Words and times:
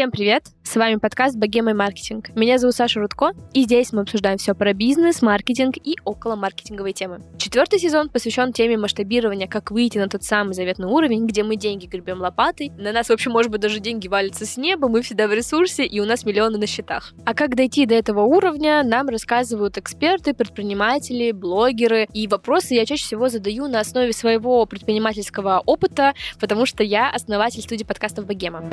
Всем 0.00 0.10
привет! 0.10 0.44
С 0.62 0.76
вами 0.76 0.96
подкаст 0.96 1.36
«Богема 1.36 1.72
и 1.72 1.74
маркетинг». 1.74 2.30
Меня 2.34 2.56
зовут 2.56 2.74
Саша 2.74 3.00
Рудко, 3.00 3.32
и 3.52 3.64
здесь 3.64 3.92
мы 3.92 4.00
обсуждаем 4.00 4.38
все 4.38 4.54
про 4.54 4.72
бизнес, 4.72 5.20
маркетинг 5.20 5.76
и 5.76 5.96
около 6.06 6.36
маркетинговой 6.36 6.94
темы. 6.94 7.20
Четвертый 7.36 7.78
сезон 7.78 8.08
посвящен 8.08 8.54
теме 8.54 8.78
масштабирования, 8.78 9.46
как 9.46 9.70
выйти 9.70 9.98
на 9.98 10.08
тот 10.08 10.22
самый 10.22 10.54
заветный 10.54 10.86
уровень, 10.86 11.26
где 11.26 11.42
мы 11.42 11.56
деньги 11.56 11.84
гребем 11.84 12.22
лопатой, 12.22 12.70
на 12.78 12.92
нас, 12.92 13.08
в 13.08 13.12
общем, 13.12 13.32
может 13.32 13.52
быть, 13.52 13.60
даже 13.60 13.78
деньги 13.78 14.08
валятся 14.08 14.46
с 14.46 14.56
неба, 14.56 14.88
мы 14.88 15.02
всегда 15.02 15.28
в 15.28 15.34
ресурсе, 15.34 15.84
и 15.84 16.00
у 16.00 16.06
нас 16.06 16.24
миллионы 16.24 16.56
на 16.56 16.66
счетах. 16.66 17.12
А 17.26 17.34
как 17.34 17.54
дойти 17.54 17.84
до 17.84 17.94
этого 17.94 18.22
уровня, 18.22 18.82
нам 18.82 19.10
рассказывают 19.10 19.76
эксперты, 19.76 20.32
предприниматели, 20.32 21.30
блогеры, 21.30 22.08
и 22.14 22.26
вопросы 22.26 22.72
я 22.72 22.86
чаще 22.86 23.04
всего 23.04 23.28
задаю 23.28 23.68
на 23.68 23.80
основе 23.80 24.14
своего 24.14 24.64
предпринимательского 24.64 25.62
опыта, 25.66 26.14
потому 26.40 26.64
что 26.64 26.82
я 26.82 27.10
основатель 27.10 27.60
студии 27.60 27.84
подкастов 27.84 28.24
«Богема». 28.24 28.64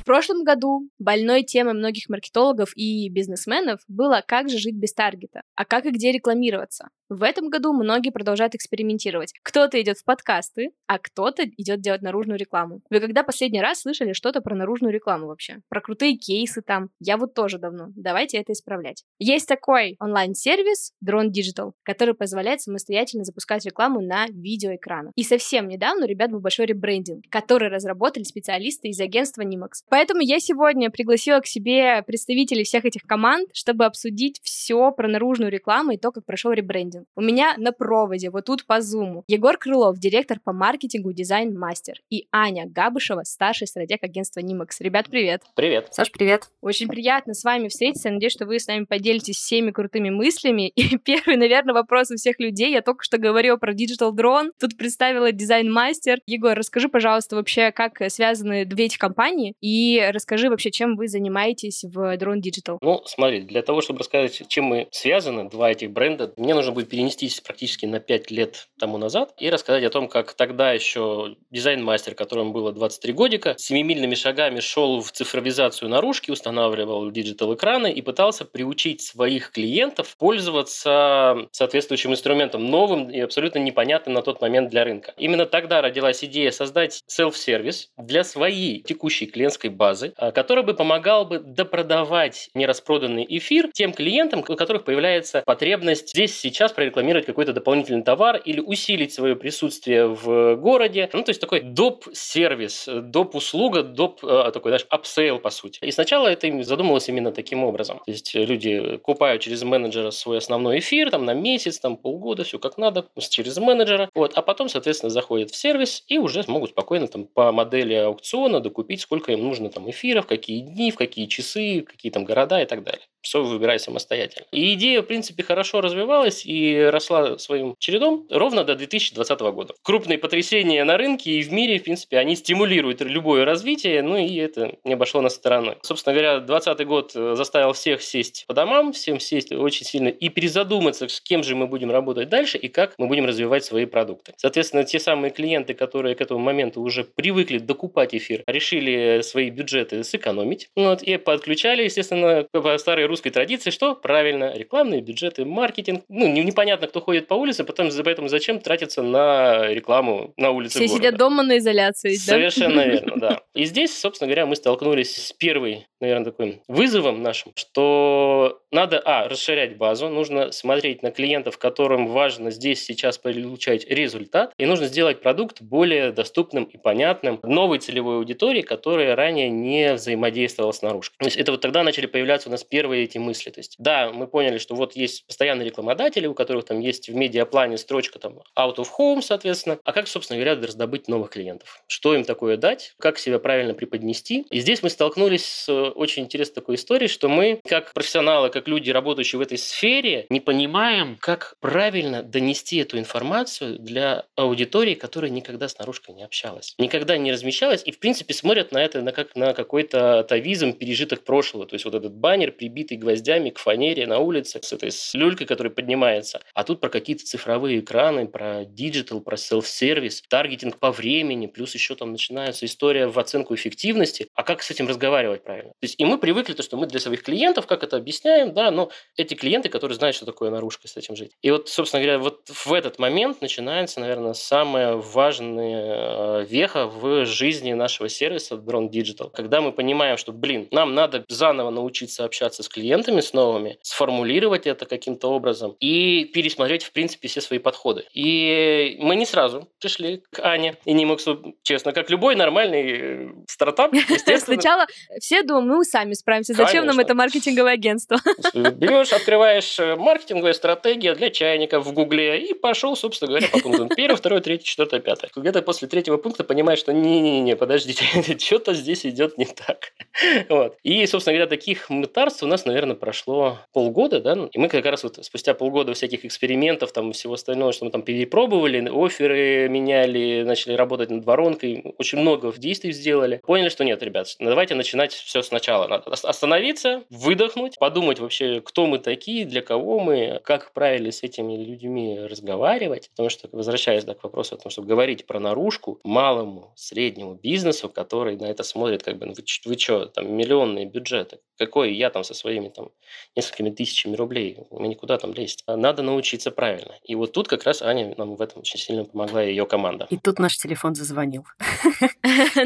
В 0.00 0.04
прошлом 0.04 0.44
году 0.44 0.88
больной 0.98 1.42
темой 1.42 1.74
многих 1.74 2.08
маркетологов 2.08 2.74
и 2.74 3.10
бизнесменов 3.10 3.80
было 3.86 4.24
«Как 4.26 4.48
же 4.48 4.56
жить 4.56 4.74
без 4.74 4.94
таргета?», 4.94 5.42
а 5.54 5.66
как 5.66 5.84
и 5.84 5.90
где 5.90 6.10
рекламироваться. 6.10 6.88
В 7.10 7.24
этом 7.24 7.48
году 7.48 7.72
многие 7.72 8.10
продолжают 8.10 8.54
экспериментировать. 8.54 9.34
Кто-то 9.42 9.82
идет 9.82 9.98
в 9.98 10.04
подкасты, 10.04 10.70
а 10.86 11.00
кто-то 11.00 11.42
идет 11.44 11.80
делать 11.80 12.02
наружную 12.02 12.38
рекламу. 12.38 12.82
Вы 12.88 13.00
когда 13.00 13.24
последний 13.24 13.60
раз 13.60 13.80
слышали 13.80 14.12
что-то 14.12 14.40
про 14.40 14.54
наружную 14.54 14.94
рекламу 14.94 15.26
вообще? 15.26 15.56
Про 15.68 15.80
крутые 15.80 16.16
кейсы 16.16 16.62
там? 16.62 16.90
Я 17.00 17.16
вот 17.16 17.34
тоже 17.34 17.58
давно. 17.58 17.88
Давайте 17.96 18.38
это 18.38 18.52
исправлять. 18.52 19.02
Есть 19.18 19.48
такой 19.48 19.96
онлайн-сервис 19.98 20.92
Drone 21.04 21.30
Digital, 21.30 21.72
который 21.82 22.14
позволяет 22.14 22.60
самостоятельно 22.60 23.24
запускать 23.24 23.66
рекламу 23.66 24.00
на 24.00 24.28
видеоэкранах. 24.28 25.12
И 25.16 25.24
совсем 25.24 25.66
недавно 25.66 26.04
ребят 26.04 26.30
был 26.30 26.38
большой 26.38 26.66
ребрендинг, 26.66 27.24
который 27.28 27.70
разработали 27.70 28.22
специалисты 28.22 28.86
из 28.86 29.00
агентства 29.00 29.42
Nimax. 29.42 29.82
Поэтому 29.88 30.20
я 30.20 30.38
сегодня 30.38 30.90
пригласила 30.90 31.40
к 31.40 31.48
себе 31.48 32.04
представителей 32.06 32.62
всех 32.62 32.84
этих 32.84 33.02
команд, 33.02 33.48
чтобы 33.52 33.84
обсудить 33.84 34.38
все 34.44 34.92
про 34.92 35.08
наружную 35.08 35.50
рекламу 35.50 35.90
и 35.90 35.96
то, 35.96 36.12
как 36.12 36.24
прошел 36.24 36.52
ребрендинг 36.52 36.99
маркетинг. 37.00 37.06
У 37.16 37.20
меня 37.20 37.54
на 37.58 37.72
проводе, 37.72 38.30
вот 38.30 38.46
тут 38.46 38.66
по 38.66 38.80
зуму, 38.80 39.24
Егор 39.28 39.56
Крылов, 39.56 39.98
директор 39.98 40.38
по 40.42 40.52
маркетингу, 40.52 41.12
дизайн-мастер, 41.12 42.00
и 42.10 42.26
Аня 42.32 42.66
Габышева, 42.66 43.22
старший 43.24 43.66
стратег 43.66 44.02
агентства 44.02 44.40
Нимакс. 44.40 44.80
Ребят, 44.80 45.06
привет! 45.10 45.42
Привет! 45.54 45.88
Саш, 45.90 46.10
привет! 46.10 46.48
Очень 46.60 46.88
приятно 46.88 47.34
с 47.34 47.44
вами 47.44 47.68
встретиться. 47.68 48.08
Я 48.08 48.14
надеюсь, 48.14 48.32
что 48.32 48.46
вы 48.46 48.58
с 48.58 48.66
нами 48.66 48.84
поделитесь 48.84 49.36
всеми 49.36 49.70
крутыми 49.70 50.10
мыслями. 50.10 50.68
И 50.68 50.96
первый, 51.04 51.36
наверное, 51.36 51.74
вопрос 51.74 52.10
у 52.10 52.16
всех 52.16 52.38
людей. 52.38 52.72
Я 52.72 52.82
только 52.82 53.04
что 53.04 53.18
говорила 53.18 53.56
про 53.56 53.72
Digital 53.72 54.12
Drone. 54.12 54.50
Тут 54.58 54.76
представила 54.76 55.32
дизайн-мастер. 55.32 56.20
Егор, 56.26 56.56
расскажи, 56.56 56.88
пожалуйста, 56.88 57.36
вообще, 57.36 57.72
как 57.72 58.00
связаны 58.10 58.64
две 58.64 58.86
эти 58.86 58.98
компании, 58.98 59.54
и 59.60 60.08
расскажи 60.12 60.48
вообще, 60.48 60.70
чем 60.70 60.96
вы 60.96 61.08
занимаетесь 61.08 61.84
в 61.84 62.16
Drone 62.16 62.40
Digital. 62.40 62.78
Ну, 62.80 63.02
смотри, 63.04 63.42
для 63.42 63.62
того, 63.62 63.80
чтобы 63.80 64.00
рассказать, 64.00 64.42
чем 64.48 64.64
мы 64.64 64.88
связаны, 64.90 65.48
два 65.48 65.70
этих 65.70 65.90
бренда, 65.90 66.32
мне 66.36 66.54
нужно 66.54 66.72
будет 66.72 66.89
перенестись 66.90 67.40
практически 67.40 67.86
на 67.86 68.00
5 68.00 68.30
лет 68.30 68.68
тому 68.78 68.98
назад 68.98 69.32
и 69.38 69.48
рассказать 69.48 69.84
о 69.84 69.90
том, 69.90 70.08
как 70.08 70.34
тогда 70.34 70.72
еще 70.72 71.36
дизайн-мастер, 71.50 72.14
которому 72.14 72.52
было 72.52 72.72
23 72.72 73.12
годика, 73.12 73.54
семимильными 73.56 74.14
шагами 74.14 74.60
шел 74.60 75.00
в 75.00 75.12
цифровизацию 75.12 75.88
наружки, 75.88 76.30
устанавливал 76.30 77.10
digital 77.10 77.51
-экраны 77.51 77.92
и 77.92 78.02
пытался 78.02 78.44
приучить 78.44 79.02
своих 79.02 79.52
клиентов 79.52 80.16
пользоваться 80.18 81.48
соответствующим 81.52 82.12
инструментом, 82.12 82.66
новым 82.66 83.10
и 83.10 83.20
абсолютно 83.20 83.58
непонятным 83.60 84.14
на 84.14 84.22
тот 84.22 84.40
момент 84.40 84.70
для 84.70 84.84
рынка. 84.84 85.14
Именно 85.16 85.46
тогда 85.46 85.80
родилась 85.80 86.24
идея 86.24 86.50
создать 86.50 87.02
self-service 87.06 87.90
для 87.96 88.24
своей 88.24 88.82
текущей 88.82 89.26
клиентской 89.26 89.70
базы, 89.70 90.12
а, 90.16 90.32
который 90.32 90.64
бы 90.64 90.74
помогал 90.74 91.24
бы 91.24 91.38
допродавать 91.38 92.50
нераспроданный 92.54 93.26
эфир 93.28 93.70
тем 93.72 93.92
клиентам, 93.92 94.40
у 94.40 94.56
которых 94.56 94.84
появляется 94.84 95.42
потребность 95.46 96.10
здесь 96.10 96.38
сейчас 96.38 96.72
прорекламировать 96.80 97.26
какой-то 97.26 97.52
дополнительный 97.52 98.02
товар 98.02 98.36
или 98.36 98.58
усилить 98.58 99.12
свое 99.12 99.36
присутствие 99.36 100.06
в 100.06 100.56
городе. 100.56 101.10
Ну, 101.12 101.22
то 101.22 101.28
есть 101.28 101.38
такой 101.38 101.60
доп-сервис, 101.60 102.88
доп-услуга, 102.88 103.82
доп, 103.82 104.24
э, 104.24 104.50
такой, 104.50 104.70
знаешь, 104.70 104.86
апсейл, 104.88 105.38
по 105.38 105.50
сути. 105.50 105.78
И 105.82 105.90
сначала 105.90 106.26
это 106.28 106.46
им 106.46 106.64
задумывалось 106.64 107.10
именно 107.10 107.32
таким 107.32 107.64
образом. 107.64 107.98
То 108.06 108.10
есть 108.10 108.34
люди 108.34 108.96
купают 108.96 109.42
через 109.42 109.62
менеджера 109.62 110.10
свой 110.10 110.38
основной 110.38 110.78
эфир, 110.78 111.10
там, 111.10 111.26
на 111.26 111.34
месяц, 111.34 111.78
там, 111.78 111.98
полгода, 111.98 112.44
все 112.44 112.58
как 112.58 112.78
надо, 112.78 113.04
через 113.18 113.58
менеджера. 113.58 114.08
Вот, 114.14 114.32
а 114.34 114.40
потом, 114.40 114.70
соответственно, 114.70 115.10
заходят 115.10 115.50
в 115.50 115.56
сервис 115.56 116.02
и 116.08 116.16
уже 116.16 116.42
могут 116.46 116.70
спокойно 116.70 117.08
там 117.08 117.26
по 117.26 117.52
модели 117.52 117.92
аукциона 117.92 118.60
докупить, 118.60 119.02
сколько 119.02 119.32
им 119.32 119.44
нужно 119.44 119.68
там 119.68 119.90
эфиров, 119.90 120.26
какие 120.26 120.60
дни, 120.60 120.90
в 120.92 120.96
какие 120.96 121.26
часы, 121.26 121.82
какие 121.82 122.10
там 122.10 122.24
города 122.24 122.58
и 122.62 122.64
так 122.64 122.82
далее. 122.84 123.04
Все 123.22 123.42
выбирай 123.42 123.78
самостоятельно. 123.78 124.46
И 124.52 124.74
идея, 124.74 125.02
в 125.02 125.06
принципе, 125.06 125.42
хорошо 125.42 125.80
развивалась 125.80 126.44
и 126.44 126.88
росла 126.90 127.38
своим 127.38 127.74
чередом 127.78 128.26
ровно 128.30 128.64
до 128.64 128.74
2020 128.74 129.40
года. 129.40 129.74
Крупные 129.82 130.18
потрясения 130.18 130.84
на 130.84 130.96
рынке 130.96 131.32
и 131.32 131.42
в 131.42 131.52
мире, 131.52 131.78
в 131.78 131.84
принципе, 131.84 132.18
они 132.18 132.36
стимулируют 132.36 133.00
любое 133.00 133.44
развитие, 133.44 134.02
ну 134.02 134.16
и 134.16 134.34
это 134.36 134.76
не 134.84 134.94
обошло 134.94 135.20
нас 135.20 135.34
стороной. 135.34 135.76
Собственно 135.82 136.14
говоря, 136.14 136.38
2020 136.40 136.86
год 136.86 137.12
э, 137.14 137.34
заставил 137.36 137.72
всех 137.72 138.02
сесть 138.02 138.44
по 138.46 138.54
домам, 138.54 138.92
всем 138.92 139.20
сесть 139.20 139.52
очень 139.52 139.86
сильно 139.86 140.08
и 140.08 140.28
перезадуматься, 140.28 141.08
с 141.08 141.20
кем 141.20 141.42
же 141.42 141.54
мы 141.54 141.66
будем 141.66 141.90
работать 141.90 142.28
дальше 142.28 142.58
и 142.58 142.68
как 142.68 142.94
мы 142.98 143.06
будем 143.06 143.26
развивать 143.26 143.64
свои 143.64 143.86
продукты. 143.86 144.32
Соответственно, 144.36 144.84
те 144.84 144.98
самые 144.98 145.30
клиенты, 145.30 145.74
которые 145.74 146.14
к 146.14 146.20
этому 146.20 146.40
моменту 146.40 146.80
уже 146.80 147.04
привыкли 147.04 147.58
докупать 147.58 148.14
эфир, 148.14 148.42
решили 148.46 149.20
свои 149.22 149.50
бюджеты 149.50 150.04
сэкономить 150.04 150.68
вот, 150.76 151.02
и 151.02 151.16
подключали, 151.16 151.84
естественно, 151.84 152.46
по 152.52 152.76
старой 152.78 153.06
русской 153.10 153.30
традиции, 153.30 153.70
что 153.70 153.94
правильно, 153.94 154.56
рекламные 154.56 155.02
бюджеты, 155.02 155.44
маркетинг. 155.44 156.04
Ну, 156.08 156.26
непонятно, 156.26 156.86
кто 156.86 157.00
ходит 157.00 157.28
по 157.28 157.34
улице, 157.34 157.64
потом, 157.64 157.90
поэтому 158.04 158.28
зачем 158.28 158.60
тратиться 158.60 159.02
на 159.02 159.68
рекламу 159.68 160.32
на 160.36 160.50
улице 160.50 160.78
Все 160.78 160.86
города. 160.86 160.96
сидят 160.96 161.16
дома 161.16 161.42
на 161.42 161.58
изоляции, 161.58 162.14
Совершенно 162.14 162.80
верно, 162.86 163.16
да. 163.16 163.40
И 163.54 163.64
здесь, 163.64 163.96
собственно 163.98 164.28
говоря, 164.28 164.46
мы 164.46 164.56
столкнулись 164.56 165.14
с 165.16 165.32
первой, 165.32 165.86
наверное, 166.00 166.32
таким 166.32 166.62
вызовом 166.68 167.22
нашим, 167.22 167.52
что 167.56 168.60
надо, 168.70 169.00
а, 169.04 169.28
расширять 169.28 169.76
базу, 169.76 170.08
нужно 170.08 170.52
смотреть 170.52 171.02
на 171.02 171.10
клиентов, 171.10 171.58
которым 171.58 172.06
важно 172.06 172.50
здесь 172.50 172.84
сейчас 172.84 173.18
получать 173.18 173.86
результат, 173.88 174.52
и 174.56 174.66
нужно 174.66 174.86
сделать 174.86 175.20
продукт 175.20 175.60
более 175.60 176.12
доступным 176.12 176.64
и 176.64 176.78
понятным 176.78 177.40
новой 177.42 177.78
целевой 177.78 178.16
аудитории, 178.16 178.62
которая 178.62 179.16
ранее 179.16 179.48
не 179.50 179.94
взаимодействовала 179.94 180.72
с 180.72 180.82
наружкой. 180.82 181.16
То 181.18 181.24
есть 181.26 181.36
это 181.36 181.52
вот 181.52 181.60
тогда 181.60 181.82
начали 181.82 182.06
появляться 182.06 182.48
у 182.48 182.52
нас 182.52 182.64
первые 182.64 182.99
эти 183.04 183.18
мысли. 183.18 183.50
То 183.50 183.60
есть, 183.60 183.76
да, 183.78 184.10
мы 184.10 184.26
поняли, 184.26 184.58
что 184.58 184.74
вот 184.74 184.96
есть 184.96 185.26
постоянные 185.26 185.66
рекламодатели, 185.66 186.26
у 186.26 186.34
которых 186.34 186.64
там 186.64 186.80
есть 186.80 187.08
в 187.08 187.14
медиаплане 187.14 187.78
строчка 187.78 188.18
там 188.18 188.40
out 188.58 188.76
of 188.76 188.88
home, 188.98 189.22
соответственно. 189.22 189.78
А 189.84 189.92
как, 189.92 190.08
собственно 190.08 190.38
говоря, 190.38 190.60
раздобыть 190.60 191.08
новых 191.08 191.30
клиентов? 191.30 191.82
Что 191.86 192.14
им 192.14 192.24
такое 192.24 192.56
дать? 192.56 192.94
Как 192.98 193.18
себя 193.18 193.38
правильно 193.38 193.74
преподнести? 193.74 194.46
И 194.50 194.60
здесь 194.60 194.82
мы 194.82 194.90
столкнулись 194.90 195.44
с 195.44 195.72
очень 195.72 196.24
интересной 196.24 196.54
такой 196.54 196.74
историей, 196.76 197.08
что 197.08 197.28
мы, 197.28 197.60
как 197.66 197.92
профессионалы, 197.92 198.50
как 198.50 198.68
люди, 198.68 198.90
работающие 198.90 199.38
в 199.38 199.42
этой 199.42 199.58
сфере, 199.58 200.26
не 200.30 200.40
понимаем, 200.40 201.16
как 201.20 201.56
правильно 201.60 202.22
донести 202.22 202.78
эту 202.78 202.98
информацию 202.98 203.78
для 203.78 204.26
аудитории, 204.36 204.94
которая 204.94 205.30
никогда 205.30 205.68
с 205.68 205.78
наружкой 205.78 206.14
не 206.14 206.24
общалась, 206.24 206.74
никогда 206.78 207.16
не 207.16 207.32
размещалась 207.32 207.82
и, 207.84 207.92
в 207.92 207.98
принципе, 207.98 208.34
смотрят 208.34 208.72
на 208.72 208.82
это 208.82 209.02
на 209.02 209.12
как 209.12 209.34
на 209.36 209.52
какой-то 209.52 210.20
атовизм 210.20 210.72
пережиток 210.72 211.24
прошлого. 211.24 211.66
То 211.66 211.74
есть 211.74 211.84
вот 211.84 211.94
этот 211.94 212.14
баннер, 212.14 212.52
прибитый 212.90 212.96
гвоздями 212.96 213.50
к 213.50 213.58
фанере 213.58 214.06
на 214.06 214.18
улице 214.18 214.60
с 214.62 214.72
этой 214.72 214.90
с 214.90 215.14
люлькой, 215.14 215.46
которая 215.46 215.72
поднимается. 215.72 216.40
А 216.54 216.64
тут 216.64 216.80
про 216.80 216.88
какие-то 216.88 217.24
цифровые 217.24 217.80
экраны, 217.80 218.26
про 218.26 218.64
digital, 218.64 219.20
про 219.20 219.36
self-service, 219.36 220.22
таргетинг 220.28 220.78
по 220.78 220.90
времени, 220.90 221.46
плюс 221.46 221.74
еще 221.74 221.94
там 221.94 222.12
начинается 222.12 222.66
история 222.66 223.06
в 223.06 223.18
оценку 223.18 223.54
эффективности. 223.54 224.28
А 224.34 224.42
как 224.42 224.62
с 224.62 224.70
этим 224.70 224.88
разговаривать 224.88 225.44
правильно? 225.44 225.70
То 225.70 225.84
есть 225.84 225.94
и 225.98 226.04
мы 226.04 226.18
привыкли, 226.18 226.54
то, 226.54 226.62
что 226.62 226.76
мы 226.76 226.86
для 226.86 227.00
своих 227.00 227.22
клиентов 227.22 227.66
как 227.66 227.82
это 227.82 227.96
объясняем, 227.96 228.52
да, 228.52 228.70
но 228.70 228.90
эти 229.16 229.34
клиенты, 229.34 229.68
которые 229.68 229.96
знают, 229.96 230.16
что 230.16 230.26
такое 230.26 230.50
наружка, 230.50 230.88
с 230.88 230.96
этим 230.96 231.16
жить. 231.16 231.32
И 231.42 231.50
вот, 231.50 231.68
собственно 231.68 232.02
говоря, 232.02 232.18
вот 232.18 232.48
в 232.48 232.72
этот 232.72 232.98
момент 232.98 233.40
начинается, 233.40 234.00
наверное, 234.00 234.32
самая 234.34 234.96
важная 234.96 236.42
э, 236.42 236.46
веха 236.48 236.86
в 236.86 237.24
жизни 237.26 237.72
нашего 237.72 238.08
сервиса 238.08 238.54
Drone 238.54 238.90
Digital, 238.90 239.30
когда 239.32 239.60
мы 239.60 239.72
понимаем, 239.72 240.16
что, 240.16 240.32
блин, 240.32 240.68
нам 240.70 240.94
надо 240.94 241.24
заново 241.28 241.70
научиться 241.70 242.24
общаться 242.24 242.62
с 242.62 242.68
клиентами, 242.68 242.79
клиентами, 242.80 243.20
с 243.20 243.32
новыми, 243.32 243.78
сформулировать 243.82 244.66
это 244.66 244.86
каким-то 244.86 245.28
образом 245.28 245.76
и 245.80 246.24
пересмотреть, 246.24 246.84
в 246.84 246.92
принципе, 246.92 247.28
все 247.28 247.40
свои 247.40 247.58
подходы. 247.58 248.04
И 248.12 248.96
мы 249.00 249.16
не 249.16 249.26
сразу 249.26 249.68
пришли 249.80 250.22
к 250.32 250.40
Ане 250.40 250.76
и 250.84 250.92
не 250.92 251.04
мог, 251.04 251.20
честно, 251.62 251.92
как 251.92 252.10
любой 252.10 252.36
нормальный 252.36 252.84
э, 252.90 253.28
стартап, 253.46 253.92
естественно. 253.94 254.60
Сначала 254.60 254.86
все 255.20 255.42
думают, 255.42 255.78
мы 255.78 255.84
сами 255.84 256.14
справимся. 256.14 256.54
Зачем 256.54 256.86
нам 256.86 256.98
это 256.98 257.14
маркетинговое 257.14 257.74
агентство? 257.74 258.18
Берешь, 258.54 259.12
открываешь 259.12 259.78
э, 259.78 259.96
маркетинговая 259.96 260.54
стратегия 260.54 261.14
для 261.14 261.30
чайников 261.30 261.84
в 261.84 261.92
Гугле 261.92 262.40
и 262.40 262.54
пошел, 262.54 262.96
собственно 262.96 263.28
говоря, 263.28 263.48
по 263.48 263.60
пунктам. 263.60 263.88
Первый, 263.88 264.16
второй, 264.16 264.40
третий, 264.40 264.64
четвертый, 264.64 265.00
пятый. 265.00 265.30
Где-то 265.34 265.62
после 265.62 265.88
третьего 265.88 266.16
пункта 266.16 266.44
понимаешь, 266.44 266.78
что 266.78 266.92
не-не-не, 266.92 267.56
подождите, 267.56 268.04
что-то 268.38 268.74
здесь 268.74 269.04
идет 269.04 269.36
не 269.38 269.46
так. 269.46 269.92
Вот. 270.48 270.76
И, 270.82 271.06
собственно 271.06 271.34
говоря, 271.34 271.48
таких 271.48 271.90
мытарств 271.90 272.42
у 272.42 272.46
нас, 272.46 272.64
наверное, 272.70 272.96
прошло 272.96 273.58
полгода, 273.72 274.20
да, 274.20 274.48
и 274.50 274.58
мы 274.58 274.68
как 274.68 274.84
раз 274.86 275.02
вот 275.02 275.18
спустя 275.22 275.54
полгода 275.54 275.92
всяких 275.94 276.24
экспериментов, 276.24 276.92
там, 276.92 277.12
всего 277.12 277.34
остального, 277.34 277.72
что 277.72 277.84
мы 277.84 277.90
там 277.90 278.02
перепробовали, 278.02 278.88
оферы 278.88 279.68
меняли, 279.68 280.42
начали 280.42 280.74
работать 280.74 281.10
над 281.10 281.24
воронкой, 281.24 281.94
очень 281.98 282.18
много 282.18 282.52
действий 282.56 282.92
сделали, 282.92 283.40
поняли, 283.44 283.68
что 283.68 283.84
нет, 283.84 284.02
ребят, 284.02 284.28
давайте 284.38 284.74
начинать 284.74 285.12
все 285.12 285.42
сначала. 285.42 285.88
Надо 285.88 286.10
остановиться, 286.10 287.02
выдохнуть, 287.10 287.78
подумать 287.78 288.20
вообще, 288.20 288.60
кто 288.60 288.86
мы 288.86 288.98
такие, 288.98 289.44
для 289.44 289.62
кого 289.62 290.00
мы, 290.00 290.40
как 290.44 290.72
правильно 290.72 291.10
с 291.10 291.22
этими 291.22 291.56
людьми 291.56 292.20
разговаривать, 292.20 293.10
потому 293.10 293.30
что, 293.30 293.48
возвращаясь 293.52 294.04
да, 294.04 294.14
к 294.14 294.22
вопросу 294.22 294.54
о 294.54 294.58
том, 294.58 294.70
чтобы 294.70 294.88
говорить 294.88 295.26
про 295.26 295.40
наружку 295.40 295.98
малому, 296.04 296.72
среднему 296.76 297.34
бизнесу, 297.34 297.88
который 297.88 298.36
на 298.36 298.46
это 298.46 298.62
смотрит, 298.62 299.02
как 299.02 299.18
бы, 299.18 299.26
ну, 299.26 299.32
вы, 299.32 299.44
вы 299.64 299.78
что, 299.78 300.06
там, 300.06 300.32
миллионные 300.32 300.86
бюджеты, 300.86 301.38
какой 301.58 301.94
я 301.94 302.10
там 302.10 302.24
со 302.24 302.34
своими 302.34 302.59
там 302.68 302.90
несколькими 303.36 303.70
тысячами 303.70 304.16
рублей, 304.16 304.58
мы 304.70 304.88
никуда 304.88 305.18
там 305.18 305.32
лезть. 305.32 305.64
Надо 305.66 306.02
научиться 306.02 306.50
правильно. 306.50 306.94
И 307.04 307.14
вот 307.14 307.32
тут 307.32 307.48
как 307.48 307.64
раз 307.64 307.82
Аня 307.82 308.14
нам 308.16 308.36
в 308.36 308.42
этом 308.42 308.60
очень 308.60 308.78
сильно 308.78 309.04
помогла, 309.04 309.44
и 309.44 309.50
ее 309.50 309.66
команда. 309.66 310.06
И 310.10 310.18
тут 310.18 310.38
наш 310.38 310.56
телефон 310.56 310.94
зазвонил. 310.94 311.44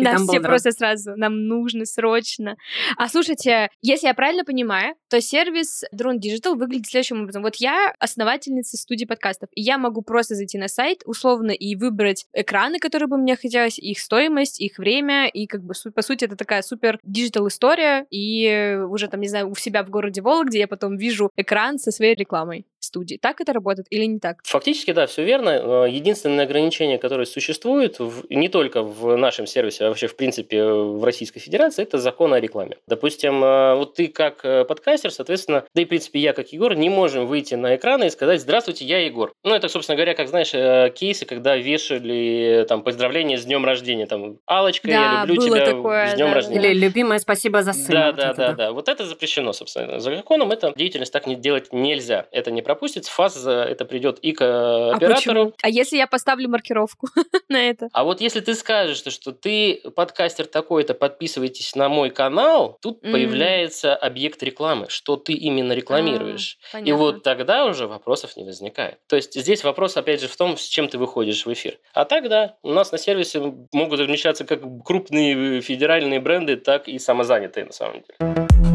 Да, 0.00 0.16
все 0.18 0.40
просто 0.40 0.72
сразу, 0.72 1.12
нам 1.16 1.46
нужно 1.46 1.86
срочно. 1.86 2.56
А 2.96 3.08
слушайте, 3.08 3.68
если 3.80 4.06
я 4.06 4.14
правильно 4.14 4.44
понимаю, 4.44 4.94
то 5.08 5.20
сервис 5.20 5.84
Drone 5.94 6.18
Digital 6.18 6.56
выглядит 6.56 6.86
следующим 6.86 7.22
образом. 7.22 7.42
Вот 7.42 7.56
я 7.56 7.94
основательница 7.98 8.76
студии 8.76 9.04
подкастов, 9.04 9.48
и 9.54 9.62
я 9.62 9.78
могу 9.78 10.02
просто 10.02 10.34
зайти 10.34 10.58
на 10.58 10.68
сайт, 10.68 11.02
условно, 11.06 11.50
и 11.50 11.76
выбрать 11.76 12.26
экраны, 12.32 12.78
которые 12.78 13.08
бы 13.08 13.16
мне 13.16 13.36
хотелось, 13.36 13.78
их 13.78 13.98
стоимость, 13.98 14.60
их 14.60 14.78
время, 14.78 15.28
и 15.28 15.46
как 15.46 15.62
бы, 15.62 15.74
по 15.94 16.02
сути, 16.02 16.24
это 16.24 16.36
такая 16.36 16.62
супер 16.62 16.98
digital 17.02 17.48
история, 17.48 18.06
и 18.10 18.78
уже 18.88 19.08
там, 19.08 19.20
не 19.20 19.28
знаю, 19.28 19.50
у 19.50 19.54
себя 19.54 19.73
в 19.82 19.90
городе 19.90 20.22
Вологде 20.22 20.58
я 20.58 20.68
потом 20.68 20.96
вижу 20.96 21.30
экран 21.36 21.78
со 21.78 21.90
своей 21.90 22.14
рекламой 22.14 22.66
студии. 22.84 23.18
Так 23.20 23.40
это 23.40 23.52
работает 23.52 23.86
или 23.90 24.04
не 24.04 24.18
так? 24.18 24.38
Фактически, 24.44 24.92
да, 24.92 25.06
все 25.06 25.24
верно. 25.24 25.84
Э, 25.86 25.90
единственное 25.90 26.44
ограничение, 26.44 26.98
которое 26.98 27.26
существует 27.26 27.98
в, 27.98 28.24
не 28.30 28.48
только 28.48 28.82
в 28.82 29.16
нашем 29.16 29.46
сервисе, 29.46 29.84
а 29.84 29.88
вообще, 29.88 30.06
в 30.06 30.16
принципе, 30.16 30.64
в 30.64 31.04
Российской 31.04 31.40
Федерации, 31.40 31.82
это 31.82 31.98
закон 31.98 32.32
о 32.34 32.40
рекламе. 32.40 32.76
Допустим, 32.86 33.42
э, 33.42 33.74
вот 33.74 33.94
ты 33.94 34.08
как 34.08 34.44
э, 34.44 34.64
подкастер, 34.64 35.10
соответственно, 35.10 35.64
да 35.74 35.82
и, 35.82 35.84
в 35.84 35.88
принципе, 35.88 36.20
я 36.20 36.32
как 36.32 36.52
Егор, 36.52 36.74
не 36.74 36.90
можем 36.90 37.26
выйти 37.26 37.54
на 37.54 37.76
экран 37.76 38.02
и 38.04 38.10
сказать 38.10 38.40
«Здравствуйте, 38.40 38.84
я 38.84 38.98
Егор». 38.98 39.32
Ну, 39.44 39.54
это, 39.54 39.68
собственно 39.68 39.96
говоря, 39.96 40.14
как, 40.14 40.28
знаешь, 40.28 40.52
кейсы, 40.94 41.24
когда 41.26 41.56
вешали 41.56 42.64
там 42.68 42.82
поздравления 42.82 43.38
с 43.38 43.44
днем 43.44 43.64
рождения. 43.64 44.06
Там, 44.06 44.38
Алочка, 44.46 44.88
да, 44.88 44.92
я 44.92 45.24
люблю 45.24 45.42
тебя 45.42 45.64
такое, 45.64 46.08
с 46.08 46.14
днем 46.14 46.28
да, 46.28 46.34
рождения. 46.34 46.70
Или 46.70 46.78
любимое 46.78 47.18
спасибо 47.18 47.62
за 47.62 47.72
сына. 47.72 47.88
Да, 47.88 48.06
вот 48.06 48.16
да, 48.16 48.34
да, 48.34 48.46
да, 48.48 48.52
да. 48.54 48.72
Вот 48.72 48.88
это 48.88 49.04
запрещено, 49.06 49.52
собственно. 49.52 50.00
За 50.00 50.14
законом 50.14 50.52
это 50.52 50.72
деятельность 50.76 51.12
так 51.12 51.26
не 51.26 51.36
делать 51.36 51.72
нельзя. 51.72 52.26
Это 52.30 52.50
не 52.50 52.62
пропустится. 52.74 53.10
ФАС 53.12 53.46
это 53.46 53.84
придет 53.84 54.18
и 54.18 54.32
к 54.32 54.42
а 54.42 54.94
оператору. 54.94 55.54
А, 55.62 55.66
а 55.66 55.68
если 55.68 55.96
я 55.96 56.06
поставлю 56.06 56.48
маркировку 56.48 57.08
на 57.48 57.62
это? 57.62 57.88
А 57.92 58.04
вот 58.04 58.20
если 58.20 58.40
ты 58.40 58.54
скажешь, 58.54 59.02
что 59.04 59.32
ты 59.32 59.80
подкастер 59.94 60.46
такой-то, 60.46 60.94
подписывайтесь 60.94 61.74
на 61.76 61.88
мой 61.88 62.10
канал, 62.10 62.78
тут 62.82 63.02
mm. 63.02 63.12
появляется 63.12 63.94
объект 63.94 64.42
рекламы, 64.42 64.86
что 64.88 65.16
ты 65.16 65.32
именно 65.32 65.72
рекламируешь. 65.72 66.58
А, 66.72 66.80
и 66.80 66.92
вот 66.92 67.22
тогда 67.22 67.64
уже 67.64 67.86
вопросов 67.86 68.36
не 68.36 68.44
возникает. 68.44 68.98
То 69.08 69.16
есть 69.16 69.34
здесь 69.34 69.62
вопрос, 69.64 69.96
опять 69.96 70.20
же, 70.20 70.28
в 70.28 70.36
том, 70.36 70.56
с 70.56 70.66
чем 70.66 70.88
ты 70.88 70.98
выходишь 70.98 71.46
в 71.46 71.52
эфир. 71.52 71.78
А 71.92 72.04
тогда 72.04 72.56
у 72.62 72.72
нас 72.72 72.92
на 72.92 72.98
сервисе 72.98 73.40
могут 73.72 74.00
размещаться 74.00 74.44
как 74.44 74.60
крупные 74.84 75.60
федеральные 75.60 76.20
бренды, 76.20 76.56
так 76.56 76.88
и 76.88 76.98
самозанятые 76.98 77.66
на 77.66 77.72
самом 77.72 78.02
деле. 78.02 78.73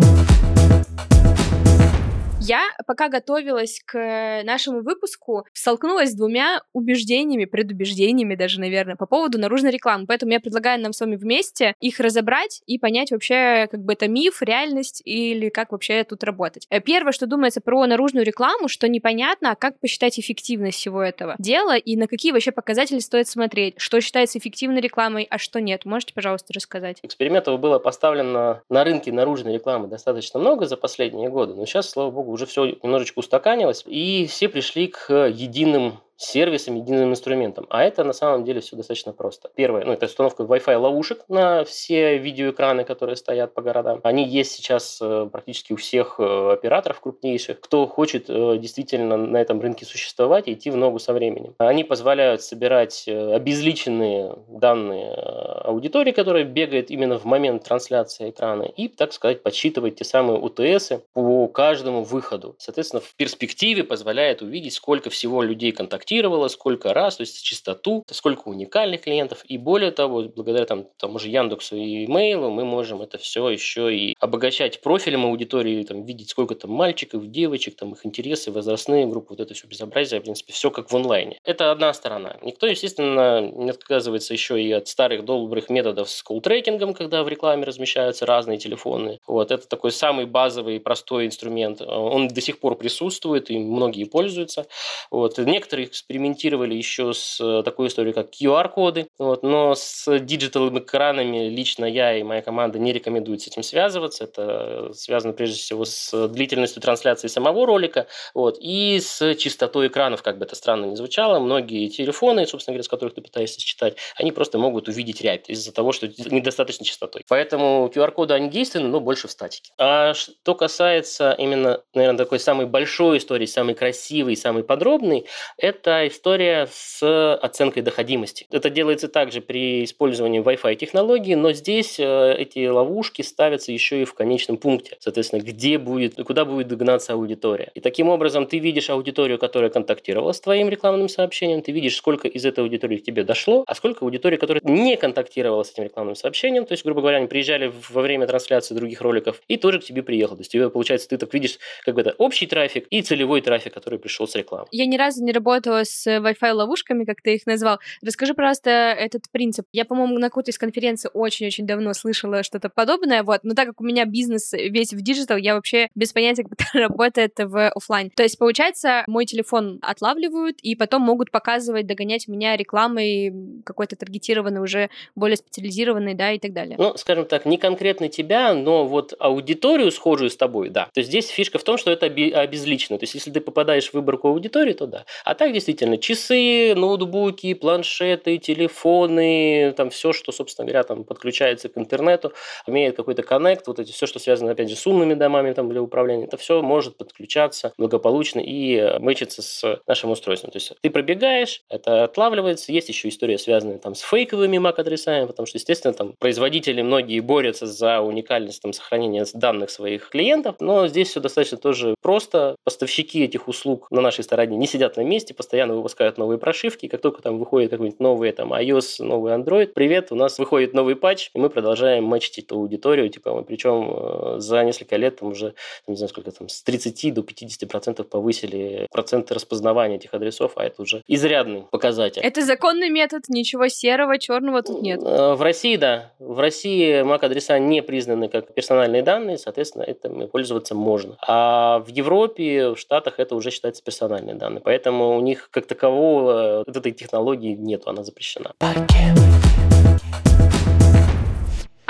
Я, 2.49 2.63
пока 2.87 3.09
готовилась 3.09 3.79
к 3.85 4.41
нашему 4.43 4.81
выпуску, 4.81 5.45
столкнулась 5.53 6.09
с 6.09 6.15
двумя 6.15 6.63
убеждениями, 6.73 7.45
предубеждениями 7.45 8.33
даже, 8.33 8.59
наверное, 8.59 8.95
по 8.95 9.05
поводу 9.05 9.37
наружной 9.37 9.71
рекламы. 9.71 10.07
Поэтому 10.07 10.31
я 10.31 10.39
предлагаю 10.39 10.81
нам 10.81 10.91
с 10.91 10.99
вами 10.99 11.15
вместе 11.15 11.75
их 11.79 11.99
разобрать 11.99 12.63
и 12.65 12.79
понять 12.79 13.11
вообще, 13.11 13.67
как 13.69 13.81
бы 13.81 13.93
это 13.93 14.07
миф, 14.07 14.41
реальность 14.41 15.03
или 15.05 15.49
как 15.49 15.71
вообще 15.71 16.03
тут 16.03 16.23
работать. 16.23 16.65
Э, 16.71 16.79
первое, 16.79 17.11
что 17.11 17.27
думается 17.27 17.61
про 17.61 17.85
наружную 17.85 18.25
рекламу, 18.25 18.67
что 18.67 18.87
непонятно, 18.87 19.51
а 19.51 19.55
как 19.55 19.79
посчитать 19.79 20.17
эффективность 20.19 20.79
всего 20.79 21.03
этого 21.03 21.35
дела 21.37 21.77
и 21.77 21.95
на 21.97 22.07
какие 22.07 22.31
вообще 22.31 22.51
показатели 22.51 22.97
стоит 22.97 23.27
смотреть, 23.27 23.75
что 23.77 24.01
считается 24.01 24.39
эффективной 24.39 24.81
рекламой, 24.81 25.27
а 25.29 25.37
что 25.37 25.61
нет. 25.61 25.85
Можете, 25.85 26.15
пожалуйста, 26.15 26.51
рассказать? 26.51 26.97
Экспериментов 27.03 27.59
было 27.59 27.77
поставлено 27.77 28.63
на 28.69 28.83
рынке 28.83 29.11
наружной 29.11 29.53
рекламы 29.53 29.87
достаточно 29.87 30.39
много 30.39 30.65
за 30.65 30.77
последние 30.77 31.29
годы, 31.29 31.53
но 31.53 31.67
сейчас, 31.67 31.91
слава 31.91 32.09
богу, 32.09 32.38
уже 32.39 32.45
все 32.45 32.77
немножечко 32.81 33.19
устаканилось, 33.19 33.83
и 33.85 34.25
все 34.27 34.47
пришли 34.49 34.87
к 34.87 35.27
единым 35.27 35.99
сервисом, 36.19 36.75
единым 36.75 37.11
инструментом. 37.11 37.65
А 37.69 37.83
это 37.83 38.03
на 38.03 38.11
самом 38.11 38.43
деле 38.43 38.59
все 38.59 38.75
достаточно 38.75 39.13
просто. 39.13 39.49
Первое, 39.55 39.85
ну, 39.85 39.93
это 39.93 40.05
установка 40.05 40.43
Wi-Fi 40.43 40.75
ловушек 40.75 41.23
на 41.29 41.63
все 41.63 42.17
видеоэкраны, 42.17 42.83
которые 42.83 43.15
стоят 43.15 43.53
по 43.53 43.61
городам. 43.61 44.01
Они 44.03 44.27
есть 44.27 44.51
сейчас 44.51 44.99
э, 45.01 45.29
практически 45.31 45.71
у 45.71 45.77
всех 45.77 46.19
э, 46.19 46.51
операторов 46.51 46.99
крупнейших. 46.99 47.61
Кто 47.61 47.87
хочет 47.87 48.25
э, 48.27 48.57
действительно 48.57 49.15
на 49.15 49.37
этом 49.37 49.61
рынке 49.61 49.85
существовать 49.85 50.49
и 50.49 50.53
идти 50.53 50.69
в 50.69 50.75
ногу 50.75 50.99
со 50.99 51.13
временем. 51.13 51.55
Они 51.57 51.85
позволяют 51.85 52.41
собирать 52.41 53.07
обезличенные 53.07 54.35
данные 54.49 55.13
аудитории, 55.13 56.11
которая 56.11 56.43
бегает 56.43 56.91
именно 56.91 57.17
в 57.17 57.23
момент 57.23 57.63
трансляции 57.63 58.29
экрана, 58.29 58.63
и, 58.63 58.89
так 58.89 59.13
сказать, 59.13 59.41
подсчитывать 59.41 59.95
те 59.95 60.03
самые 60.03 60.37
УТС 60.39 60.91
по 61.13 61.47
каждому 61.47 62.03
выходу. 62.03 62.55
Соответственно, 62.59 63.01
в 63.01 63.15
перспективе 63.15 63.85
позволяет 63.85 64.41
увидеть, 64.41 64.73
сколько 64.73 65.09
всего 65.09 65.41
людей 65.41 65.71
контактирует 65.71 66.08
контактировала, 66.09 66.47
сколько 66.47 66.93
раз, 66.93 67.17
то 67.17 67.21
есть 67.21 67.43
частоту, 67.43 68.03
сколько 68.11 68.47
уникальных 68.47 69.01
клиентов. 69.01 69.43
И 69.45 69.57
более 69.57 69.91
того, 69.91 70.23
благодаря 70.35 70.65
там, 70.65 70.85
тому 70.97 71.19
же 71.19 71.29
Яндексу 71.29 71.75
и 71.75 72.05
имейлу 72.05 72.49
мы 72.49 72.65
можем 72.65 73.01
это 73.01 73.17
все 73.17 73.49
еще 73.49 73.95
и 73.95 74.15
обогащать 74.19 74.81
профилем 74.81 75.25
аудитории, 75.25 75.83
там, 75.83 76.03
видеть 76.03 76.29
сколько 76.29 76.55
там 76.55 76.71
мальчиков, 76.71 77.29
девочек, 77.29 77.75
там 77.75 77.93
их 77.93 78.05
интересы, 78.05 78.51
возрастные 78.51 79.05
группы, 79.05 79.27
вот 79.29 79.39
это 79.39 79.53
все 79.53 79.67
безобразие, 79.67 80.19
в 80.19 80.23
принципе, 80.23 80.53
все 80.53 80.71
как 80.71 80.91
в 80.91 80.95
онлайне. 80.95 81.37
Это 81.43 81.71
одна 81.71 81.93
сторона. 81.93 82.37
Никто, 82.41 82.65
естественно, 82.65 83.41
не 83.41 83.69
отказывается 83.69 84.33
еще 84.33 84.61
и 84.61 84.71
от 84.71 84.87
старых 84.87 85.25
добрых 85.25 85.69
методов 85.69 86.09
с 86.09 86.23
колл-трекингом, 86.23 86.93
когда 86.93 87.23
в 87.23 87.29
рекламе 87.29 87.65
размещаются 87.65 88.25
разные 88.25 88.57
телефоны. 88.57 89.19
Вот, 89.27 89.51
это 89.51 89.67
такой 89.67 89.91
самый 89.91 90.25
базовый 90.25 90.79
простой 90.79 91.27
инструмент. 91.27 91.81
Он 91.81 92.27
до 92.27 92.41
сих 92.41 92.59
пор 92.59 92.75
присутствует, 92.75 93.51
и 93.51 93.59
многие 93.59 94.05
пользуются. 94.05 94.65
Вот. 95.11 95.37
Некоторые 95.37 95.87
экспериментировали 95.99 96.73
еще 96.73 97.13
с 97.13 97.39
э, 97.41 97.61
такой 97.63 97.87
историей, 97.87 98.13
как 98.13 98.29
QR-коды, 98.31 99.07
вот, 99.17 99.43
но 99.43 99.75
с 99.75 100.19
digital 100.19 100.69
экранами 100.77 101.49
лично 101.49 101.85
я 101.85 102.17
и 102.17 102.23
моя 102.23 102.41
команда 102.41 102.79
не 102.79 102.93
рекомендуют 102.93 103.41
с 103.41 103.47
этим 103.47 103.63
связываться. 103.63 104.23
Это 104.23 104.91
связано 104.93 105.33
прежде 105.33 105.57
всего 105.57 105.85
с 105.85 106.27
длительностью 106.29 106.81
трансляции 106.81 107.27
самого 107.27 107.65
ролика 107.65 108.07
вот, 108.33 108.57
и 108.59 108.99
с 108.99 109.35
частотой 109.35 109.87
экранов, 109.87 110.23
как 110.23 110.37
бы 110.37 110.45
это 110.45 110.55
странно 110.55 110.85
ни 110.85 110.95
звучало. 110.95 111.39
Многие 111.39 111.89
телефоны, 111.89 112.47
собственно 112.47 112.73
говоря, 112.73 112.83
с 112.83 112.87
которых 112.87 113.15
ты 113.15 113.21
пытаешься 113.21 113.59
считать, 113.59 113.97
они 114.15 114.31
просто 114.31 114.57
могут 114.57 114.87
увидеть 114.87 115.21
рябь 115.21 115.49
из-за 115.49 115.73
того, 115.73 115.91
что 115.91 116.07
недостаточно 116.07 116.85
частотой. 116.85 117.23
Поэтому 117.27 117.91
QR-коды, 117.93 118.33
они 118.33 118.49
действенны, 118.49 118.87
но 118.87 118.99
больше 118.99 119.27
в 119.27 119.31
статике. 119.31 119.71
А 119.77 120.13
что 120.13 120.55
касается 120.55 121.35
именно, 121.37 121.81
наверное, 121.93 122.17
такой 122.17 122.39
самой 122.39 122.65
большой 122.65 123.17
истории, 123.17 123.45
самой 123.45 123.75
красивой, 123.75 124.35
самой 124.35 124.63
подробной, 124.63 125.25
это 125.57 125.88
это 125.89 126.07
история 126.07 126.67
с 126.71 127.35
оценкой 127.35 127.83
доходимости. 127.83 128.45
Это 128.51 128.69
делается 128.69 129.07
также 129.07 129.41
при 129.41 129.83
использовании 129.83 130.41
Wi-Fi 130.41 130.75
технологии, 130.75 131.33
но 131.33 131.51
здесь 131.53 131.99
э, 131.99 132.35
эти 132.37 132.67
ловушки 132.67 133.21
ставятся 133.21 133.71
еще 133.71 134.01
и 134.01 134.05
в 134.05 134.13
конечном 134.13 134.57
пункте. 134.57 134.97
Соответственно, 134.99 135.41
где 135.41 135.77
будет, 135.77 136.15
куда 136.23 136.45
будет 136.45 136.67
догнаться 136.67 137.13
аудитория. 137.13 137.71
И 137.73 137.79
таким 137.79 138.09
образом 138.09 138.45
ты 138.45 138.59
видишь 138.59 138.89
аудиторию, 138.89 139.39
которая 139.39 139.69
контактировала 139.69 140.31
с 140.31 140.39
твоим 140.39 140.69
рекламным 140.69 141.09
сообщением, 141.09 141.61
ты 141.61 141.71
видишь, 141.71 141.95
сколько 141.95 142.27
из 142.27 142.45
этой 142.45 142.63
аудитории 142.63 142.97
к 142.97 143.03
тебе 143.03 143.23
дошло, 143.23 143.63
а 143.65 143.75
сколько 143.75 144.05
аудитории, 144.05 144.37
которая 144.37 144.61
не 144.63 144.95
контактировала 144.95 145.63
с 145.63 145.71
этим 145.71 145.85
рекламным 145.85 146.15
сообщением, 146.15 146.65
то 146.65 146.73
есть, 146.73 146.83
грубо 146.85 147.01
говоря, 147.01 147.17
они 147.17 147.27
приезжали 147.27 147.71
во 147.89 148.01
время 148.01 148.27
трансляции 148.27 148.75
других 148.75 149.01
роликов 149.01 149.41
и 149.47 149.57
тоже 149.57 149.79
к 149.79 149.83
тебе 149.83 150.03
приехал. 150.03 150.35
То 150.35 150.41
есть, 150.41 150.51
тебе, 150.51 150.69
получается, 150.69 151.09
ты 151.09 151.17
так 151.17 151.33
видишь 151.33 151.57
как 151.83 151.95
бы 151.95 152.01
это 152.01 152.13
общий 152.17 152.45
трафик 152.45 152.85
и 152.89 153.01
целевой 153.01 153.41
трафик, 153.41 153.73
который 153.73 153.97
пришел 153.97 154.27
с 154.27 154.35
рекламы. 154.35 154.67
Я 154.71 154.85
ни 154.85 154.97
разу 154.97 155.23
не 155.23 155.31
работала 155.31 155.78
с 155.83 156.07
Wi-Fi 156.07 156.51
ловушками, 156.53 157.05
как 157.05 157.21
ты 157.21 157.35
их 157.35 157.45
назвал. 157.45 157.79
Расскажи, 158.03 158.33
пожалуйста, 158.33 158.69
этот 158.69 159.29
принцип. 159.31 159.65
Я, 159.71 159.85
по-моему, 159.85 160.19
на 160.19 160.27
какой-то 160.29 160.51
из 160.51 160.57
конференций 160.57 161.09
очень-очень 161.13 161.65
давно 161.65 161.93
слышала 161.93 162.43
что-то 162.43 162.69
подобное, 162.69 163.23
вот, 163.23 163.41
но 163.43 163.53
так 163.53 163.67
как 163.67 163.81
у 163.81 163.83
меня 163.83 164.05
бизнес 164.05 164.53
весь 164.53 164.93
в 164.93 165.01
digital, 165.01 165.37
я 165.37 165.55
вообще 165.55 165.89
без 165.95 166.13
понятия, 166.13 166.43
как 166.43 166.53
это 166.53 166.65
работает 166.79 167.33
в 167.37 167.69
офлайн. 167.69 168.09
То 168.11 168.23
есть, 168.23 168.37
получается, 168.37 169.03
мой 169.07 169.25
телефон 169.25 169.79
отлавливают 169.81 170.59
и 170.61 170.75
потом 170.75 171.01
могут 171.01 171.31
показывать, 171.31 171.85
догонять 171.87 172.27
меня 172.27 172.55
рекламой 172.57 173.33
какой-то 173.65 173.95
таргетированной, 173.95 174.61
уже 174.61 174.89
более 175.15 175.37
специализированной, 175.37 176.13
да, 176.13 176.31
и 176.31 176.39
так 176.39 176.53
далее. 176.53 176.75
Ну, 176.77 176.95
скажем 176.97 177.25
так, 177.25 177.45
не 177.45 177.57
конкретно 177.57 178.09
тебя, 178.09 178.53
но 178.53 178.85
вот 178.85 179.13
аудиторию 179.19 179.91
схожую 179.91 180.29
с 180.29 180.37
тобой, 180.37 180.69
да. 180.69 180.85
То 180.93 180.99
есть 180.99 181.09
здесь 181.09 181.27
фишка 181.27 181.59
в 181.59 181.63
том, 181.63 181.77
что 181.77 181.91
это 181.91 182.05
обезлично. 182.05 182.97
То 182.97 183.03
есть 183.03 183.15
если 183.15 183.31
ты 183.31 183.41
попадаешь 183.41 183.89
в 183.89 183.93
выборку 183.93 184.29
аудитории, 184.29 184.73
то 184.73 184.87
да. 184.87 185.05
А 185.25 185.35
так 185.35 185.51
действительно 185.69 185.97
часы, 185.99 186.73
ноутбуки, 186.75 187.53
планшеты, 187.53 188.39
телефоны, 188.39 189.71
там 189.77 189.91
все, 189.91 190.13
что, 190.13 190.31
собственно 190.31 190.65
говоря, 190.65 190.83
там 190.83 191.03
подключается 191.03 191.69
к 191.69 191.77
интернету, 191.77 192.33
имеет 192.65 192.95
какой-то 192.95 193.21
коннект, 193.21 193.67
вот 193.67 193.79
эти 193.79 193.91
все, 193.91 194.07
что 194.07 194.17
связано, 194.17 194.51
опять 194.51 194.69
же, 194.69 194.75
с 194.75 194.87
умными 194.87 195.13
домами 195.13 195.53
там 195.53 195.69
для 195.69 195.81
управления, 195.81 196.25
это 196.25 196.37
все 196.37 196.63
может 196.63 196.97
подключаться 196.97 197.71
благополучно 197.77 198.39
и 198.39 198.77
э, 198.77 198.99
мэчиться 198.99 199.43
с 199.43 199.79
нашим 199.85 200.09
устройством. 200.09 200.51
То 200.51 200.57
есть 200.57 200.73
ты 200.81 200.89
пробегаешь, 200.89 201.61
это 201.69 202.05
отлавливается. 202.05 202.71
Есть 202.71 202.89
еще 202.89 203.07
история, 203.09 203.37
связанная 203.37 203.77
там 203.77 203.93
с 203.93 204.01
фейковыми 204.01 204.57
MAC-адресами, 204.57 205.27
потому 205.27 205.45
что, 205.45 205.59
естественно, 205.59 205.93
там 205.93 206.13
производители 206.17 206.81
многие 206.81 207.19
борются 207.19 207.67
за 207.67 208.01
уникальность 208.01 208.61
там, 208.61 208.73
сохранения 208.73 209.25
данных 209.35 209.69
своих 209.69 210.09
клиентов, 210.09 210.55
но 210.59 210.87
здесь 210.87 211.09
все 211.09 211.19
достаточно 211.19 211.57
тоже 211.57 211.95
просто. 212.01 212.55
Поставщики 212.63 213.23
этих 213.23 213.47
услуг 213.47 213.87
на 213.91 214.01
нашей 214.01 214.23
стороне 214.23 214.57
не 214.57 214.65
сидят 214.65 214.97
на 214.97 215.01
месте, 215.01 215.33
постоянно 215.49 215.73
выпускают 215.73 216.19
новые 216.19 216.37
прошивки. 216.37 216.87
Как 216.87 217.01
только 217.01 217.23
там 217.23 217.39
выходит 217.39 217.71
какой-нибудь 217.71 217.99
новый 217.99 218.31
там 218.33 218.53
iOS, 218.53 219.03
новый 219.03 219.33
Android, 219.33 219.67
привет, 219.73 220.11
у 220.11 220.15
нас 220.15 220.37
выходит 220.37 220.75
новый 220.75 220.95
патч, 220.95 221.31
и 221.33 221.39
мы 221.39 221.49
продолжаем 221.49 222.03
матчить 222.03 222.37
эту 222.37 222.57
аудиторию, 222.57 223.09
типа, 223.09 223.41
причем 223.41 223.91
э, 223.91 224.35
за 224.37 224.63
несколько 224.63 224.95
лет 224.97 225.19
там 225.19 225.29
уже, 225.29 225.55
не 225.87 225.95
знаю, 225.95 226.09
сколько 226.09 226.29
там, 226.29 226.49
с 226.49 226.61
30 226.61 227.15
до 227.15 227.23
50 227.23 227.67
процентов 227.67 228.09
повысили 228.09 228.85
проценты 228.91 229.33
распознавания 229.33 229.95
этих 229.95 230.13
адресов, 230.13 230.51
а 230.55 230.65
это 230.65 230.83
уже 230.83 231.01
изрядный 231.07 231.63
показатель. 231.71 232.21
Это 232.21 232.45
законный 232.45 232.91
метод, 232.91 233.23
ничего 233.27 233.69
серого, 233.69 234.19
черного 234.19 234.61
тут 234.61 234.83
нет. 234.83 235.01
Э, 235.03 235.33
в 235.33 235.41
России, 235.41 235.77
да. 235.77 236.11
В 236.19 236.39
России 236.39 237.01
MAC-адреса 237.01 237.57
не 237.57 237.81
признаны 237.81 238.29
как 238.29 238.53
персональные 238.53 239.01
данные, 239.01 239.39
соответственно, 239.39 239.81
этим 239.81 240.27
пользоваться 240.27 240.75
можно. 240.75 241.17
А 241.27 241.79
в 241.79 241.87
Европе, 241.87 242.69
в 242.75 242.77
Штатах 242.77 243.15
это 243.17 243.33
уже 243.33 243.49
считается 243.49 243.83
персональные 243.83 244.35
данные. 244.35 244.61
Поэтому 244.63 245.17
у 245.17 245.21
них 245.21 245.38
как 245.51 245.65
такового 245.65 246.63
вот 246.65 246.77
этой 246.77 246.91
технологии 246.91 247.55
нет, 247.55 247.83
она 247.85 248.03
запрещена. 248.03 248.53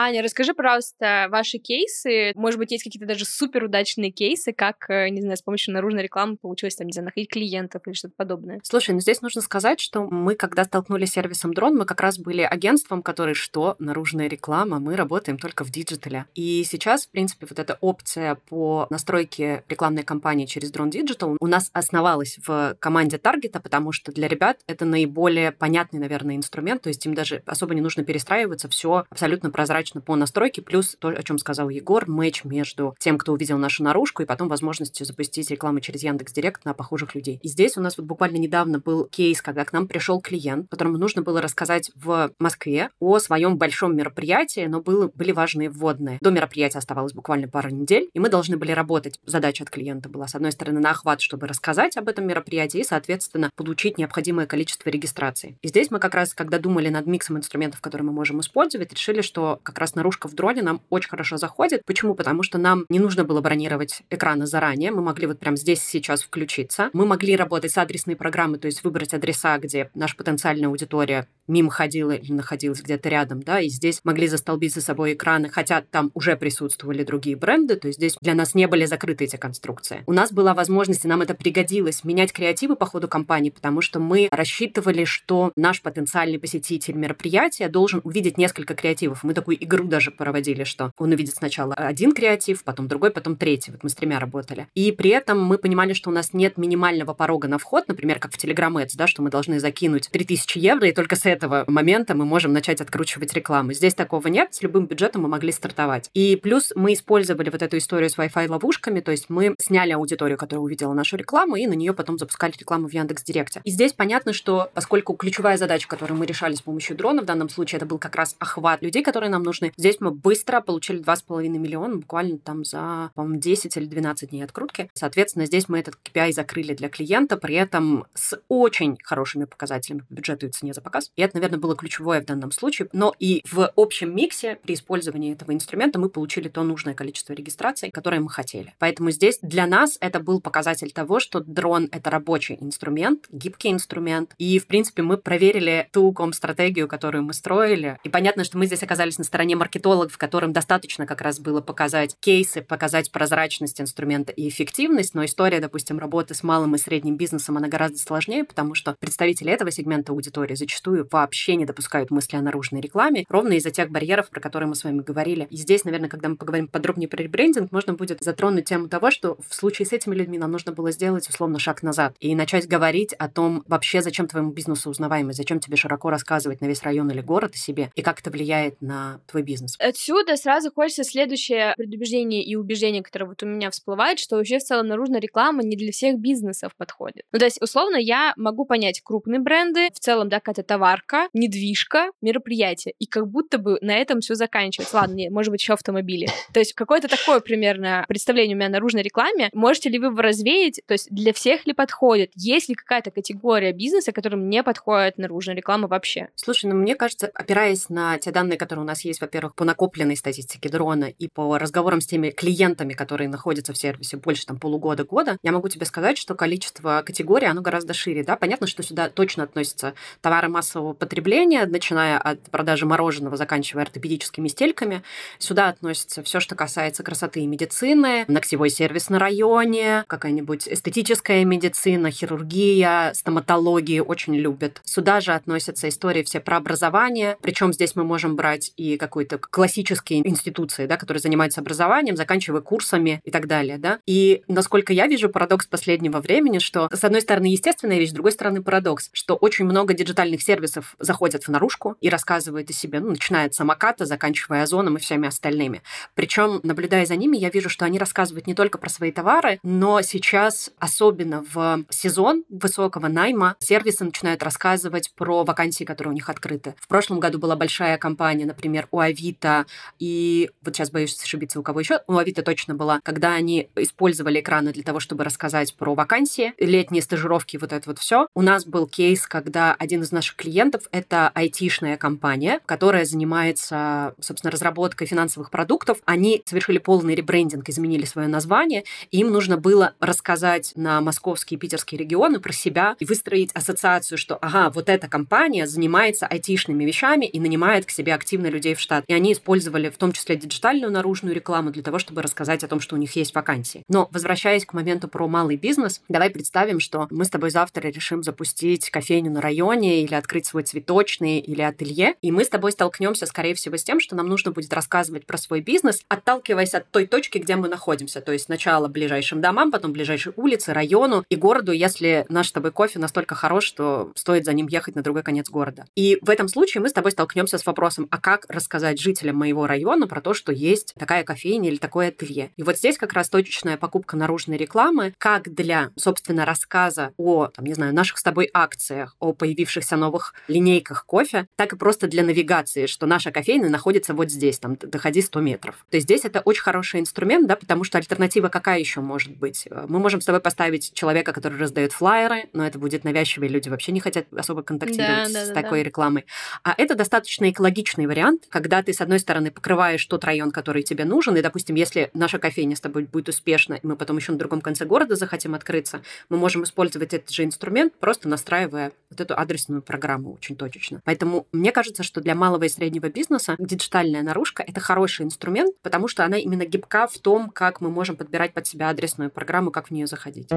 Аня, 0.01 0.23
расскажи, 0.23 0.53
пожалуйста, 0.53 1.27
ваши 1.29 1.57
кейсы. 1.57 2.31
Может 2.35 2.57
быть, 2.57 2.71
есть 2.71 2.85
какие-то 2.85 3.05
даже 3.05 3.25
супер 3.25 3.65
удачные 3.65 4.11
кейсы, 4.11 4.53
как, 4.53 4.89
э, 4.89 5.09
не 5.09 5.19
знаю, 5.19 5.35
с 5.35 5.41
помощью 5.41 5.73
наружной 5.73 6.03
рекламы 6.03 6.37
получилось, 6.37 6.75
там, 6.75 6.87
не 6.87 6.93
знаю, 6.93 7.07
находить 7.07 7.29
клиентов 7.29 7.81
или 7.85 7.93
что-то 7.93 8.13
подобное. 8.15 8.61
Слушай, 8.63 8.91
ну 8.91 9.01
здесь 9.01 9.21
нужно 9.21 9.41
сказать, 9.41 9.81
что 9.81 10.05
мы, 10.05 10.35
когда 10.35 10.63
столкнулись 10.63 11.09
с 11.09 11.11
сервисом 11.15 11.53
Dron, 11.53 11.75
мы 11.75 11.83
как 11.83 11.99
раз 11.99 12.17
были 12.17 12.43
агентством, 12.43 13.03
который 13.03 13.33
что? 13.33 13.75
Наружная 13.79 14.29
реклама, 14.29 14.79
мы 14.79 14.95
работаем 14.95 15.37
только 15.37 15.65
в 15.65 15.69
диджитале. 15.69 16.27
И 16.33 16.63
сейчас, 16.63 17.05
в 17.05 17.09
принципе, 17.09 17.45
вот 17.49 17.59
эта 17.59 17.77
опция 17.81 18.35
по 18.35 18.87
настройке 18.89 19.65
рекламной 19.67 20.03
кампании 20.03 20.45
через 20.45 20.71
Dron 20.71 20.91
Digital 20.91 21.35
у 21.41 21.47
нас 21.47 21.71
основалась 21.73 22.39
в 22.47 22.77
команде 22.79 23.17
таргета, 23.17 23.59
потому 23.59 23.91
что 23.91 24.13
для 24.13 24.29
ребят 24.29 24.59
это 24.65 24.85
наиболее 24.85 25.51
понятный, 25.51 25.99
наверное, 25.99 26.37
инструмент, 26.37 26.83
то 26.83 26.87
есть 26.87 27.05
им 27.05 27.13
даже 27.13 27.43
особо 27.45 27.75
не 27.75 27.81
нужно 27.81 28.05
перестраиваться, 28.05 28.69
все 28.69 29.03
абсолютно 29.09 29.51
прозрачно 29.51 29.88
достаточно 29.89 30.01
по 30.01 30.15
настройке, 30.15 30.61
плюс 30.61 30.95
то, 30.99 31.09
о 31.09 31.23
чем 31.23 31.37
сказал 31.37 31.69
Егор, 31.69 32.07
матч 32.07 32.43
между 32.43 32.95
тем, 32.99 33.17
кто 33.17 33.33
увидел 33.33 33.57
нашу 33.57 33.83
наружку, 33.83 34.23
и 34.23 34.25
потом 34.25 34.47
возможностью 34.47 35.05
запустить 35.05 35.49
рекламу 35.49 35.79
через 35.79 36.03
Яндекс 36.03 36.33
Директ 36.33 36.65
на 36.65 36.73
похожих 36.73 37.15
людей. 37.15 37.39
И 37.41 37.47
здесь 37.47 37.77
у 37.77 37.81
нас 37.81 37.97
вот 37.97 38.05
буквально 38.05 38.37
недавно 38.37 38.79
был 38.79 39.05
кейс, 39.05 39.41
когда 39.41 39.65
к 39.65 39.73
нам 39.73 39.87
пришел 39.87 40.21
клиент, 40.21 40.69
которому 40.69 40.97
нужно 40.97 41.21
было 41.21 41.41
рассказать 41.41 41.91
в 41.95 42.31
Москве 42.39 42.89
о 42.99 43.19
своем 43.19 43.57
большом 43.57 43.95
мероприятии, 43.95 44.67
но 44.67 44.81
было, 44.81 45.11
были 45.13 45.31
важные 45.31 45.69
вводные. 45.69 46.19
До 46.21 46.29
мероприятия 46.29 46.77
оставалось 46.77 47.13
буквально 47.13 47.47
пару 47.47 47.69
недель, 47.69 48.09
и 48.13 48.19
мы 48.19 48.29
должны 48.29 48.57
были 48.57 48.71
работать. 48.71 49.19
Задача 49.25 49.63
от 49.63 49.69
клиента 49.69 50.09
была, 50.09 50.27
с 50.27 50.35
одной 50.35 50.51
стороны, 50.51 50.79
на 50.79 50.91
охват, 50.91 51.21
чтобы 51.21 51.47
рассказать 51.47 51.97
об 51.97 52.07
этом 52.07 52.27
мероприятии, 52.27 52.79
и, 52.79 52.83
соответственно, 52.83 53.49
получить 53.55 53.97
необходимое 53.97 54.45
количество 54.45 54.89
регистраций. 54.89 55.57
И 55.61 55.67
здесь 55.67 55.89
мы 55.91 55.99
как 55.99 56.13
раз, 56.13 56.33
когда 56.33 56.59
думали 56.59 56.89
над 56.89 57.07
миксом 57.07 57.37
инструментов, 57.37 57.81
которые 57.81 58.05
мы 58.05 58.13
можем 58.13 58.39
использовать, 58.41 58.93
решили, 58.93 59.21
что 59.21 59.59
как 59.63 59.78
раз 59.79 59.95
наружка 59.95 60.27
в 60.27 60.35
дроне 60.35 60.61
нам 60.61 60.81
очень 60.89 61.09
хорошо 61.09 61.37
заходит. 61.37 61.83
Почему? 61.85 62.13
Потому 62.13 62.43
что 62.43 62.57
нам 62.57 62.85
не 62.89 62.99
нужно 62.99 63.23
было 63.23 63.41
бронировать 63.41 64.03
экраны 64.09 64.45
заранее. 64.45 64.91
Мы 64.91 65.01
могли 65.01 65.27
вот 65.27 65.39
прямо 65.39 65.57
здесь 65.57 65.81
сейчас 65.81 66.21
включиться. 66.21 66.89
Мы 66.93 67.05
могли 67.05 67.35
работать 67.35 67.71
с 67.71 67.77
адресной 67.77 68.15
программой, 68.15 68.59
то 68.59 68.67
есть 68.67 68.83
выбрать 68.83 69.13
адреса, 69.13 69.57
где 69.57 69.89
наша 69.95 70.15
потенциальная 70.15 70.69
аудитория 70.69 71.27
мимо 71.49 71.71
ходила 71.71 72.11
или 72.11 72.31
находилась 72.31 72.81
где-то 72.81 73.09
рядом, 73.09 73.41
да, 73.41 73.59
и 73.59 73.69
здесь 73.69 74.01
могли 74.03 74.27
застолбить 74.27 74.73
за 74.73 74.81
собой 74.81 75.13
экраны, 75.13 75.49
хотя 75.49 75.81
там 75.81 76.11
уже 76.13 76.35
присутствовали 76.35 77.03
другие 77.03 77.35
бренды, 77.35 77.75
то 77.75 77.87
есть 77.87 77.97
здесь 77.97 78.15
для 78.21 78.35
нас 78.35 78.53
не 78.53 78.67
были 78.67 78.85
закрыты 78.85 79.25
эти 79.25 79.35
конструкции. 79.35 80.03
У 80.05 80.13
нас 80.13 80.31
была 80.31 80.53
возможность, 80.53 81.05
и 81.05 81.07
нам 81.07 81.21
это 81.21 81.33
пригодилось, 81.33 82.03
менять 82.03 82.31
креативы 82.31 82.75
по 82.75 82.85
ходу 82.85 83.07
кампании, 83.07 83.49
потому 83.49 83.81
что 83.81 83.99
мы 83.99 84.29
рассчитывали, 84.31 85.05
что 85.05 85.51
наш 85.55 85.81
потенциальный 85.81 86.39
посетитель 86.39 86.93
мероприятия 86.95 87.67
должен 87.67 88.01
увидеть 88.03 88.37
несколько 88.37 88.75
креативов. 88.75 89.23
Мы 89.23 89.33
такую 89.33 89.61
игру 89.69 89.85
даже 89.85 90.11
проводили, 90.11 90.63
что 90.63 90.91
он 90.97 91.11
увидит 91.11 91.35
сначала 91.35 91.73
один 91.73 92.13
креатив, 92.13 92.63
потом 92.63 92.87
другой, 92.87 93.11
потом 93.11 93.35
третий. 93.35 93.71
Вот 93.71 93.83
мы 93.83 93.89
с 93.89 93.95
тремя 93.95 94.19
работали. 94.19 94.67
И 94.75 94.91
при 94.91 95.11
этом 95.11 95.41
мы 95.41 95.57
понимали, 95.57 95.93
что 95.93 96.09
у 96.09 96.13
нас 96.13 96.33
нет 96.33 96.57
минимального 96.57 97.13
порога 97.13 97.47
на 97.47 97.57
вход, 97.57 97.87
например, 97.87 98.19
как 98.19 98.33
в 98.33 98.43
Telegram 98.43 98.73
Ads, 98.73 98.93
да, 98.95 99.07
что 99.07 99.21
мы 99.21 99.29
должны 99.29 99.59
закинуть 99.59 100.09
3000 100.11 100.57
евро, 100.57 100.87
и 100.87 100.91
только 100.91 101.15
с 101.15 101.25
этого 101.25 101.63
момента 101.67 102.15
мы 102.15 102.25
можем 102.25 102.51
начать 102.51 102.81
откручивать 102.81 103.33
рекламу. 103.33 103.73
Здесь 103.73 103.93
такого 103.93 104.27
нет, 104.27 104.53
с 104.53 104.61
любым 104.61 104.87
бюджетом 104.87 105.21
мы 105.21 105.27
могли 105.29 105.51
стартовать. 105.51 106.09
И 106.13 106.35
плюс 106.35 106.71
мы 106.75 106.93
использовали 106.93 107.49
вот 107.49 107.61
эту 107.61 107.77
историю 107.77 108.09
с 108.09 108.17
Wi-Fi 108.17 108.49
ловушками, 108.49 108.99
то 108.99 109.11
есть 109.11 109.29
мы 109.29 109.55
сняли 109.59 109.91
аудиторию, 109.91 110.37
которая 110.37 110.63
увидела 110.63 110.93
нашу 110.93 111.17
рекламу, 111.17 111.55
и 111.55 111.67
на 111.67 111.73
нее 111.73 111.93
потом 111.93 112.17
запускали 112.17 112.53
рекламу 112.57 112.87
в 112.87 112.93
Яндекс 112.93 113.23
Директе. 113.23 113.61
И 113.63 113.71
здесь 113.71 113.93
понятно, 113.93 114.33
что 114.33 114.69
поскольку 114.73 115.13
ключевая 115.13 115.57
задача, 115.57 115.87
которую 115.87 116.17
мы 116.17 116.25
решали 116.25 116.55
с 116.55 116.61
помощью 116.61 116.95
дрона, 116.95 117.21
в 117.21 117.25
данном 117.25 117.49
случае 117.49 117.77
это 117.77 117.85
был 117.85 117.99
как 117.99 118.15
раз 118.15 118.35
охват 118.39 118.81
людей, 118.81 119.03
которые 119.03 119.29
нам 119.29 119.43
нужны, 119.43 119.58
здесь 119.77 119.97
мы 119.99 120.11
быстро 120.11 120.61
получили 120.61 121.01
2,5 121.01 121.47
миллиона, 121.49 121.97
буквально 121.97 122.37
там 122.37 122.63
за, 122.65 123.11
по-моему, 123.15 123.39
10 123.39 123.77
или 123.77 123.85
12 123.85 124.29
дней 124.29 124.43
открутки. 124.43 124.89
Соответственно, 124.93 125.45
здесь 125.45 125.69
мы 125.69 125.79
этот 125.79 125.95
KPI 126.03 126.33
закрыли 126.33 126.73
для 126.73 126.89
клиента, 126.89 127.37
при 127.37 127.55
этом 127.55 128.05
с 128.13 128.39
очень 128.47 128.97
хорошими 129.03 129.45
показателями 129.45 130.01
по 130.07 130.13
бюджету 130.13 130.47
и 130.47 130.49
цене 130.49 130.73
за 130.73 130.81
показ. 130.81 131.11
И 131.15 131.21
это, 131.21 131.37
наверное, 131.37 131.59
было 131.59 131.75
ключевое 131.75 132.21
в 132.21 132.25
данном 132.25 132.51
случае. 132.51 132.89
Но 132.93 133.13
и 133.19 133.43
в 133.49 133.71
общем 133.75 134.15
миксе 134.15 134.57
при 134.61 134.73
использовании 134.73 135.33
этого 135.33 135.53
инструмента 135.53 135.99
мы 135.99 136.09
получили 136.09 136.49
то 136.49 136.63
нужное 136.63 136.93
количество 136.93 137.33
регистраций, 137.33 137.91
которое 137.91 138.19
мы 138.19 138.29
хотели. 138.29 138.73
Поэтому 138.79 139.11
здесь 139.11 139.39
для 139.41 139.67
нас 139.67 139.97
это 140.01 140.19
был 140.19 140.41
показатель 140.41 140.91
того, 140.91 141.19
что 141.19 141.39
дрон— 141.39 141.89
это 141.91 142.09
рабочий 142.09 142.57
инструмент, 142.59 143.27
гибкий 143.31 143.71
инструмент. 143.71 144.33
И, 144.37 144.59
в 144.59 144.67
принципе, 144.67 145.01
мы 145.01 145.17
проверили 145.17 145.89
ту 145.91 146.11
ком-стратегию, 146.11 146.87
которую 146.87 147.23
мы 147.23 147.33
строили. 147.33 147.99
И 148.03 148.09
понятно, 148.09 148.43
что 148.43 148.57
мы 148.57 148.65
здесь 148.65 148.83
оказались 148.83 149.17
на 149.17 149.23
стороне 149.23 149.48
стороне 149.49 149.55
маркетологов, 149.55 150.17
которым 150.17 150.53
достаточно 150.53 151.05
как 151.05 151.21
раз 151.21 151.39
было 151.39 151.61
показать 151.61 152.15
кейсы, 152.19 152.61
показать 152.61 153.11
прозрачность 153.11 153.81
инструмента 153.81 154.31
и 154.31 154.47
эффективность, 154.47 155.15
но 155.15 155.25
история, 155.25 155.59
допустим, 155.59 155.97
работы 155.97 156.35
с 156.35 156.43
малым 156.43 156.75
и 156.75 156.77
средним 156.77 157.17
бизнесом, 157.17 157.57
она 157.57 157.67
гораздо 157.67 157.97
сложнее, 157.97 158.43
потому 158.43 158.75
что 158.75 158.95
представители 158.99 159.51
этого 159.51 159.71
сегмента 159.71 160.11
аудитории 160.11 160.55
зачастую 160.55 161.07
вообще 161.11 161.55
не 161.55 161.65
допускают 161.65 162.11
мысли 162.11 162.37
о 162.37 162.41
наружной 162.41 162.81
рекламе, 162.81 163.25
ровно 163.27 163.53
из-за 163.53 163.71
тех 163.71 163.89
барьеров, 163.89 164.29
про 164.29 164.39
которые 164.39 164.67
мы 164.67 164.75
с 164.75 164.83
вами 164.83 165.01
говорили. 165.01 165.47
И 165.49 165.57
здесь, 165.57 165.83
наверное, 165.83 166.09
когда 166.09 166.29
мы 166.29 166.35
поговорим 166.35 166.67
подробнее 166.67 167.07
про 167.07 167.23
ребрендинг, 167.23 167.71
можно 167.71 167.93
будет 167.93 168.19
затронуть 168.21 168.65
тему 168.65 168.87
того, 168.87 169.09
что 169.09 169.37
в 169.47 169.55
случае 169.55 169.87
с 169.87 169.93
этими 169.93 170.13
людьми 170.13 170.37
нам 170.37 170.51
нужно 170.51 170.73
было 170.73 170.91
сделать 170.91 171.27
условно 171.27 171.59
шаг 171.59 171.81
назад 171.81 172.13
и 172.19 172.35
начать 172.35 172.67
говорить 172.67 173.13
о 173.13 173.29
том, 173.29 173.63
вообще 173.67 174.01
зачем 174.01 174.27
твоему 174.27 174.51
бизнесу 174.51 174.89
узнаваемость, 174.89 175.37
зачем 175.37 175.59
тебе 175.59 175.75
широко 175.75 176.09
рассказывать 176.09 176.61
на 176.61 176.67
весь 176.67 176.83
район 176.83 177.09
или 177.09 177.21
город 177.21 177.55
о 177.55 177.57
себе, 177.57 177.91
и 177.95 178.01
как 178.01 178.19
это 178.19 178.29
влияет 178.29 178.81
на 178.81 179.19
твой 179.25 179.38
бизнес. 179.41 179.75
Отсюда 179.79 180.35
сразу 180.35 180.71
хочется 180.71 181.03
следующее 181.03 181.73
предубеждение 181.77 182.43
и 182.43 182.55
убеждение, 182.55 183.03
которое 183.03 183.25
вот 183.25 183.43
у 183.43 183.45
меня 183.45 183.69
всплывает, 183.71 184.19
что 184.19 184.35
вообще 184.35 184.59
в 184.59 184.63
целом 184.63 184.87
наружная 184.87 185.19
реклама 185.19 185.63
не 185.63 185.75
для 185.75 185.91
всех 185.91 186.17
бизнесов 186.19 186.75
подходит. 186.75 187.23
Ну, 187.31 187.39
то 187.39 187.45
есть, 187.45 187.61
условно, 187.61 187.97
я 187.97 188.33
могу 188.37 188.65
понять 188.65 189.01
крупные 189.01 189.39
бренды, 189.39 189.89
в 189.93 189.99
целом, 189.99 190.29
да, 190.29 190.39
какая-то 190.39 190.63
товарка, 190.63 191.27
недвижка, 191.33 192.11
мероприятие, 192.21 192.93
и 192.99 193.05
как 193.05 193.27
будто 193.27 193.57
бы 193.57 193.77
на 193.81 193.95
этом 193.95 194.21
все 194.21 194.35
заканчивается. 194.35 194.95
Ладно, 194.95 195.15
не, 195.15 195.29
может 195.29 195.51
быть, 195.51 195.61
еще 195.61 195.73
автомобили. 195.73 196.27
То 196.53 196.59
есть, 196.59 196.73
какое-то 196.73 197.07
такое 197.07 197.39
примерно 197.39 198.05
представление 198.07 198.55
у 198.55 198.57
меня 198.57 198.67
о 198.67 198.71
наружной 198.71 199.03
рекламе. 199.03 199.49
Можете 199.53 199.89
ли 199.89 199.99
вы 199.99 200.07
его 200.07 200.21
развеять? 200.21 200.81
То 200.85 200.93
есть, 200.93 201.07
для 201.09 201.33
всех 201.33 201.65
ли 201.65 201.73
подходит? 201.73 202.31
Есть 202.35 202.69
ли 202.69 202.75
какая-то 202.75 203.11
категория 203.11 203.71
бизнеса, 203.71 204.11
которым 204.11 204.49
не 204.49 204.63
подходит 204.63 205.17
наружная 205.17 205.55
реклама 205.55 205.87
вообще? 205.87 206.29
Слушай, 206.35 206.67
ну 206.67 206.75
мне 206.75 206.95
кажется, 206.95 207.29
опираясь 207.33 207.89
на 207.89 208.17
те 208.17 208.31
данные, 208.31 208.57
которые 208.57 208.83
у 208.83 208.87
нас 208.87 209.01
есть, 209.01 209.18
во-первых, 209.21 209.55
по 209.55 209.65
накопленной 209.65 210.15
статистике 210.15 210.69
дрона 210.69 211.05
и 211.05 211.27
по 211.27 211.57
разговорам 211.57 212.01
с 212.01 212.07
теми 212.07 212.29
клиентами, 212.29 212.93
которые 212.93 213.29
находятся 213.29 213.73
в 213.73 213.77
сервисе 213.77 214.17
больше 214.17 214.45
там 214.45 214.59
полугода-года, 214.59 215.37
я 215.43 215.51
могу 215.51 215.69
тебе 215.69 215.85
сказать, 215.85 216.17
что 216.17 216.35
количество 216.35 217.03
категорий, 217.05 217.47
оно 217.47 217.61
гораздо 217.61 217.93
шире, 217.93 218.23
да, 218.23 218.35
понятно, 218.35 218.67
что 218.67 218.83
сюда 218.83 219.09
точно 219.09 219.43
относятся 219.43 219.93
товары 220.21 220.49
массового 220.49 220.93
потребления, 220.93 221.65
начиная 221.65 222.17
от 222.17 222.41
продажи 222.51 222.85
мороженого, 222.85 223.37
заканчивая 223.37 223.83
ортопедическими 223.83 224.47
стельками. 224.47 225.03
Сюда 225.37 225.69
относится 225.69 226.23
все, 226.23 226.39
что 226.39 226.55
касается 226.55 227.03
красоты 227.03 227.41
и 227.41 227.47
медицины, 227.47 228.25
ногтевой 228.27 228.69
сервис 228.69 229.09
на 229.09 229.19
районе, 229.19 230.03
какая-нибудь 230.07 230.67
эстетическая 230.67 231.43
медицина, 231.45 232.11
хирургия, 232.11 233.13
стоматология 233.13 234.01
очень 234.01 234.35
любят. 234.35 234.81
Сюда 234.85 235.21
же 235.21 235.33
относятся 235.33 235.89
истории 235.89 236.23
все 236.23 236.39
про 236.39 236.57
образование, 236.57 237.37
причем 237.41 237.73
здесь 237.73 237.95
мы 237.95 238.03
можем 238.03 238.35
брать 238.35 238.73
и 238.77 238.97
какой-то 239.09 239.39
классические 239.39 240.27
институции, 240.27 240.85
да, 240.85 240.95
которые 240.95 241.19
занимаются 241.19 241.61
образованием, 241.61 242.15
заканчивая 242.15 242.61
курсами 242.61 243.21
и 243.25 243.31
так 243.31 243.47
далее, 243.47 243.79
да. 243.79 243.99
И 244.05 244.43
насколько 244.47 244.93
я 244.93 245.07
вижу 245.07 245.29
парадокс 245.29 245.65
последнего 245.65 246.21
времени, 246.21 246.59
что 246.59 246.87
с 246.93 247.03
одной 247.03 247.21
стороны 247.21 247.47
естественная 247.47 247.97
вещь, 247.97 248.11
с 248.11 248.13
другой 248.13 248.31
стороны 248.31 248.61
парадокс, 248.61 249.09
что 249.13 249.35
очень 249.35 249.65
много 249.65 249.95
диджитальных 249.95 250.43
сервисов 250.43 250.95
заходят 250.99 251.45
в 251.45 251.49
наружку 251.49 251.95
и 252.01 252.09
рассказывают 252.09 252.69
о 252.69 252.73
себе, 252.73 252.99
ну, 252.99 253.09
начиная 253.09 253.47
от 253.47 253.55
самоката, 253.55 254.05
заканчивая 254.05 254.63
озоном 254.63 254.97
и 254.97 254.99
всеми 254.99 255.27
остальными. 255.27 255.81
Причем, 256.13 256.59
наблюдая 256.61 257.07
за 257.07 257.15
ними, 257.15 257.35
я 257.37 257.49
вижу, 257.49 257.69
что 257.69 257.85
они 257.85 257.97
рассказывают 257.97 258.45
не 258.45 258.53
только 258.53 258.77
про 258.77 258.89
свои 258.89 259.11
товары, 259.11 259.59
но 259.63 260.01
сейчас, 260.03 260.69
особенно 260.77 261.43
в 261.51 261.83
сезон 261.89 262.43
высокого 262.49 263.07
найма, 263.07 263.55
сервисы 263.59 264.03
начинают 264.03 264.43
рассказывать 264.43 265.11
про 265.15 265.43
вакансии, 265.43 265.83
которые 265.83 266.11
у 266.11 266.15
них 266.15 266.29
открыты. 266.29 266.75
В 266.79 266.87
прошлом 266.87 267.19
году 267.19 267.39
была 267.39 267.55
большая 267.55 267.97
компания, 267.97 268.45
например, 268.45 268.87
у 268.99 269.01
Авито, 269.01 269.65
и 269.97 270.51
вот 270.61 270.75
сейчас 270.75 270.91
боюсь 270.91 271.21
ошибиться, 271.21 271.59
у 271.59 271.63
кого 271.63 271.79
еще, 271.79 272.01
у 272.07 272.17
Авито 272.17 272.43
точно 272.43 272.75
была, 272.75 272.99
когда 273.03 273.33
они 273.33 273.69
использовали 273.75 274.41
экраны 274.41 274.73
для 274.73 274.83
того, 274.83 274.99
чтобы 274.99 275.23
рассказать 275.23 275.73
про 275.75 275.95
вакансии, 275.95 276.53
летние 276.57 277.01
стажировки, 277.01 277.57
вот 277.57 277.71
это 277.71 277.89
вот 277.89 277.99
все. 277.99 278.27
У 278.35 278.41
нас 278.41 278.65
был 278.65 278.87
кейс, 278.87 279.25
когда 279.25 279.73
один 279.73 280.01
из 280.01 280.11
наших 280.11 280.35
клиентов— 280.35 280.83
это 280.91 281.29
айтишная 281.29 281.97
компания, 281.97 282.59
которая 282.65 283.05
занимается, 283.05 284.13
собственно, 284.19 284.51
разработкой 284.51 285.07
финансовых 285.07 285.49
продуктов. 285.49 285.99
Они 286.05 286.43
совершили 286.45 286.77
полный 286.77 287.15
ребрендинг, 287.15 287.69
изменили 287.69 288.05
свое 288.05 288.27
название, 288.27 288.83
и 289.11 289.19
им 289.19 289.31
нужно 289.31 289.57
было 289.57 289.93
рассказать 289.99 290.73
на 290.75 290.99
московские 290.99 291.57
и 291.57 291.59
питерские 291.59 291.99
регионы 291.99 292.39
про 292.39 292.51
себя 292.51 292.95
и 292.99 293.05
выстроить 293.05 293.51
ассоциацию, 293.53 294.17
что, 294.17 294.35
ага, 294.35 294.69
вот 294.69 294.89
эта 294.89 295.07
компания 295.07 295.65
занимается 295.67 296.27
айтишными 296.27 296.83
вещами 296.83 297.25
и 297.25 297.39
нанимает 297.39 297.85
к 297.85 297.91
себе 297.91 298.13
активно 298.13 298.47
людей 298.47 298.75
в 298.75 298.81
штат. 298.89 299.03
И 299.07 299.13
они 299.13 299.33
использовали 299.33 299.89
в 299.89 299.97
том 299.97 300.11
числе 300.11 300.35
диджитальную 300.35 300.91
наружную 300.91 301.35
рекламу 301.35 301.69
для 301.69 301.83
того, 301.83 301.99
чтобы 301.99 302.23
рассказать 302.23 302.63
о 302.63 302.67
том, 302.67 302.79
что 302.79 302.95
у 302.95 302.97
них 302.97 303.15
есть 303.15 303.35
вакансии. 303.35 303.83
Но 303.87 304.09
возвращаясь 304.11 304.65
к 304.65 304.73
моменту 304.73 305.07
про 305.07 305.27
малый 305.27 305.57
бизнес, 305.57 306.01
давай 306.09 306.31
представим, 306.31 306.79
что 306.79 307.07
мы 307.11 307.25
с 307.25 307.29
тобой 307.29 307.51
завтра 307.51 307.87
решим 307.89 308.23
запустить 308.23 308.89
кофейню 308.89 309.31
на 309.31 309.41
районе 309.41 310.01
или 310.01 310.15
открыть 310.15 310.47
свой 310.47 310.63
цветочный 310.63 311.39
или 311.39 311.61
ателье, 311.61 312.15
и 312.21 312.31
мы 312.31 312.43
с 312.43 312.49
тобой 312.49 312.71
столкнемся, 312.71 313.27
скорее 313.27 313.53
всего, 313.53 313.77
с 313.77 313.83
тем, 313.83 313.99
что 313.99 314.15
нам 314.15 314.27
нужно 314.27 314.51
будет 314.51 314.73
рассказывать 314.73 315.25
про 315.27 315.37
свой 315.37 315.61
бизнес, 315.61 316.03
отталкиваясь 316.07 316.73
от 316.73 316.89
той 316.89 317.05
точки, 317.05 317.37
где 317.37 317.55
мы 317.55 317.67
находимся. 317.67 318.21
То 318.21 318.31
есть 318.31 318.45
сначала 318.45 318.87
ближайшим 318.87 319.39
домам, 319.39 319.71
потом 319.71 319.93
ближайшей 319.93 320.33
улице, 320.35 320.73
району 320.73 321.23
и 321.29 321.35
городу, 321.35 321.71
если 321.71 322.25
наш 322.29 322.47
с 322.47 322.51
тобой 322.51 322.71
кофе 322.71 322.97
настолько 322.97 323.35
хорош, 323.35 323.65
что 323.65 324.11
стоит 324.15 324.45
за 324.45 324.53
ним 324.53 324.67
ехать 324.67 324.95
на 324.95 325.03
другой 325.03 325.21
конец 325.21 325.49
города. 325.49 325.85
И 325.95 326.17
в 326.21 326.29
этом 326.29 326.47
случае 326.47 326.81
мы 326.81 326.89
с 326.89 326.93
тобой 326.93 327.11
столкнемся 327.11 327.57
с 327.57 327.65
вопросом, 327.65 328.07
а 328.09 328.17
как 328.17 328.45
рассказать 328.49 328.78
жителям 328.79 329.37
моего 329.37 329.67
района 329.67 330.07
про 330.07 330.21
то, 330.21 330.33
что 330.33 330.51
есть 330.51 330.93
такая 330.97 331.23
кофейня 331.23 331.69
или 331.69 331.77
такое 331.77 332.09
ателье. 332.09 332.51
И 332.57 332.63
вот 332.63 332.77
здесь 332.77 332.97
как 332.97 333.13
раз 333.13 333.29
точечная 333.29 333.77
покупка 333.77 334.15
наружной 334.17 334.57
рекламы, 334.57 335.13
как 335.17 335.53
для, 335.53 335.91
собственно, 335.95 336.45
рассказа 336.45 337.13
о, 337.17 337.47
там, 337.47 337.65
не 337.65 337.73
знаю, 337.73 337.93
наших 337.93 338.17
с 338.17 338.23
тобой 338.23 338.49
акциях, 338.53 339.15
о 339.19 339.33
появившихся 339.33 339.95
новых 339.95 340.33
линейках 340.47 341.05
кофе, 341.05 341.47
так 341.55 341.73
и 341.73 341.75
просто 341.75 342.07
для 342.07 342.23
навигации, 342.23 342.85
что 342.85 343.05
наша 343.05 343.31
кофейня 343.31 343.69
находится 343.69 344.13
вот 344.13 344.29
здесь, 344.29 344.59
там, 344.59 344.75
доходи 344.75 345.21
100 345.21 345.39
метров. 345.41 345.85
То 345.89 345.97
есть 345.97 346.05
здесь 346.05 346.25
это 346.25 346.41
очень 346.41 346.63
хороший 346.63 346.99
инструмент, 346.99 347.47
да, 347.47 347.55
потому 347.55 347.83
что 347.83 347.97
альтернатива 347.97 348.49
какая 348.49 348.79
еще 348.79 349.01
может 349.01 349.35
быть? 349.37 349.67
Мы 349.87 349.99
можем 349.99 350.21
с 350.21 350.25
тобой 350.25 350.41
поставить 350.41 350.93
человека, 350.93 351.33
который 351.33 351.57
раздает 351.59 351.91
флайеры, 351.91 352.49
но 352.53 352.65
это 352.65 352.79
будет 352.79 353.03
навязчивые 353.03 353.49
люди 353.49 353.69
вообще 353.69 353.91
не 353.91 353.99
хотят 353.99 354.25
особо 354.33 354.61
контактировать 354.61 355.33
да, 355.33 355.45
с 355.45 355.47
да, 355.49 355.53
такой 355.53 355.79
да. 355.79 355.85
рекламой. 355.85 356.25
А 356.63 356.73
это 356.77 356.95
достаточно 356.95 357.49
экологичный 357.49 358.07
вариант, 358.07 358.43
когда 358.49 358.68
ты, 358.83 358.93
с 358.93 359.01
одной 359.01 359.19
стороны, 359.19 359.51
покрываешь 359.51 360.05
тот 360.05 360.23
район, 360.23 360.51
который 360.51 360.83
тебе 360.83 361.05
нужен, 361.05 361.35
и, 361.35 361.41
допустим, 361.41 361.75
если 361.75 362.09
наша 362.13 362.39
кофейня 362.39 362.75
с 362.75 362.81
тобой 362.81 363.03
будет 363.03 363.29
успешна, 363.29 363.75
и 363.75 363.85
мы 363.85 363.95
потом 363.95 364.17
еще 364.17 364.31
на 364.31 364.37
другом 364.37 364.61
конце 364.61 364.85
города 364.85 365.15
захотим 365.15 365.55
открыться, 365.55 366.01
мы 366.29 366.37
можем 366.37 366.63
использовать 366.63 367.13
этот 367.13 367.31
же 367.31 367.43
инструмент, 367.43 367.93
просто 367.99 368.27
настраивая 368.29 368.91
вот 369.09 369.19
эту 369.19 369.37
адресную 369.37 369.81
программу 369.81 370.33
очень 370.33 370.55
точечно. 370.55 371.01
Поэтому 371.03 371.47
мне 371.51 371.71
кажется, 371.71 372.03
что 372.03 372.21
для 372.21 372.35
малого 372.35 372.63
и 372.63 372.69
среднего 372.69 373.09
бизнеса 373.09 373.55
диджитальная 373.57 374.21
наружка— 374.21 374.63
это 374.67 374.79
хороший 374.79 375.25
инструмент, 375.25 375.75
потому 375.81 376.07
что 376.07 376.23
она 376.23 376.37
именно 376.37 376.65
гибка 376.65 377.07
в 377.07 377.17
том, 377.17 377.49
как 377.49 377.81
мы 377.81 377.89
можем 377.89 378.15
подбирать 378.15 378.53
под 378.53 378.67
себя 378.67 378.89
адресную 378.89 379.29
программу, 379.29 379.71
как 379.71 379.87
в 379.87 379.91
нее 379.91 380.07
заходить. 380.07 380.49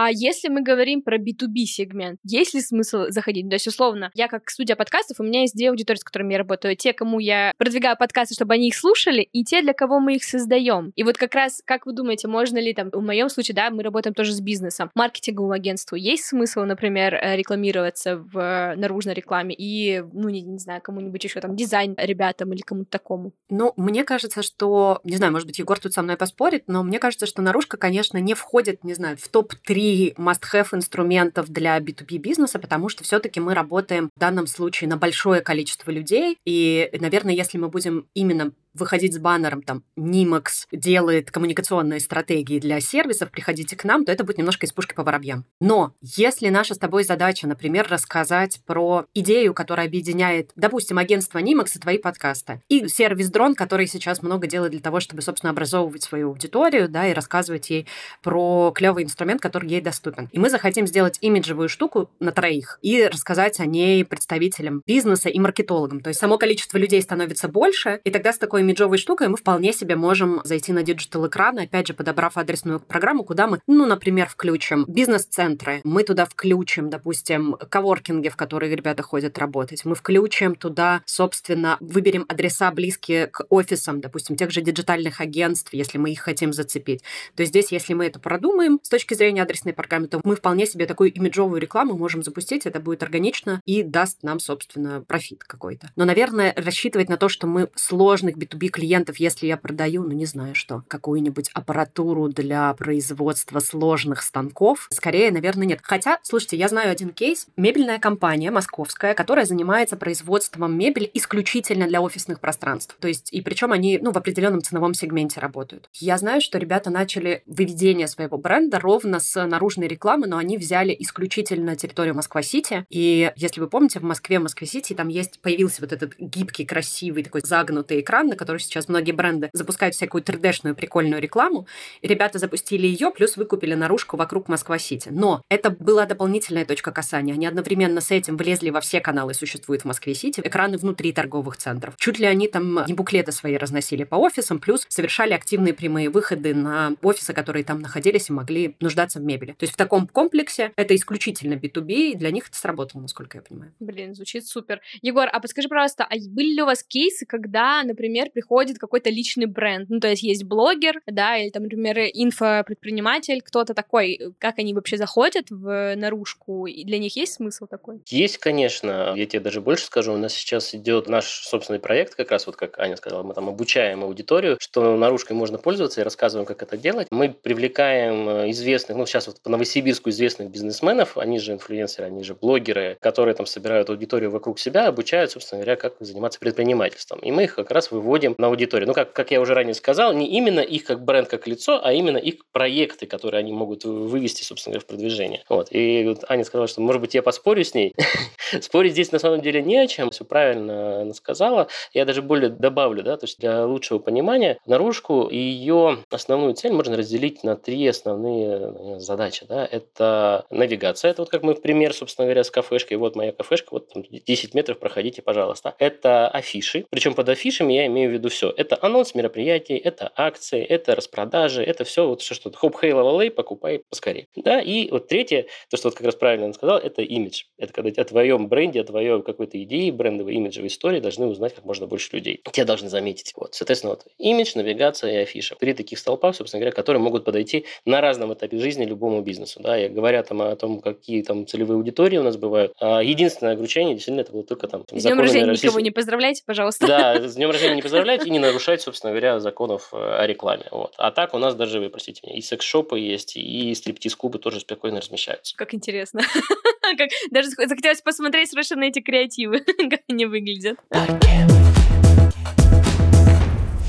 А 0.00 0.10
если 0.12 0.46
мы 0.46 0.62
говорим 0.62 1.02
про 1.02 1.18
B2B 1.18 1.64
сегмент, 1.64 2.20
есть 2.22 2.54
ли 2.54 2.60
смысл 2.60 3.06
заходить? 3.08 3.48
То 3.48 3.56
есть, 3.56 3.66
условно, 3.66 4.12
я 4.14 4.28
как 4.28 4.48
студия 4.48 4.76
подкастов, 4.76 5.18
у 5.18 5.24
меня 5.24 5.40
есть 5.40 5.56
две 5.56 5.70
аудитории, 5.70 5.98
с 5.98 6.04
которыми 6.04 6.34
я 6.34 6.38
работаю. 6.38 6.76
Те, 6.76 6.92
кому 6.92 7.18
я 7.18 7.52
продвигаю 7.58 7.96
подкасты, 7.96 8.34
чтобы 8.34 8.54
они 8.54 8.68
их 8.68 8.76
слушали, 8.76 9.22
и 9.22 9.42
те, 9.42 9.60
для 9.60 9.72
кого 9.72 9.98
мы 9.98 10.14
их 10.14 10.22
создаем. 10.22 10.92
И 10.94 11.02
вот 11.02 11.16
как 11.16 11.34
раз, 11.34 11.62
как 11.64 11.84
вы 11.84 11.94
думаете, 11.94 12.28
можно 12.28 12.58
ли 12.58 12.74
там, 12.74 12.90
в 12.92 13.02
моем 13.02 13.28
случае, 13.28 13.56
да, 13.56 13.70
мы 13.70 13.82
работаем 13.82 14.14
тоже 14.14 14.34
с 14.34 14.40
бизнесом, 14.40 14.92
маркетинговому 14.94 15.52
агентству, 15.52 15.96
есть 15.96 16.26
смысл, 16.26 16.60
например, 16.60 17.14
э, 17.14 17.34
рекламироваться 17.34 18.18
в 18.18 18.74
наружной 18.76 19.14
рекламе 19.14 19.56
и, 19.58 20.04
ну, 20.12 20.28
не, 20.28 20.42
не 20.42 20.60
знаю, 20.60 20.80
кому-нибудь 20.80 21.24
еще 21.24 21.40
там 21.40 21.56
дизайн 21.56 21.96
ребятам 21.98 22.52
или 22.52 22.60
кому-то 22.60 22.88
такому? 22.88 23.32
Ну, 23.50 23.72
мне 23.76 24.04
кажется, 24.04 24.44
что, 24.44 25.00
не 25.02 25.16
знаю, 25.16 25.32
может 25.32 25.48
быть, 25.48 25.58
Егор 25.58 25.76
тут 25.76 25.92
со 25.92 26.02
мной 26.02 26.16
поспорит, 26.16 26.68
но 26.68 26.84
мне 26.84 27.00
кажется, 27.00 27.26
что 27.26 27.42
наружка, 27.42 27.76
конечно, 27.76 28.18
не 28.18 28.34
входит, 28.34 28.84
не 28.84 28.94
знаю, 28.94 29.16
в 29.16 29.26
топ-3 29.26 29.87
три 29.88 30.14
must-have 30.18 30.68
инструментов 30.72 31.48
для 31.48 31.78
B2B 31.78 32.18
бизнеса, 32.18 32.58
потому 32.58 32.88
что 32.90 33.04
все-таки 33.04 33.40
мы 33.40 33.54
работаем 33.54 34.10
в 34.14 34.20
данном 34.20 34.46
случае 34.46 34.88
на 34.88 34.98
большое 34.98 35.40
количество 35.40 35.90
людей. 35.90 36.36
И, 36.44 36.90
наверное, 37.00 37.34
если 37.34 37.56
мы 37.56 37.68
будем 37.68 38.06
именно 38.14 38.52
выходить 38.74 39.14
с 39.14 39.18
баннером 39.18 39.62
там 39.62 39.82
Nimax 39.96 40.66
делает 40.72 41.30
коммуникационные 41.30 42.00
стратегии 42.00 42.58
для 42.58 42.80
сервисов, 42.80 43.30
приходите 43.30 43.76
к 43.76 43.84
нам, 43.84 44.04
то 44.04 44.12
это 44.12 44.24
будет 44.24 44.38
немножко 44.38 44.66
из 44.66 44.72
пушки 44.72 44.94
по 44.94 45.02
воробьям. 45.02 45.44
Но 45.60 45.94
если 46.00 46.48
наша 46.48 46.74
с 46.74 46.78
тобой 46.78 47.04
задача, 47.04 47.46
например, 47.46 47.86
рассказать 47.88 48.60
про 48.66 49.06
идею, 49.14 49.54
которая 49.54 49.86
объединяет, 49.86 50.52
допустим, 50.56 50.98
агентство 50.98 51.38
Nimax 51.38 51.72
и 51.76 51.78
твои 51.78 51.98
подкасты, 51.98 52.62
и 52.68 52.88
сервис 52.88 53.30
Dron, 53.30 53.54
который 53.54 53.86
сейчас 53.86 54.22
много 54.22 54.46
делает 54.46 54.72
для 54.72 54.80
того, 54.80 55.00
чтобы, 55.00 55.22
собственно, 55.22 55.50
образовывать 55.50 56.02
свою 56.02 56.28
аудиторию, 56.28 56.88
да, 56.88 57.08
и 57.08 57.12
рассказывать 57.12 57.70
ей 57.70 57.86
про 58.22 58.72
клевый 58.74 59.04
инструмент, 59.04 59.40
который 59.40 59.68
ей 59.68 59.80
доступен. 59.80 60.28
И 60.32 60.38
мы 60.38 60.50
захотим 60.50 60.86
сделать 60.86 61.18
имиджевую 61.20 61.68
штуку 61.68 62.10
на 62.20 62.32
троих 62.32 62.78
и 62.82 63.06
рассказать 63.06 63.60
о 63.60 63.66
ней 63.66 64.04
представителям 64.04 64.82
бизнеса 64.86 65.28
и 65.28 65.38
маркетологам. 65.38 66.00
То 66.00 66.08
есть 66.08 66.20
само 66.20 66.38
количество 66.38 66.78
людей 66.78 67.02
становится 67.02 67.48
больше, 67.48 68.00
и 68.04 68.10
тогда 68.10 68.32
с 68.32 68.38
такой 68.38 68.57
имиджовой 68.58 68.98
штукой 68.98 69.28
мы 69.28 69.36
вполне 69.36 69.72
себе 69.72 69.96
можем 69.96 70.40
зайти 70.44 70.72
на 70.72 70.82
digital 70.82 71.26
экран, 71.26 71.58
опять 71.58 71.86
же, 71.86 71.94
подобрав 71.94 72.36
адресную 72.36 72.80
программу, 72.80 73.24
куда 73.24 73.46
мы, 73.46 73.60
ну, 73.66 73.86
например, 73.86 74.28
включим 74.28 74.84
бизнес-центры, 74.86 75.80
мы 75.84 76.04
туда 76.04 76.24
включим, 76.26 76.90
допустим, 76.90 77.56
коворкинги, 77.70 78.28
в 78.28 78.36
которые 78.36 78.74
ребята 78.74 79.02
ходят 79.02 79.38
работать, 79.38 79.84
мы 79.84 79.94
включим 79.94 80.54
туда, 80.54 81.02
собственно, 81.06 81.76
выберем 81.80 82.24
адреса 82.28 82.70
близкие 82.70 83.26
к 83.26 83.46
офисам, 83.48 84.00
допустим, 84.00 84.36
тех 84.36 84.50
же 84.50 84.60
диджитальных 84.60 85.20
агентств, 85.20 85.72
если 85.72 85.98
мы 85.98 86.10
их 86.10 86.20
хотим 86.20 86.52
зацепить. 86.52 87.02
То 87.34 87.42
есть 87.42 87.52
здесь, 87.52 87.72
если 87.72 87.94
мы 87.94 88.06
это 88.06 88.18
продумаем 88.18 88.78
с 88.82 88.88
точки 88.88 89.14
зрения 89.14 89.42
адресной 89.42 89.72
программы, 89.72 90.08
то 90.08 90.20
мы 90.24 90.36
вполне 90.36 90.66
себе 90.66 90.86
такую 90.86 91.12
имиджовую 91.12 91.60
рекламу 91.60 91.96
можем 91.96 92.22
запустить, 92.22 92.66
это 92.66 92.80
будет 92.80 93.02
органично 93.02 93.60
и 93.64 93.82
даст 93.82 94.22
нам, 94.22 94.40
собственно, 94.40 95.02
профит 95.02 95.44
какой-то. 95.44 95.90
Но, 95.96 96.04
наверное, 96.04 96.54
рассчитывать 96.56 97.08
на 97.08 97.16
то, 97.16 97.28
что 97.28 97.46
мы 97.46 97.70
сложных 97.74 98.36
B2B 98.54 98.68
клиентов, 98.68 99.16
если 99.18 99.46
я 99.46 99.56
продаю, 99.56 100.02
ну, 100.02 100.12
не 100.12 100.26
знаю 100.26 100.54
что, 100.54 100.82
какую-нибудь 100.88 101.50
аппаратуру 101.54 102.28
для 102.28 102.72
производства 102.74 103.60
сложных 103.60 104.22
станков, 104.22 104.88
скорее, 104.90 105.30
наверное, 105.30 105.66
нет. 105.66 105.80
Хотя, 105.82 106.18
слушайте, 106.22 106.56
я 106.56 106.68
знаю 106.68 106.90
один 106.90 107.10
кейс. 107.10 107.46
Мебельная 107.56 107.98
компания 107.98 108.50
московская, 108.50 109.14
которая 109.14 109.44
занимается 109.44 109.96
производством 109.96 110.76
мебели 110.76 111.10
исключительно 111.14 111.86
для 111.86 112.00
офисных 112.00 112.40
пространств. 112.40 112.96
То 113.00 113.08
есть, 113.08 113.32
и 113.32 113.40
причем 113.40 113.72
они, 113.72 113.98
ну, 114.00 114.12
в 114.12 114.18
определенном 114.18 114.62
ценовом 114.62 114.94
сегменте 114.94 115.40
работают. 115.40 115.88
Я 115.94 116.18
знаю, 116.18 116.40
что 116.40 116.58
ребята 116.58 116.90
начали 116.90 117.42
выведение 117.46 118.08
своего 118.08 118.38
бренда 118.38 118.78
ровно 118.78 119.20
с 119.20 119.46
наружной 119.46 119.88
рекламы, 119.88 120.26
но 120.26 120.38
они 120.38 120.58
взяли 120.58 120.94
исключительно 120.98 121.76
территорию 121.76 122.14
Москва-Сити. 122.14 122.86
И 122.88 123.32
если 123.36 123.60
вы 123.60 123.68
помните, 123.68 124.00
в 124.00 124.04
Москве, 124.04 124.38
Москве-Сити 124.38 124.94
там 124.94 125.08
есть, 125.08 125.40
появился 125.40 125.80
вот 125.82 125.92
этот 125.92 126.14
гибкий, 126.18 126.64
красивый, 126.64 127.22
такой 127.22 127.42
загнутый 127.42 128.00
экран, 128.00 128.28
на 128.28 128.36
который 128.38 128.58
сейчас 128.58 128.88
многие 128.88 129.12
бренды 129.12 129.50
запускают 129.52 129.94
всякую 129.94 130.24
3D-шную 130.24 130.74
прикольную 130.74 131.20
рекламу. 131.20 131.66
И 132.00 132.08
ребята 132.08 132.38
запустили 132.38 132.86
ее, 132.86 133.10
плюс 133.10 133.36
выкупили 133.36 133.74
наружку 133.74 134.16
вокруг 134.16 134.48
Москва-Сити. 134.48 135.10
Но 135.12 135.42
это 135.50 135.70
была 135.70 136.06
дополнительная 136.06 136.64
точка 136.64 136.92
касания. 136.92 137.34
Они 137.34 137.46
одновременно 137.46 138.00
с 138.00 138.10
этим 138.10 138.36
влезли 138.36 138.70
во 138.70 138.80
все 138.80 139.00
каналы, 139.00 139.34
существуют 139.34 139.82
в 139.82 139.84
Москве-Сити, 139.84 140.40
экраны 140.44 140.78
внутри 140.78 141.12
торговых 141.12 141.56
центров. 141.56 141.94
Чуть 141.98 142.18
ли 142.18 142.26
они 142.26 142.48
там 142.48 142.84
не 142.86 142.94
буклеты 142.94 143.32
свои 143.32 143.56
разносили 143.56 144.04
по 144.04 144.16
офисам, 144.16 144.58
плюс 144.58 144.86
совершали 144.88 145.32
активные 145.32 145.74
прямые 145.74 146.08
выходы 146.08 146.54
на 146.54 146.94
офисы, 147.02 147.32
которые 147.32 147.64
там 147.64 147.80
находились 147.80 148.30
и 148.30 148.32
могли 148.32 148.76
нуждаться 148.80 149.18
в 149.18 149.22
мебели. 149.22 149.52
То 149.52 149.64
есть 149.64 149.74
в 149.74 149.76
таком 149.76 150.06
комплексе 150.06 150.72
это 150.76 150.94
исключительно 150.94 151.54
B2B, 151.54 152.12
и 152.12 152.14
для 152.14 152.30
них 152.30 152.48
это 152.48 152.56
сработало, 152.56 153.02
насколько 153.02 153.38
я 153.38 153.42
понимаю. 153.42 153.72
Блин, 153.80 154.14
звучит 154.14 154.46
супер. 154.46 154.80
Егор, 155.02 155.28
а 155.30 155.40
подскажи, 155.40 155.68
пожалуйста, 155.68 156.04
а 156.04 156.14
были 156.28 156.54
ли 156.54 156.62
у 156.62 156.66
вас 156.66 156.82
кейсы, 156.82 157.26
когда, 157.26 157.82
например, 157.82 158.27
приходит 158.28 158.78
какой-то 158.78 159.10
личный 159.10 159.46
бренд? 159.46 159.88
Ну, 159.90 160.00
то 160.00 160.08
есть 160.08 160.22
есть 160.22 160.44
блогер, 160.44 161.00
да, 161.06 161.36
или 161.36 161.50
там, 161.50 161.64
например, 161.64 161.98
инфопредприниматель, 161.98 163.40
кто-то 163.42 163.74
такой, 163.74 164.32
как 164.38 164.58
они 164.58 164.74
вообще 164.74 164.96
заходят 164.96 165.46
в 165.50 165.94
наружку, 165.96 166.66
и 166.66 166.84
для 166.84 166.98
них 166.98 167.16
есть 167.16 167.34
смысл 167.34 167.66
такой? 167.66 168.00
Есть, 168.06 168.38
конечно. 168.38 169.12
Я 169.16 169.26
тебе 169.26 169.40
даже 169.40 169.60
больше 169.60 169.84
скажу, 169.84 170.12
у 170.12 170.16
нас 170.16 170.34
сейчас 170.34 170.74
идет 170.74 171.08
наш 171.08 171.26
собственный 171.26 171.80
проект, 171.80 172.14
как 172.14 172.30
раз 172.30 172.46
вот 172.46 172.56
как 172.56 172.78
Аня 172.78 172.96
сказала, 172.96 173.22
мы 173.22 173.34
там 173.34 173.48
обучаем 173.48 174.04
аудиторию, 174.04 174.56
что 174.60 174.96
наружкой 174.96 175.36
можно 175.36 175.58
пользоваться 175.58 176.00
и 176.00 176.04
рассказываем, 176.04 176.46
как 176.46 176.62
это 176.62 176.76
делать. 176.76 177.08
Мы 177.10 177.30
привлекаем 177.30 178.28
э, 178.28 178.50
известных, 178.50 178.96
ну, 178.96 179.06
сейчас 179.06 179.26
вот 179.26 179.40
по 179.40 179.50
Новосибирску 179.50 180.10
известных 180.10 180.50
бизнесменов, 180.50 181.16
они 181.16 181.38
же 181.38 181.52
инфлюенсеры, 181.52 182.06
они 182.06 182.24
же 182.24 182.34
блогеры, 182.34 182.96
которые 183.00 183.34
там 183.34 183.46
собирают 183.46 183.90
аудиторию 183.90 184.30
вокруг 184.30 184.58
себя, 184.58 184.88
обучают, 184.88 185.30
собственно 185.30 185.60
говоря, 185.60 185.76
как 185.76 185.94
заниматься 186.00 186.38
предпринимательством. 186.40 187.20
И 187.20 187.30
мы 187.30 187.44
их 187.44 187.54
как 187.54 187.70
раз 187.70 187.90
выводим 187.90 188.17
на 188.38 188.48
аудиторию. 188.48 188.88
Ну, 188.88 188.94
как, 188.94 189.12
как 189.12 189.30
я 189.30 189.40
уже 189.40 189.54
ранее 189.54 189.74
сказал, 189.74 190.12
не 190.12 190.26
именно 190.26 190.60
их 190.60 190.84
как 190.84 191.04
бренд, 191.04 191.28
как 191.28 191.46
лицо, 191.46 191.80
а 191.82 191.92
именно 191.92 192.18
их 192.18 192.46
проекты, 192.52 193.06
которые 193.06 193.40
они 193.40 193.52
могут 193.52 193.84
вывести, 193.84 194.42
собственно 194.42 194.74
говоря, 194.74 194.84
в 194.84 194.88
продвижение. 194.88 195.42
Вот. 195.48 195.68
И 195.70 196.04
вот 196.06 196.24
Аня 196.28 196.44
сказала, 196.44 196.68
что, 196.68 196.80
может 196.80 197.00
быть, 197.00 197.14
я 197.14 197.22
поспорю 197.22 197.64
с 197.64 197.74
ней. 197.74 197.94
Спорить 198.60 198.92
здесь 198.92 199.12
на 199.12 199.18
самом 199.18 199.40
деле 199.40 199.62
не 199.62 199.76
о 199.76 199.86
чем, 199.86 200.10
все 200.10 200.24
правильно 200.24 201.02
она 201.02 201.14
сказала. 201.14 201.68
Я 201.92 202.04
даже 202.04 202.22
более 202.22 202.50
добавлю, 202.50 203.02
да, 203.02 203.16
то 203.16 203.24
есть 203.24 203.38
для 203.38 203.66
лучшего 203.66 203.98
понимания, 203.98 204.58
наружку 204.66 205.24
и 205.24 205.36
ее 205.36 205.98
основную 206.10 206.54
цель 206.54 206.72
можно 206.72 206.96
разделить 206.96 207.44
на 207.44 207.56
три 207.56 207.86
основные 207.86 208.98
задачи. 209.00 209.46
Да. 209.48 209.66
Это 209.70 210.46
навигация, 210.50 211.10
это 211.10 211.22
вот 211.22 211.30
как 211.30 211.42
мы 211.42 211.54
пример, 211.54 211.94
собственно 211.94 212.26
говоря, 212.26 212.44
с 212.44 212.50
кафешкой. 212.50 212.96
Вот 212.96 213.16
моя 213.16 213.32
кафешка, 213.32 213.68
вот 213.72 213.92
там 213.92 214.02
10 214.02 214.54
метров 214.54 214.78
проходите, 214.78 215.22
пожалуйста. 215.22 215.74
Это 215.78 216.28
афиши, 216.28 216.86
причем 216.90 217.14
под 217.14 217.28
афишами 217.28 217.72
я 217.74 217.86
имею 217.86 218.07
в 218.08 218.12
виду 218.12 218.28
все. 218.28 218.52
Это 218.56 218.78
анонс 218.80 219.14
мероприятий, 219.14 219.76
это 219.76 220.10
акции, 220.16 220.62
это 220.62 220.94
распродажи, 220.94 221.62
это 221.62 221.84
все 221.84 222.06
вот 222.06 222.22
все, 222.22 222.34
что 222.34 222.50
хоп, 222.52 222.76
хей, 222.80 222.92
лавалей, 222.92 223.30
покупай 223.30 223.82
поскорее. 223.88 224.26
Да, 224.36 224.60
и 224.60 224.90
вот 224.90 225.08
третье, 225.08 225.46
то, 225.70 225.76
что 225.76 225.88
вот 225.88 225.96
как 225.96 226.06
раз 226.06 226.14
правильно 226.14 226.46
он 226.46 226.54
сказал, 226.54 226.78
это 226.78 227.02
имидж. 227.02 227.44
Это 227.58 227.72
когда 227.72 228.02
о 228.02 228.04
твоем 228.04 228.48
бренде, 228.48 228.80
о 228.80 228.84
твоей 228.84 229.22
какой-то 229.22 229.62
идее, 229.62 229.92
брендовой, 229.92 230.34
имиджевой 230.34 230.68
истории 230.68 231.00
должны 231.00 231.26
узнать 231.26 231.54
как 231.54 231.64
можно 231.64 231.86
больше 231.86 232.10
людей. 232.12 232.40
Тебя 232.52 232.64
должны 232.64 232.88
заметить. 232.88 233.32
Вот, 233.36 233.54
соответственно, 233.54 233.94
вот 233.94 234.06
имидж, 234.18 234.52
навигация 234.54 235.12
и 235.12 235.16
афиша. 235.22 235.56
Три 235.56 235.74
таких 235.74 235.98
столпа, 235.98 236.32
собственно 236.32 236.60
говоря, 236.60 236.74
которые 236.74 237.02
могут 237.02 237.24
подойти 237.24 237.64
на 237.84 238.00
разном 238.00 238.34
этапе 238.34 238.58
жизни 238.58 238.84
любому 238.84 239.22
бизнесу. 239.22 239.60
Да, 239.60 239.78
и 239.78 239.88
говоря 239.88 240.22
там 240.22 240.42
о 240.42 240.56
том, 240.56 240.80
какие 240.80 241.22
там 241.22 241.46
целевые 241.46 241.76
аудитории 241.76 242.18
у 242.18 242.22
нас 242.22 242.36
бывают, 242.36 242.72
а 242.80 243.02
единственное 243.02 243.52
ограничение 243.52 243.94
действительно 243.94 244.22
это 244.22 244.32
было 244.32 244.44
только 244.44 244.68
там... 244.68 244.84
С 244.90 245.02
днем 245.02 245.20
рождения 245.20 245.52
никого 245.52 245.80
не 245.80 245.90
поздравляйте, 245.90 246.42
пожалуйста. 246.44 246.86
Да, 246.86 247.28
с 247.28 247.34
днем 247.34 247.50
рождения 247.50 247.76
не 247.76 247.82
поздравляйте 247.82 247.97
и 248.26 248.30
не 248.30 248.38
нарушать, 248.38 248.80
собственно 248.80 249.12
говоря, 249.12 249.40
законов 249.40 249.90
э, 249.92 249.96
о 249.96 250.26
рекламе. 250.26 250.66
Вот. 250.70 250.94
А 250.96 251.10
так 251.10 251.34
у 251.34 251.38
нас 251.38 251.54
даже, 251.54 251.88
простите 251.90 252.20
меня, 252.24 252.36
и 252.36 252.40
секс-шопы 252.40 252.98
есть, 252.98 253.36
и 253.36 253.74
стриптиз-клубы 253.74 254.38
тоже 254.38 254.60
спокойно 254.60 255.00
размещаются. 255.00 255.56
Как 255.56 255.74
интересно. 255.74 256.22
Даже 257.30 257.48
захотелось 257.48 258.00
посмотреть 258.00 258.50
совершенно 258.50 258.84
эти 258.84 259.00
креативы, 259.00 259.60
как 259.90 260.00
они 260.08 260.26
выглядят 260.26 260.78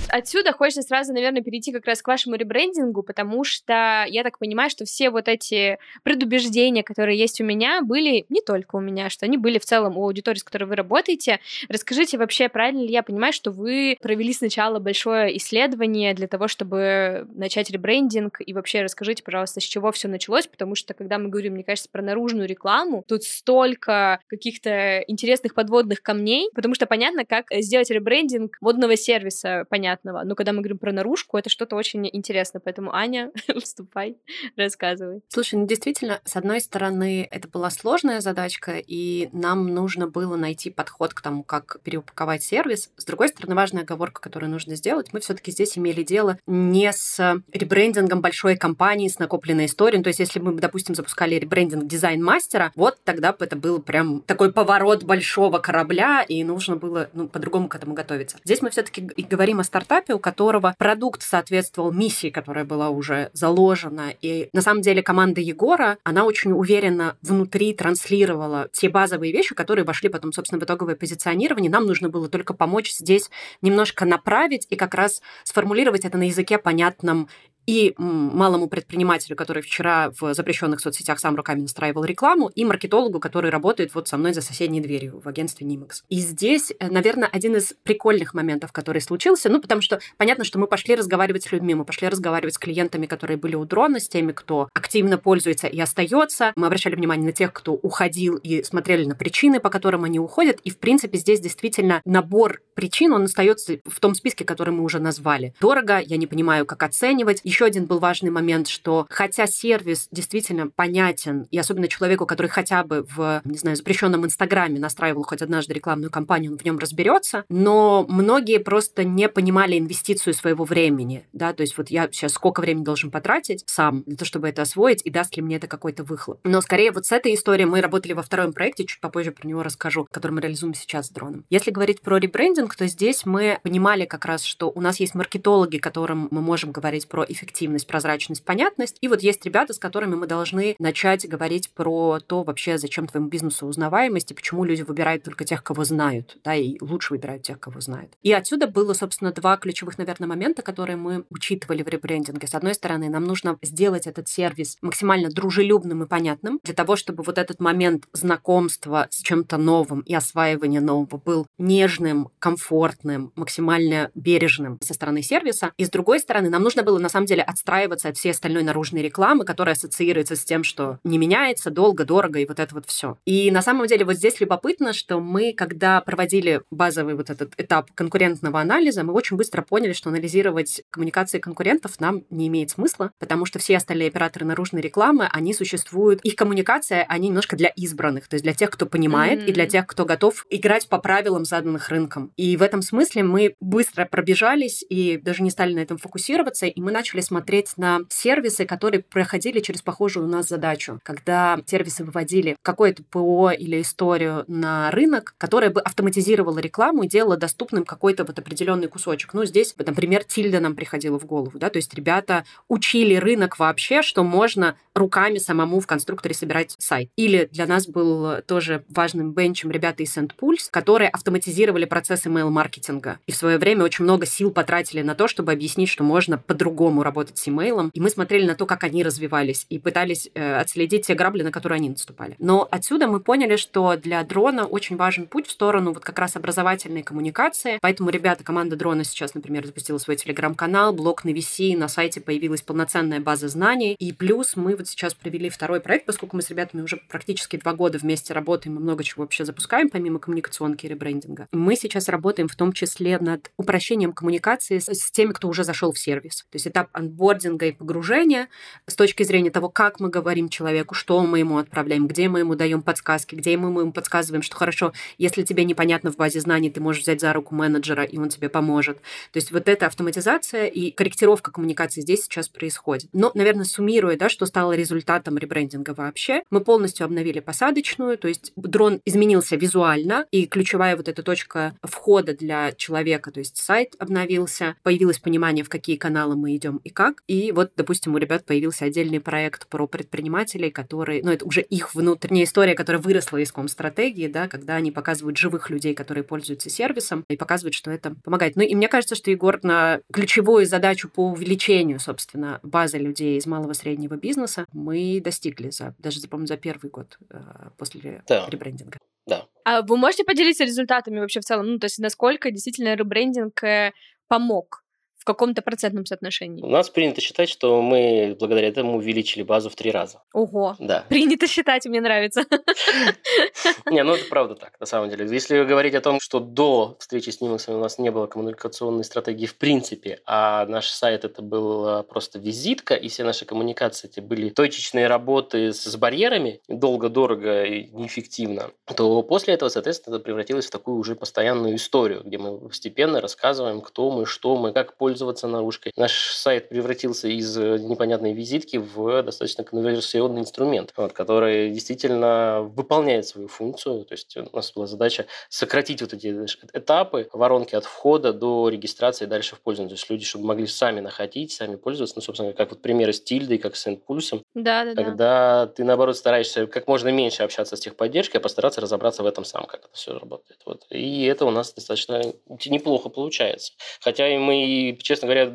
отсюда 0.10 0.52
хочется 0.52 0.82
сразу, 0.82 1.14
наверное, 1.14 1.42
перейти 1.42 1.72
как 1.72 1.86
раз 1.86 2.02
к 2.02 2.08
вашему 2.08 2.36
ребрендингу, 2.36 3.04
потому 3.04 3.44
что 3.44 4.06
я 4.08 4.24
так 4.24 4.40
понимаю, 4.40 4.70
что 4.70 4.86
все 4.86 5.10
вот 5.10 5.28
эти 5.28 5.78
предубеждения, 6.04 6.84
которые 6.84 7.18
есть 7.18 7.40
у 7.42 7.44
меня, 7.44 7.82
были 7.82 8.26
не 8.30 8.42
только 8.42 8.76
у 8.76 8.80
меня, 8.80 9.10
что 9.10 9.26
они 9.26 9.38
были 9.38 9.60
в 9.60 9.66
целом 9.66 9.98
у 9.98 10.04
аудитории, 10.04 10.40
с 10.40 10.44
которой 10.44 10.66
вы 10.66 10.76
работаете. 10.76 11.40
Расскажите 11.70 12.18
вообще, 12.18 12.50
правильно 12.50 12.82
ли 12.82 12.92
я 12.92 13.04
понимаю, 13.04 13.34
что 13.34 13.52
вы 13.52 13.98
провели 14.02 14.34
сначала 14.34 14.80
большое 14.80 15.36
исследование 15.38 16.14
для 16.14 16.28
того, 16.28 16.48
чтобы 16.48 17.28
начать 17.34 17.70
ребрендинг, 17.70 18.42
и 18.46 18.54
вообще 18.54 18.82
расскажите, 18.82 19.24
пожалуйста, 19.24 19.60
с 19.60 19.64
чего 19.64 19.92
все 19.92 20.08
началось, 20.08 20.48
потому 20.48 20.76
что 20.76 20.94
когда 20.94 21.18
мы 21.18 21.30
говорим, 21.30 21.54
мне 21.54 21.64
кажется, 21.64 21.90
про 21.92 22.02
наружную 22.02 22.48
рекламу, 22.48 23.04
тут 23.08 23.24
столько 23.24 24.20
каких-то 24.28 25.04
интересных 25.08 25.54
подводных 25.54 26.02
камней, 26.02 26.50
потому 26.54 26.76
что 26.76 26.86
понятно, 26.86 27.26
как 27.26 27.48
сделать 27.52 27.90
ребрендинг 27.90 28.58
модного 28.62 28.96
сервиса, 28.96 29.66
понятно, 29.70 29.99
понятного. 30.00 30.24
Но 30.26 30.36
когда 30.36 30.54
мы 30.54 30.60
говорим 30.60 30.78
про 30.78 30.92
наружку, 30.92 31.38
это 31.38 31.50
что-то 31.50 31.76
очень 31.76 32.08
интересное. 32.12 32.62
Поэтому, 32.64 32.94
Аня, 32.94 33.32
вступай, 33.62 34.18
рассказывай. 34.56 35.22
Слушай, 35.28 35.56
ну 35.56 35.68
действительно, 35.68 36.20
с 36.26 36.36
одной 36.36 36.62
стороны, 36.62 37.28
это 37.30 37.48
была 37.48 37.70
сложная 37.70 38.22
задачка, 38.22 38.78
и 38.78 39.30
нам 39.34 39.74
нужно 39.74 40.08
было 40.08 40.36
найти 40.36 40.70
подход 40.70 41.14
к 41.14 41.22
тому, 41.22 41.44
как 41.44 41.80
переупаковать 41.84 42.44
сервис. 42.44 42.92
С 42.98 43.06
другой 43.06 43.30
стороны, 43.30 43.56
важная 43.56 43.84
оговорка, 43.84 44.22
которую 44.22 44.52
нужно 44.52 44.76
сделать, 44.76 45.14
мы 45.14 45.20
все-таки 45.20 45.52
здесь 45.52 45.78
имели 45.78 46.04
дело 46.04 46.38
не 46.48 46.92
с 46.92 47.42
ребрендингом 47.52 48.22
большой 48.22 48.56
компании 48.56 49.08
с 49.08 49.20
накопленной 49.20 49.66
историей. 49.66 49.98
Ну, 49.98 50.04
то 50.04 50.10
есть, 50.10 50.20
если 50.20 50.40
мы, 50.40 50.54
допустим, 50.54 50.96
запускали 50.96 51.36
ребрендинг 51.36 51.86
дизайн-мастера, 51.88 52.72
вот 52.76 52.98
тогда 53.04 53.34
бы 53.34 53.46
это 53.46 53.56
был 53.56 53.82
прям 53.82 54.22
такой 54.22 54.52
поворот 54.52 55.04
большого 55.04 55.60
корабля, 55.60 56.24
и 56.28 56.44
нужно 56.44 56.76
было 56.76 57.10
ну, 57.14 57.28
по-другому 57.28 57.68
к 57.68 57.76
этому 57.76 57.94
готовиться. 57.94 58.38
Здесь 58.44 58.62
мы 58.62 58.70
все-таки 58.70 59.10
и 59.16 59.24
говорим 59.24 59.60
о 59.60 59.64
старт 59.64 59.89
стартапе, 59.90 60.14
у 60.14 60.20
которого 60.20 60.76
продукт 60.78 61.24
соответствовал 61.24 61.92
миссии, 61.92 62.30
которая 62.30 62.64
была 62.64 62.90
уже 62.90 63.32
заложена. 63.34 64.14
И 64.22 64.50
на 64.54 64.62
самом 64.62 64.82
деле 64.82 65.02
команда 65.02 65.42
Егора, 65.42 65.98
она 66.04 66.26
очень 66.26 66.52
уверенно 66.52 67.18
внутри 67.22 67.74
транслировала 67.74 68.70
те 68.72 68.90
базовые 68.90 69.34
вещи, 69.34 69.56
которые 69.56 69.86
вошли 69.86 70.10
потом, 70.10 70.32
собственно, 70.32 70.60
в 70.60 70.64
итоговое 70.64 70.96
позиционирование. 70.96 71.72
Нам 71.72 71.86
нужно 71.88 72.10
было 72.10 72.30
только 72.30 72.54
помочь 72.54 72.94
здесь 72.94 73.30
немножко 73.62 74.06
направить 74.06 74.68
и 74.70 74.76
как 74.76 74.94
раз 74.94 75.22
сформулировать 75.44 76.06
это 76.06 76.18
на 76.18 76.28
языке 76.28 76.60
понятном 76.60 77.28
и 77.70 77.94
малому 77.98 78.68
предпринимателю, 78.68 79.36
который 79.36 79.62
вчера 79.62 80.12
в 80.20 80.34
запрещенных 80.34 80.80
соцсетях 80.80 81.20
сам 81.20 81.36
руками 81.36 81.62
настраивал 81.62 82.04
рекламу, 82.04 82.48
и 82.48 82.66
маркетологу, 82.66 83.20
который 83.20 83.52
работает 83.52 83.94
вот 83.94 84.08
со 84.08 84.18
мной 84.18 84.34
за 84.34 84.42
соседней 84.42 84.82
дверью 84.82 85.22
в 85.24 85.28
агентстве 85.28 85.68
Nimex. 85.68 86.02
И 86.10 86.18
здесь, 86.18 86.74
э, 86.80 86.90
наверное, 86.90 87.30
один 87.32 87.56
из 87.58 87.76
прикольных 87.84 88.34
моментов, 88.34 88.72
который 88.72 89.02
случился, 89.02 89.50
ну, 89.50 89.62
потому 89.62 89.79
что 89.82 90.00
понятно, 90.18 90.44
что 90.44 90.60
мы 90.60 90.68
пошли 90.68 90.96
разговаривать 90.96 91.44
с 91.44 91.52
людьми, 91.52 91.76
мы 91.76 91.86
пошли 91.86 92.08
разговаривать 92.08 92.56
с 92.56 92.58
клиентами, 92.58 93.06
которые 93.06 93.38
были 93.38 93.56
у 93.56 93.66
дрона, 93.66 94.00
с 94.00 94.08
теми, 94.08 94.32
кто 94.32 94.70
активно 94.74 95.18
пользуется 95.18 95.68
и 95.68 95.80
остается. 95.80 96.54
Мы 96.56 96.68
обращали 96.68 96.96
внимание 96.96 97.26
на 97.26 97.34
тех, 97.34 97.54
кто 97.54 97.74
уходил 97.74 98.36
и 98.38 98.64
смотрели 98.64 99.06
на 99.06 99.16
причины, 99.16 99.60
по 99.60 99.70
которым 99.70 100.04
они 100.04 100.20
уходят. 100.20 100.60
И, 100.64 100.70
в 100.70 100.78
принципе, 100.78 101.18
здесь 101.18 101.40
действительно 101.40 102.02
набор 102.06 102.62
причин, 102.74 103.14
он 103.14 103.24
остается 103.24 103.80
в 103.86 104.00
том 104.00 104.16
списке, 104.16 104.46
который 104.46 104.74
мы 104.74 104.84
уже 104.84 105.00
назвали. 105.00 105.54
Дорого, 105.60 106.00
я 106.00 106.18
не 106.18 106.28
понимаю, 106.28 106.66
как 106.66 106.82
оценивать. 106.84 107.42
Еще 107.44 107.66
один 107.66 107.86
был 107.86 108.00
важный 108.00 108.32
момент, 108.32 108.68
что 108.68 109.06
хотя 109.10 109.48
сервис 109.48 110.08
действительно 110.12 110.70
понятен, 110.70 111.48
и 111.52 111.58
особенно 111.58 111.88
человеку, 111.88 112.26
который 112.26 112.48
хотя 112.48 112.84
бы 112.84 113.06
в, 113.16 113.42
не 113.44 113.58
знаю, 113.58 113.76
запрещенном 113.76 114.26
Инстаграме 114.26 114.80
настраивал 114.80 115.24
хоть 115.24 115.42
однажды 115.42 115.74
рекламную 115.74 116.10
кампанию, 116.10 116.54
он 116.54 116.58
в 116.58 116.66
нем 116.66 116.78
разберется, 116.78 117.46
но 117.50 118.06
многие 118.08 118.60
просто 118.60 119.04
не 119.04 119.28
понимали 119.28 119.69
инвестицию 119.78 120.34
своего 120.34 120.64
времени, 120.64 121.26
да, 121.34 121.54
то 121.54 121.62
есть 121.62 121.78
вот 121.78 121.90
я 121.90 122.10
сейчас 122.12 122.34
сколько 122.34 122.62
времени 122.62 122.84
должен 122.84 123.12
потратить 123.12 123.64
сам 123.68 124.04
для 124.06 124.16
того, 124.16 124.26
чтобы 124.26 124.50
это 124.50 124.62
освоить, 124.64 125.02
и 125.04 125.10
даст 125.10 125.36
ли 125.38 125.44
мне 125.44 125.58
это 125.58 125.68
какой-то 125.68 126.04
выхлоп. 126.04 126.40
Но 126.44 126.62
скорее 126.62 126.92
вот 126.92 127.06
с 127.06 127.12
этой 127.12 127.34
историей 127.34 127.66
мы 127.66 127.82
работали 127.82 128.14
во 128.14 128.22
втором 128.22 128.54
проекте, 128.54 128.86
чуть 128.86 129.02
попозже 129.02 129.32
про 129.32 129.48
него 129.48 129.64
расскажу, 129.64 130.08
который 130.12 130.32
мы 130.32 130.42
реализуем 130.42 130.74
сейчас 130.74 131.08
с 131.08 131.10
дроном. 131.10 131.46
Если 131.50 131.72
говорить 131.72 132.02
про 132.02 132.18
ребрендинг, 132.18 132.76
то 132.76 132.88
здесь 132.88 133.26
мы 133.26 133.60
понимали 133.64 134.06
как 134.06 134.26
раз, 134.26 134.44
что 134.44 134.72
у 134.74 134.82
нас 134.82 135.00
есть 135.00 135.16
маркетологи, 135.16 135.78
которым 135.78 136.28
мы 136.32 136.42
можем 136.42 136.72
говорить 136.72 137.08
про 137.08 137.24
эффективность, 137.24 137.88
прозрачность, 137.88 138.44
понятность. 138.44 138.98
И 139.02 139.08
вот 139.08 139.22
есть 139.22 139.46
ребята, 139.46 139.74
с 139.74 139.80
которыми 139.80 140.16
мы 140.16 140.28
должны 140.28 140.76
начать 140.80 141.28
говорить 141.28 141.72
про 141.72 142.20
то 142.20 142.44
вообще, 142.44 142.78
зачем 142.78 143.08
твоему 143.08 143.30
бизнесу 143.30 143.68
узнаваемость 143.68 144.32
и 144.32 144.34
почему 144.34 144.64
люди 144.64 144.82
выбирают 144.82 145.24
только 145.24 145.46
тех, 145.46 145.64
кого 145.64 145.84
знают, 145.84 146.38
да, 146.44 146.56
и 146.56 146.78
лучше 146.82 147.14
выбирают 147.14 147.44
тех, 147.44 147.60
кого 147.60 147.80
знают. 147.82 148.14
И 148.22 148.32
отсюда 148.32 148.68
было, 148.68 148.94
собственно, 148.94 149.32
два 149.32 149.58
ключевых, 149.60 149.98
наверное, 149.98 150.28
момента, 150.28 150.62
которые 150.62 150.96
мы 150.96 151.26
учитывали 151.30 151.84
в 151.84 151.88
ребрендинге. 151.88 152.48
С 152.48 152.56
одной 152.56 152.74
стороны, 152.74 153.10
нам 153.10 153.26
нужно 153.26 153.58
сделать 153.62 154.08
этот 154.08 154.28
сервис 154.28 154.78
максимально 154.82 155.30
дружелюбным 155.30 156.04
и 156.04 156.08
понятным 156.08 156.60
для 156.64 156.74
того, 156.74 156.96
чтобы 156.96 157.24
вот 157.24 157.38
этот 157.38 157.60
момент 157.60 158.06
знакомства 158.14 159.08
с 159.10 159.22
чем-то 159.22 159.58
новым 159.58 160.02
и 160.02 160.14
осваивания 160.14 160.82
нового 160.82 161.18
был 161.18 161.48
нежным, 161.58 162.30
комфортным, 162.40 163.32
максимально 163.36 164.12
бережным 164.16 164.80
со 164.82 164.94
стороны 164.94 165.22
сервиса. 165.22 165.74
И 165.78 165.86
с 165.86 165.90
другой 165.90 166.20
стороны, 166.20 166.50
нам 166.50 166.64
нужно 166.64 166.84
было 166.84 167.00
на 167.00 167.10
самом 167.10 167.26
деле 167.26 167.44
отстраиваться 167.44 168.10
от 168.10 168.18
всей 168.18 168.32
остальной 168.32 168.64
наружной 168.64 169.02
рекламы, 169.02 169.46
которая 169.46 169.76
ассоциируется 169.76 170.36
с 170.36 170.44
тем, 170.46 170.64
что 170.64 171.00
не 171.04 171.18
меняется, 171.18 171.72
долго, 171.72 172.06
дорого 172.06 172.40
и 172.40 172.46
вот 172.46 172.60
это 172.60 172.76
вот 172.76 172.86
все. 172.86 173.18
И 173.26 173.52
на 173.52 173.62
самом 173.62 173.88
деле 173.88 174.06
вот 174.06 174.16
здесь 174.16 174.40
любопытно, 174.40 174.94
что 174.94 175.20
мы, 175.20 175.54
когда 175.54 176.02
проводили 176.02 176.62
базовый 176.72 177.16
вот 177.16 177.30
этот 177.30 177.54
этап 177.58 177.92
конкурентного 177.94 178.62
анализа, 178.62 179.04
мы 179.04 179.14
очень 179.14 179.38
быстро 179.38 179.49
поняли, 179.50 179.94
что 179.94 180.10
анализировать 180.10 180.82
коммуникации 180.90 181.40
конкурентов 181.40 182.00
нам 182.00 182.24
не 182.30 182.48
имеет 182.48 182.72
смысла, 182.72 183.12
потому 183.20 183.46
что 183.46 183.60
все 183.60 183.78
остальные 183.78 184.10
операторы 184.10 184.46
наружной 184.46 184.82
рекламы, 184.82 185.28
они 185.32 185.54
существуют, 185.54 186.22
их 186.22 186.36
коммуникация, 186.36 187.06
они 187.10 187.28
немножко 187.30 187.56
для 187.56 187.70
избранных, 187.70 188.28
то 188.28 188.36
есть 188.36 188.44
для 188.44 188.54
тех, 188.54 188.70
кто 188.70 188.86
понимает, 188.86 189.42
mm-hmm. 189.42 189.46
и 189.48 189.52
для 189.54 189.68
тех, 189.68 189.88
кто 189.88 190.06
готов 190.06 190.46
играть 190.50 190.88
по 190.88 191.00
правилам, 191.00 191.46
заданных 191.46 191.90
рынком. 191.90 192.32
И 192.38 192.58
в 192.58 192.62
этом 192.62 192.82
смысле 192.82 193.24
мы 193.24 193.56
быстро 193.60 194.06
пробежались 194.06 194.84
и 194.88 195.18
даже 195.18 195.44
не 195.44 195.52
стали 195.52 195.74
на 195.74 195.80
этом 195.80 195.98
фокусироваться, 195.98 196.66
и 196.66 196.82
мы 196.82 196.92
начали 196.92 197.22
смотреть 197.22 197.74
на 197.78 198.02
сервисы, 198.10 198.66
которые 198.66 199.04
проходили 199.04 199.60
через 199.60 199.82
похожую 199.82 200.26
у 200.26 200.30
нас 200.30 200.48
задачу, 200.48 201.00
когда 201.04 201.60
сервисы 201.66 202.04
выводили 202.04 202.56
какое-то 202.62 203.04
ПО 203.04 203.52
или 203.52 203.82
историю 203.82 204.46
на 204.48 204.92
рынок, 204.92 205.34
которая 205.38 205.70
бы 205.70 205.82
автоматизировала 205.82 206.60
рекламу 206.60 207.04
и 207.04 207.08
делала 207.08 207.38
доступным 207.38 207.86
какой-то 207.86 208.24
вот 208.24 208.38
определенный 208.38 208.88
кусочек. 208.88 209.34
Ну, 209.40 209.46
здесь, 209.46 209.74
например, 209.78 210.26
Тильда 210.26 210.60
нам 210.60 210.76
приходила 210.76 211.18
в 211.18 211.26
голову, 211.26 211.58
да, 211.58 211.70
то 211.70 211.78
есть 211.78 211.94
ребята 211.94 212.44
учили 212.68 213.16
рынок 213.16 213.58
вообще, 213.58 214.02
что 214.02 214.26
можно 214.26 214.76
руками 214.94 215.38
самому 215.38 215.80
в 215.80 215.88
конструкторе 215.88 216.36
собирать 216.36 216.76
сайт. 216.78 217.10
Или 217.16 217.48
для 217.54 217.66
нас 217.66 217.88
был 217.88 218.42
тоже 218.46 218.84
важным 218.90 219.32
бенчем 219.32 219.72
ребята 219.72 220.04
из 220.04 220.18
SendPulse, 220.18 220.68
которые 220.70 221.10
автоматизировали 221.10 221.86
процесс 221.86 222.26
email-маркетинга. 222.26 223.20
И 223.28 223.32
в 223.32 223.36
свое 223.38 223.58
время 223.58 223.86
очень 223.86 224.04
много 224.04 224.26
сил 224.26 224.52
потратили 224.52 225.02
на 225.02 225.16
то, 225.16 225.30
чтобы 225.30 225.54
объяснить, 225.54 225.88
что 225.88 226.04
можно 226.04 226.38
по-другому 226.38 227.02
работать 227.02 227.38
с 227.38 227.48
имейлом, 227.48 227.92
и 227.94 228.02
мы 228.02 228.10
смотрели 228.10 228.46
на 228.46 228.56
то, 228.56 228.66
как 228.66 228.84
они 228.84 229.04
развивались, 229.04 229.66
и 229.70 229.80
пытались 229.80 230.30
э, 230.34 230.60
отследить 230.60 231.08
те 231.08 231.16
грабли, 231.16 231.44
на 231.44 231.52
которые 231.52 231.78
они 231.78 231.90
наступали. 231.90 232.36
Но 232.40 232.68
отсюда 232.70 233.08
мы 233.08 233.22
поняли, 233.22 233.56
что 233.56 233.96
для 233.96 234.22
дрона 234.24 234.66
очень 234.66 234.98
важен 234.98 235.28
путь 235.28 235.48
в 235.48 235.52
сторону 235.52 235.94
вот 235.94 236.04
как 236.04 236.20
раз 236.20 236.36
образовательной 236.36 237.04
коммуникации, 237.04 237.78
поэтому 237.82 238.10
ребята, 238.10 238.44
команда 238.44 238.76
дрона 238.76 239.06
сейчас, 239.06 239.19
например, 239.34 239.66
запустила 239.66 239.98
свой 239.98 240.16
телеграм-канал, 240.16 240.94
блог 240.94 241.24
на 241.24 241.30
VC, 241.30 241.78
на 241.78 241.88
сайте 241.88 242.22
появилась 242.22 242.62
полноценная 242.62 243.20
база 243.20 243.48
знаний, 243.48 243.94
и 243.94 244.14
плюс 244.14 244.56
мы 244.56 244.76
вот 244.76 244.88
сейчас 244.88 245.14
провели 245.14 245.50
второй 245.50 245.82
проект, 245.82 246.06
поскольку 246.06 246.36
мы 246.36 246.42
с 246.42 246.50
ребятами 246.50 246.82
уже 246.82 246.98
практически 247.10 247.58
два 247.58 247.74
года 247.74 247.98
вместе 247.98 248.34
работаем, 248.34 248.76
мы 248.76 248.82
много 248.82 249.04
чего 249.04 249.24
вообще 249.24 249.46
запускаем, 249.46 249.90
помимо 249.90 250.20
коммуникационки 250.20 250.86
и 250.86 250.90
ребрендинга. 250.90 251.48
Мы 251.52 251.76
сейчас 251.76 252.10
работаем 252.10 252.48
в 252.48 252.56
том 252.56 252.74
числе 252.74 253.18
над 253.20 253.52
упрощением 253.58 254.14
коммуникации 254.14 254.80
с, 254.80 254.88
с 254.88 255.12
теми, 255.12 255.34
кто 255.34 255.48
уже 255.48 255.64
зашел 255.64 255.92
в 255.92 256.00
сервис. 256.00 256.46
То 256.50 256.56
есть 256.56 256.68
этап 256.68 256.90
онбординга 256.94 257.68
и 257.68 257.72
погружения 257.72 258.48
с 258.88 258.96
точки 258.96 259.24
зрения 259.24 259.52
того, 259.52 259.70
как 259.70 260.00
мы 260.00 260.10
говорим 260.10 260.50
человеку, 260.50 260.96
что 260.96 261.22
мы 261.24 261.40
ему 261.40 261.58
отправляем, 261.58 262.08
где 262.08 262.30
мы 262.30 262.40
ему 262.40 262.56
даем 262.56 262.82
подсказки, 262.82 263.36
где 263.36 263.58
мы 263.58 263.82
ему 263.82 263.92
подсказываем, 263.92 264.42
что 264.42 264.56
хорошо, 264.56 264.94
если 265.18 265.44
тебе 265.44 265.64
непонятно 265.66 266.12
в 266.12 266.18
базе 266.18 266.40
знаний, 266.40 266.70
ты 266.70 266.82
можешь 266.82 267.04
взять 267.04 267.22
за 267.22 267.34
руку 267.34 267.56
менеджера, 267.56 268.04
и 268.04 268.18
он 268.18 268.30
тебе 268.30 268.50
поможет. 268.50 269.00
То 269.32 269.38
есть 269.38 269.52
вот 269.52 269.68
эта 269.68 269.88
автоматизация 269.88 270.66
и 270.66 270.92
корректировка 270.92 271.52
коммуникации 271.52 272.02
здесь 272.02 272.24
сейчас 272.24 272.50
происходит. 272.50 273.10
Но, 273.14 273.32
наверное, 273.34 273.66
суммируя, 273.66 274.18
да, 274.18 274.30
что 274.30 274.46
стало 274.46 274.74
результатом 274.74 275.38
ребрендинга 275.38 275.94
вообще, 275.94 276.44
мы 276.50 276.62
полностью 276.62 277.06
обновили 277.06 277.40
посадочную, 277.40 278.18
то 278.18 278.28
есть 278.28 278.52
дрон 278.56 279.02
изменился 279.06 279.56
визуально, 279.56 280.26
и 280.32 280.46
ключевая 280.46 280.96
вот 280.96 281.08
эта 281.08 281.24
точка 281.24 281.76
входа 281.84 282.34
для 282.36 282.72
человека, 282.74 283.32
то 283.32 283.40
есть 283.40 283.58
сайт 283.58 283.96
обновился, 284.00 284.76
появилось 284.84 285.20
понимание, 285.20 285.64
в 285.64 285.70
какие 285.70 285.96
каналы 285.96 286.36
мы 286.36 286.56
идем 286.56 286.82
и 286.84 286.90
как. 286.90 287.24
И 287.28 287.52
вот, 287.52 287.72
допустим, 287.76 288.16
у 288.16 288.18
ребят 288.18 288.46
появился 288.46 288.86
отдельный 288.86 289.20
проект 289.20 289.68
про 289.68 289.88
предпринимателей, 289.88 290.72
которые, 290.72 291.24
ну, 291.24 291.32
это 291.32 291.46
уже 291.46 291.62
их 291.62 291.96
внутренняя 291.96 292.46
история, 292.46 292.76
которая 292.76 293.02
выросла 293.02 293.38
из 293.38 293.52
ком-стратегии, 293.52 294.28
да, 294.28 294.48
когда 294.48 294.76
они 294.76 294.92
показывают 294.92 295.38
живых 295.38 295.70
людей, 295.70 295.94
которые 295.94 296.24
пользуются 296.24 296.70
сервисом, 296.70 297.26
и 297.30 297.38
показывают, 297.38 297.74
что 297.74 297.92
это 297.92 298.16
помогает. 298.24 298.56
Ну, 298.56 298.64
и 298.64 298.76
мне 298.76 298.88
кажется, 298.88 298.99
что 299.02 299.32
Егор 299.32 299.60
на 299.64 300.02
ключевую 300.12 300.66
задачу 300.66 301.10
по 301.10 301.28
увеличению, 301.30 302.00
собственно, 302.00 302.60
базы 302.64 302.98
людей 302.98 303.38
из 303.38 303.46
малого 303.46 303.74
среднего 303.74 304.16
бизнеса 304.16 304.66
мы 304.74 305.22
достигли 305.24 305.70
за, 305.70 305.96
даже, 306.00 306.20
по 306.28 306.46
за 306.46 306.58
первый 306.58 306.90
год 306.90 307.18
э, 307.30 307.40
после 307.78 308.24
да. 308.28 308.48
ребрендинга. 308.50 308.98
Да. 309.26 309.46
А 309.64 309.82
вы 309.82 309.98
можете 309.98 310.24
поделиться 310.24 310.64
результатами 310.64 311.20
вообще 311.20 311.40
в 311.40 311.46
целом? 311.46 311.74
Ну, 311.74 311.80
то 311.80 311.86
есть 311.86 312.00
насколько 312.00 312.52
действительно 312.52 312.96
ребрендинг 312.96 313.64
э, 313.64 313.94
помог 314.28 314.84
каком-то 315.30 315.62
процентном 315.62 316.08
соотношении. 316.08 316.64
У 316.64 316.70
нас 316.70 316.90
принято 316.90 317.22
считать, 317.22 317.50
что 317.50 317.84
мы 317.84 318.36
благодаря 318.40 318.68
этому 318.68 318.98
увеличили 318.98 319.44
базу 319.44 319.70
в 319.70 319.76
три 319.76 319.92
раза. 319.92 320.24
Ого. 320.34 320.76
Да. 320.80 321.06
Принято 321.08 321.46
считать, 321.46 321.86
мне 321.86 322.02
нравится. 322.02 322.46
Не, 323.86 324.04
ну 324.04 324.16
это 324.16 324.26
правда 324.28 324.56
так, 324.56 324.80
на 324.80 324.88
самом 324.88 325.12
деле. 325.12 325.28
Если 325.32 325.64
говорить 325.64 325.94
о 325.94 326.02
том, 326.02 326.20
что 326.20 326.40
до 326.40 326.98
встречи 327.00 327.30
с 327.30 327.42
Нимаксом 327.42 327.76
у 327.76 327.80
нас 327.80 328.00
не 328.00 328.10
было 328.10 328.26
коммуникационной 328.26 329.04
стратегии 329.04 329.46
в 329.46 329.56
принципе, 329.56 330.20
а 330.26 330.66
наш 330.66 330.90
сайт 330.90 331.26
это 331.26 331.44
был 331.44 332.04
просто 332.04 332.40
визитка, 332.40 332.96
и 332.96 333.08
все 333.08 333.24
наши 333.24 333.46
коммуникации 333.46 334.10
эти 334.10 334.20
были 334.20 334.50
точечные 334.50 335.06
работы 335.06 335.74
с 335.74 335.96
барьерами, 335.96 336.62
долго, 336.68 337.10
дорого 337.10 337.66
и 337.66 337.90
неэффективно, 337.92 338.72
то 338.96 339.22
после 339.22 339.54
этого, 339.54 339.70
соответственно, 339.70 340.16
это 340.16 340.24
превратилось 340.24 340.66
в 340.66 340.72
такую 340.72 340.98
уже 340.98 341.16
постоянную 341.16 341.76
историю, 341.76 342.24
где 342.26 342.40
мы 342.40 342.58
постепенно 342.58 343.22
рассказываем, 343.22 343.82
кто 343.82 344.10
мы, 344.10 344.26
что 344.26 344.56
мы, 344.56 344.74
как 344.74 344.98
пользуемся 344.98 345.19
пользоваться 345.20 345.48
наружкой. 345.48 345.92
Наш 345.98 346.32
сайт 346.32 346.70
превратился 346.70 347.28
из 347.28 347.58
э, 347.58 347.78
непонятной 347.80 348.34
визитки 348.34 348.78
в 348.78 349.22
достаточно 349.22 349.66
конверсионный 349.66 350.42
инструмент, 350.42 350.94
вот, 350.96 351.12
который 351.12 351.72
действительно 351.72 352.62
выполняет 352.62 353.26
свою 353.28 353.50
функцию. 353.50 354.06
То 354.06 354.14
есть 354.14 354.38
у 354.38 354.56
нас 354.56 354.72
была 354.72 354.88
задача 354.88 355.26
сократить 355.50 356.02
вот 356.02 356.14
эти 356.14 356.28
этапы, 356.74 357.28
воронки 357.34 357.76
от 357.76 357.84
входа 357.84 358.32
до 358.32 358.70
регистрации 358.70 359.26
и 359.26 359.28
дальше 359.28 359.56
в 359.56 359.60
пользование. 359.60 359.90
То 359.90 360.00
есть 360.00 360.10
люди, 360.10 360.26
чтобы 360.26 360.46
могли 360.46 360.68
сами 360.68 361.02
находить, 361.02 361.52
сами 361.52 361.76
пользоваться. 361.76 362.16
Ну, 362.16 362.22
собственно, 362.22 362.54
как 362.54 362.70
вот 362.70 362.82
примеры 362.82 363.12
с 363.12 363.22
тильдой, 363.22 363.58
как 363.58 363.76
с 363.76 363.88
Endpulse. 363.88 364.42
Да, 364.54 364.86
да, 364.86 364.96
когда 364.96 365.66
да. 365.66 365.68
ты, 365.68 365.84
наоборот, 365.84 366.16
стараешься 366.16 366.66
как 366.68 366.88
можно 366.88 367.10
меньше 367.10 367.44
общаться 367.44 367.76
с 367.76 367.80
техподдержкой, 367.82 368.40
а 368.40 368.42
постараться 368.42 368.80
разобраться 368.80 369.24
в 369.24 369.26
этом 369.26 369.44
сам, 369.44 369.66
как 369.66 369.82
это 369.82 369.90
все 369.92 370.18
работает. 370.18 370.62
Вот. 370.66 370.86
И 370.90 371.26
это 371.26 371.46
у 371.46 371.52
нас 371.52 371.74
достаточно 371.74 372.22
неплохо 372.66 373.10
получается. 373.10 373.74
Хотя 374.00 374.30
и 374.30 374.38
мы, 374.38 374.98
честно 375.04 375.28
говоря, 375.28 375.48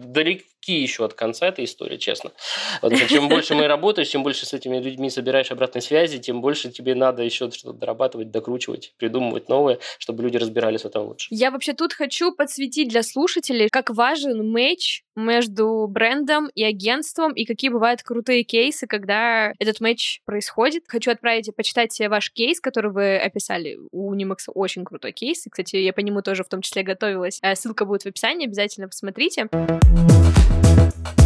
далеки 0.64 0.80
еще 0.80 1.04
от 1.04 1.14
конца 1.14 1.46
этой 1.46 1.64
истории, 1.64 1.96
честно. 1.96 2.32
Потому 2.80 3.06
чем 3.08 3.28
больше 3.28 3.54
мы 3.54 3.66
работаешь, 3.66 4.08
чем 4.08 4.22
больше 4.22 4.46
с 4.46 4.52
этими 4.52 4.78
людьми 4.78 5.10
собираешь 5.10 5.50
обратной 5.50 5.82
связи, 5.82 6.18
тем 6.18 6.40
больше 6.40 6.70
тебе 6.70 6.94
надо 6.94 7.22
еще 7.22 7.50
что-то 7.50 7.78
дорабатывать, 7.78 8.30
докручивать, 8.30 8.94
придумывать 8.96 9.48
новое, 9.48 9.78
чтобы 9.98 10.22
люди 10.22 10.36
разбирались 10.36 10.82
в 10.82 10.86
этом 10.86 11.04
лучше. 11.04 11.28
Я 11.30 11.50
вообще 11.50 11.72
тут 11.72 11.92
хочу 11.92 12.34
подсветить 12.34 12.88
для 12.88 13.02
слушателей, 13.02 13.68
как 13.68 13.90
важен 13.90 14.50
матч 14.50 15.02
между 15.16 15.86
брендом 15.88 16.48
и 16.54 16.64
агентством, 16.64 17.32
и 17.32 17.44
какие 17.44 17.70
бывают 17.70 18.02
крутые 18.02 18.42
кейсы, 18.42 18.86
когда 18.86 19.52
этот 19.58 19.80
матч 19.80 20.20
происходит. 20.24 20.84
Хочу 20.88 21.10
отправить 21.10 21.48
и 21.48 21.52
почитать 21.52 21.96
ваш 22.08 22.32
кейс, 22.32 22.60
который 22.60 22.90
вы 22.90 23.16
описали. 23.16 23.78
У 23.92 24.12
Unimax 24.14 24.50
очень 24.52 24.84
крутой 24.84 25.12
кейс. 25.12 25.46
И, 25.46 25.50
кстати, 25.50 25.76
я 25.76 25.92
по 25.92 26.00
нему 26.00 26.22
тоже 26.22 26.42
в 26.42 26.48
том 26.48 26.62
числе 26.62 26.82
готовилась. 26.82 27.38
Э, 27.42 27.54
ссылка 27.54 27.84
будет 27.84 28.02
в 28.02 28.06
описании, 28.06 28.46
обязательно 28.46 28.88
посмотрите. 28.88 29.48
Thank 31.02 31.18
you. 31.18 31.23